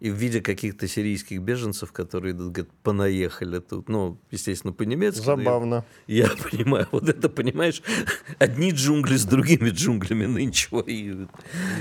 и 0.00 0.10
в 0.10 0.14
виде 0.14 0.40
каких-то 0.40 0.88
сирийских 0.88 1.40
беженцев, 1.42 1.92
которые 1.92 2.32
идут, 2.32 2.52
говорят, 2.52 2.72
понаехали 2.82 3.58
тут. 3.60 3.88
Ну, 3.88 4.18
естественно, 4.30 4.72
по-немецки. 4.72 5.22
Забавно. 5.22 5.84
Я, 6.06 6.24
я 6.24 6.30
понимаю, 6.50 6.88
вот 6.90 7.08
это, 7.08 7.28
понимаешь, 7.28 7.82
одни 8.38 8.70
джунгли 8.70 9.16
с 9.16 9.24
другими 9.24 9.68
джунглями 9.68 10.24
нынче 10.24 10.68
воюют. 10.70 11.30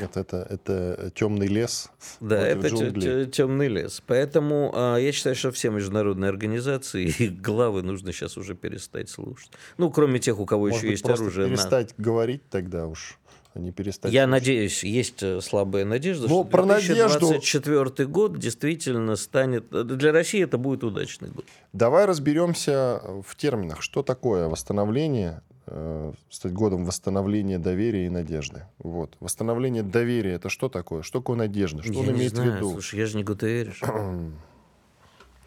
Нет, 0.02 0.18
это, 0.18 0.46
это 0.50 1.12
темный 1.16 1.48
лес. 1.48 1.90
Да, 2.20 2.46
это 2.46 3.26
темный 3.26 3.68
лес. 3.70 4.04
Поэтому 4.06 4.72
а, 4.76 4.98
я 4.98 5.12
считаю, 5.14 5.36
что 5.36 5.52
все 5.52 5.70
международные 5.70 6.30
организации 6.30 7.08
и 7.20 7.30
главы 7.30 7.84
нужно 7.84 8.12
сейчас 8.12 8.38
уже 8.38 8.54
перестать 8.54 9.10
слушать. 9.10 9.52
Ну, 9.78 9.90
кроме 9.90 10.20
тех, 10.20 10.40
у 10.40 10.46
кого 10.46 10.68
Может 10.68 10.78
еще 10.78 10.88
быть, 10.88 11.00
есть 11.00 11.10
оружие. 11.10 11.48
перестать 11.48 11.98
на... 11.98 12.04
говорить 12.04 12.42
тогда 12.50 12.86
уж 12.86 13.18
не 13.60 13.72
перестать. 13.72 14.12
Я 14.12 14.28
надеюсь, 14.28 14.84
есть 14.84 15.22
э, 15.24 15.42
слабая 15.42 15.86
надежда, 15.86 16.28
Но 16.28 16.38
ну, 16.38 16.42
что 16.44 16.50
про 16.50 16.64
2024 16.64 17.80
надежду... 17.80 18.10
год 18.10 18.40
действительно 18.40 19.16
станет... 19.16 19.74
Э, 19.74 19.84
для 19.84 20.12
России 20.12 20.44
это 20.44 20.58
будет 20.58 20.84
удачный 20.84 21.30
год. 21.30 21.46
Давай 21.74 22.06
разберемся 22.06 23.02
в 23.26 23.36
терминах. 23.36 23.82
Что 23.82 24.04
такое 24.04 24.48
восстановление, 24.48 25.42
э, 25.68 26.14
стать 26.30 26.54
годом 26.54 26.86
восстановления 26.86 27.60
доверия 27.60 28.06
и 28.06 28.10
надежды? 28.10 28.64
Вот. 28.80 29.16
Восстановление 29.20 29.84
доверия– 29.84 30.34
это 30.34 30.50
что 30.50 30.70
такое? 30.70 31.02
Что 31.02 31.20
такое 31.20 31.38
надежда? 31.38 31.84
Что 31.84 31.94
я 31.94 32.00
он 32.00 32.12
имеет 32.12 32.36
знаю. 32.36 32.52
в 32.52 32.56
виду? 32.56 32.72
Слушай, 32.72 33.00
я 33.00 33.06
же 33.06 33.18
не 33.18 33.24
Гутерриш. 33.24 33.82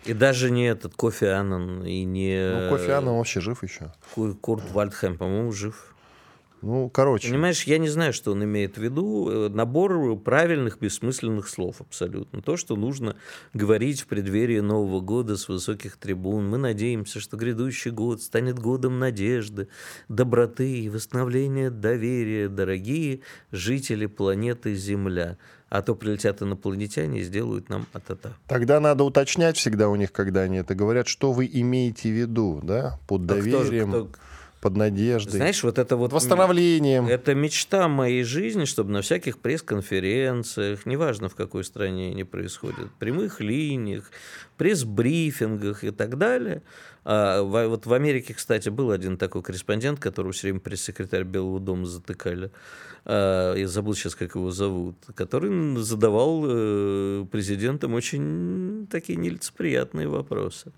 И 0.04 0.14
даже 0.14 0.50
не 0.50 0.66
этот 0.66 0.94
Кофе 0.94 1.30
Аннан, 1.30 1.84
и 1.84 2.02
не... 2.02 2.50
Ну, 2.52 2.70
Кофе 2.70 2.94
Аннан 2.94 3.16
вообще 3.16 3.40
жив 3.40 3.62
еще. 3.62 3.92
Курт 4.40 4.68
Вальдхайм, 4.72 5.16
по-моему, 5.16 5.52
жив. 5.52 5.94
Ну, 6.62 6.88
короче. 6.88 7.28
Понимаешь, 7.28 7.64
я 7.64 7.78
не 7.78 7.88
знаю, 7.88 8.12
что 8.12 8.32
он 8.32 8.44
имеет 8.44 8.76
в 8.76 8.82
виду. 8.82 9.28
Э, 9.28 9.48
набор 9.48 10.16
правильных, 10.16 10.78
бессмысленных 10.78 11.48
слов 11.48 11.80
абсолютно. 11.80 12.40
То, 12.40 12.56
что 12.56 12.76
нужно 12.76 13.16
говорить 13.52 14.02
в 14.02 14.06
преддверии 14.06 14.60
Нового 14.60 15.00
года 15.00 15.36
с 15.36 15.48
высоких 15.48 15.96
трибун. 15.96 16.48
Мы 16.48 16.58
надеемся, 16.58 17.18
что 17.18 17.36
грядущий 17.36 17.90
год 17.90 18.22
станет 18.22 18.58
годом 18.60 19.00
надежды, 19.00 19.68
доброты 20.08 20.78
и 20.78 20.88
восстановления 20.88 21.70
доверия, 21.70 22.48
дорогие 22.48 23.20
жители 23.50 24.06
планеты 24.06 24.74
Земля. 24.74 25.38
А 25.68 25.80
то 25.80 25.94
прилетят 25.94 26.42
инопланетяне 26.42 27.20
и 27.20 27.22
сделают 27.22 27.70
нам 27.70 27.86
а-та-та. 27.94 28.34
Тогда 28.46 28.78
надо 28.78 29.04
уточнять 29.04 29.56
всегда 29.56 29.88
у 29.88 29.96
них, 29.96 30.12
когда 30.12 30.42
они 30.42 30.58
это 30.58 30.74
говорят, 30.74 31.08
что 31.08 31.32
вы 31.32 31.48
имеете 31.50 32.10
в 32.10 32.12
виду, 32.12 32.60
да, 32.62 33.00
под 33.08 33.24
доверием. 33.24 33.88
А 33.88 33.92
кто, 33.92 34.04
кто, 34.04 34.18
под 34.62 34.76
надеждой. 34.76 35.38
Знаешь, 35.38 35.62
вот 35.64 35.76
это 35.78 35.96
вот... 35.96 36.12
Восстановлением. 36.12 37.08
Это 37.08 37.34
мечта 37.34 37.88
моей 37.88 38.22
жизни, 38.22 38.64
чтобы 38.64 38.92
на 38.92 39.02
всяких 39.02 39.38
пресс-конференциях, 39.38 40.86
неважно 40.86 41.28
в 41.28 41.34
какой 41.34 41.64
стране 41.64 42.12
они 42.12 42.22
происходят, 42.22 42.88
прямых 43.00 43.40
линиях, 43.40 44.10
пресс-брифингах 44.56 45.82
и 45.82 45.90
так 45.90 46.16
далее. 46.16 46.62
А, 47.05 47.42
в, 47.42 47.68
вот 47.68 47.86
в 47.86 47.92
Америке, 47.92 48.34
кстати, 48.34 48.68
был 48.68 48.90
один 48.90 49.16
такой 49.16 49.42
корреспондент, 49.42 49.98
которого 49.98 50.32
все 50.32 50.48
время 50.48 50.61
пресс-секретарь 50.61 51.24
Белого 51.24 51.61
дома 51.61 51.86
затыкали. 51.86 52.50
А, 53.05 53.55
я 53.55 53.66
забыл 53.66 53.94
сейчас, 53.94 54.14
как 54.14 54.36
его 54.36 54.50
зовут, 54.53 54.96
который 55.14 55.76
задавал 55.82 56.44
э, 56.46 57.26
президентам 57.30 57.94
очень 57.94 58.86
такие 58.90 59.18
нелицеприятные 59.18 60.07
вопросы. 60.07 60.72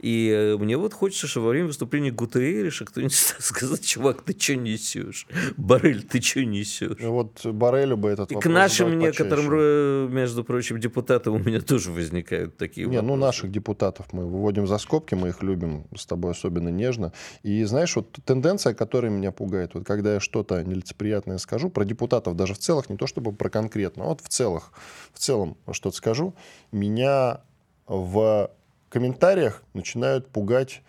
И 0.00 0.28
э, 0.28 0.56
мне 0.56 0.76
вот 0.76 0.92
хочется, 0.92 1.28
чтобы 1.28 1.46
во 1.46 1.50
время 1.50 1.68
выступления 1.68 2.10
Гутерреша 2.10 2.84
кто-нибудь 2.84 3.14
сказал, 3.38 3.76
чувак, 3.76 4.22
ты 4.22 4.36
что 4.36 4.56
несешь? 4.56 5.28
Барель, 5.56 6.02
ты 6.02 6.20
что 6.20 6.44
несешь? 6.44 6.98
Вот 7.00 7.46
Барелю 7.46 7.96
бы 7.96 8.08
этот 8.08 8.32
И 8.32 8.34
к 8.34 8.46
нашим 8.46 8.98
некоторым, 8.98 9.48
э, 9.52 10.08
между 10.10 10.42
прочим, 10.42 10.80
депутатам 10.80 11.34
у 11.34 11.38
меня 11.38 11.60
тоже 11.60 11.92
возникают 11.92 12.56
такие 12.56 12.88
Не, 12.88 12.96
ну, 12.96 13.02
вопросы. 13.02 13.16
ну 13.20 13.26
наших 13.26 13.50
депутатов 13.52 14.06
мы 14.12 14.26
выводим 14.26 14.66
за 14.66 14.78
скобки, 14.78 15.14
мы 15.14 15.28
их 15.28 15.44
любим 15.44 15.67
с 15.96 16.06
тобой 16.06 16.32
особенно 16.32 16.68
нежно. 16.68 17.12
И 17.42 17.64
знаешь, 17.64 17.94
вот 17.96 18.18
тенденция, 18.24 18.74
которая 18.74 19.10
меня 19.10 19.32
пугает, 19.32 19.74
вот 19.74 19.86
когда 19.86 20.14
я 20.14 20.20
что-то 20.20 20.62
нелицеприятное 20.62 21.38
скажу, 21.38 21.70
про 21.70 21.84
депутатов 21.84 22.36
даже 22.36 22.54
в 22.54 22.58
целых, 22.58 22.90
не 22.90 22.96
то 22.96 23.06
чтобы 23.06 23.32
про 23.32 23.50
конкретно, 23.50 24.04
а 24.04 24.06
вот 24.08 24.20
в 24.20 24.28
целых, 24.28 24.72
в 25.12 25.18
целом 25.18 25.56
что-то 25.72 25.96
скажу, 25.96 26.34
меня 26.72 27.40
в 27.86 28.50
комментариях 28.88 29.62
начинают 29.74 30.28
пугать 30.28 30.82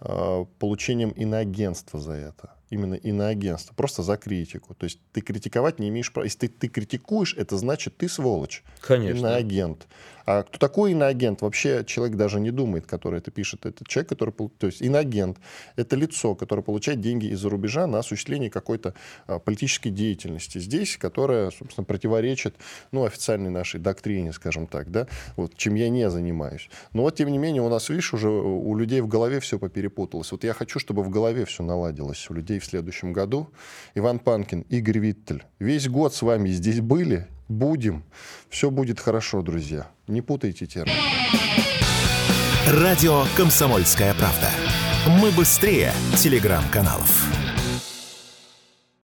э, 0.00 0.44
получением 0.58 1.10
иноагентства 1.10 2.00
за 2.00 2.12
это 2.12 2.54
именно 2.70 2.94
иноагентство, 2.94 3.74
просто 3.74 4.02
за 4.02 4.16
критику. 4.16 4.74
То 4.74 4.84
есть 4.84 5.00
ты 5.12 5.20
критиковать 5.20 5.78
не 5.78 5.88
имеешь 5.88 6.12
права. 6.12 6.24
Если 6.24 6.38
ты, 6.38 6.48
ты 6.48 6.68
критикуешь, 6.68 7.34
это 7.34 7.58
значит 7.58 7.96
ты 7.96 8.08
сволочь. 8.08 8.62
Конечно. 8.80 9.18
Иноагент. 9.18 9.86
А 10.30 10.44
кто 10.44 10.58
такой 10.58 10.92
иноагент? 10.92 11.42
Вообще 11.42 11.84
человек 11.84 12.16
даже 12.16 12.38
не 12.38 12.52
думает, 12.52 12.86
который 12.86 13.18
это 13.18 13.32
пишет. 13.32 13.66
Это 13.66 13.84
человек, 13.84 14.10
который... 14.10 14.32
То 14.58 14.68
есть 14.68 14.80
иноагент— 14.80 15.38
это 15.76 15.96
лицо, 15.96 16.36
которое 16.36 16.62
получает 16.62 17.00
деньги 17.00 17.26
из-за 17.32 17.48
рубежа 17.50 17.88
на 17.88 17.98
осуществление 17.98 18.48
какой-то 18.48 18.94
а, 19.26 19.40
политической 19.40 19.90
деятельности 19.90 20.58
здесь, 20.58 20.96
которая, 20.96 21.50
собственно, 21.50 21.84
противоречит 21.84 22.54
ну, 22.92 23.04
официальной 23.04 23.50
нашей 23.50 23.80
доктрине, 23.80 24.32
скажем 24.32 24.68
так, 24.68 24.92
да, 24.92 25.08
вот, 25.34 25.56
чем 25.56 25.74
я 25.74 25.88
не 25.88 26.08
занимаюсь. 26.08 26.70
Но 26.92 27.02
вот, 27.02 27.16
тем 27.16 27.28
не 27.32 27.38
менее, 27.38 27.62
у 27.62 27.68
нас, 27.68 27.88
видишь, 27.88 28.14
уже 28.14 28.30
у 28.30 28.76
людей 28.76 29.00
в 29.00 29.08
голове 29.08 29.40
все 29.40 29.58
поперепуталось. 29.58 30.30
Вот 30.30 30.44
я 30.44 30.54
хочу, 30.54 30.78
чтобы 30.78 31.02
в 31.02 31.10
голове 31.10 31.44
все 31.44 31.64
наладилось 31.64 32.30
у 32.30 32.34
людей 32.34 32.60
в 32.60 32.64
следующем 32.64 33.12
году. 33.12 33.48
Иван 33.96 34.20
Панкин, 34.20 34.60
Игорь 34.68 35.00
Виттель. 35.00 35.42
Весь 35.58 35.88
год 35.88 36.14
с 36.14 36.22
вами 36.22 36.50
здесь 36.50 36.80
были, 36.80 37.26
будем. 37.50 38.04
Все 38.48 38.70
будет 38.70 39.00
хорошо, 39.00 39.42
друзья. 39.42 39.90
Не 40.06 40.22
путайте 40.22 40.66
термины. 40.66 40.96
Радио 42.66 43.24
«Комсомольская 43.36 44.14
правда». 44.14 44.48
Мы 45.20 45.30
быстрее 45.30 45.92
телеграм-каналов. 46.16 47.39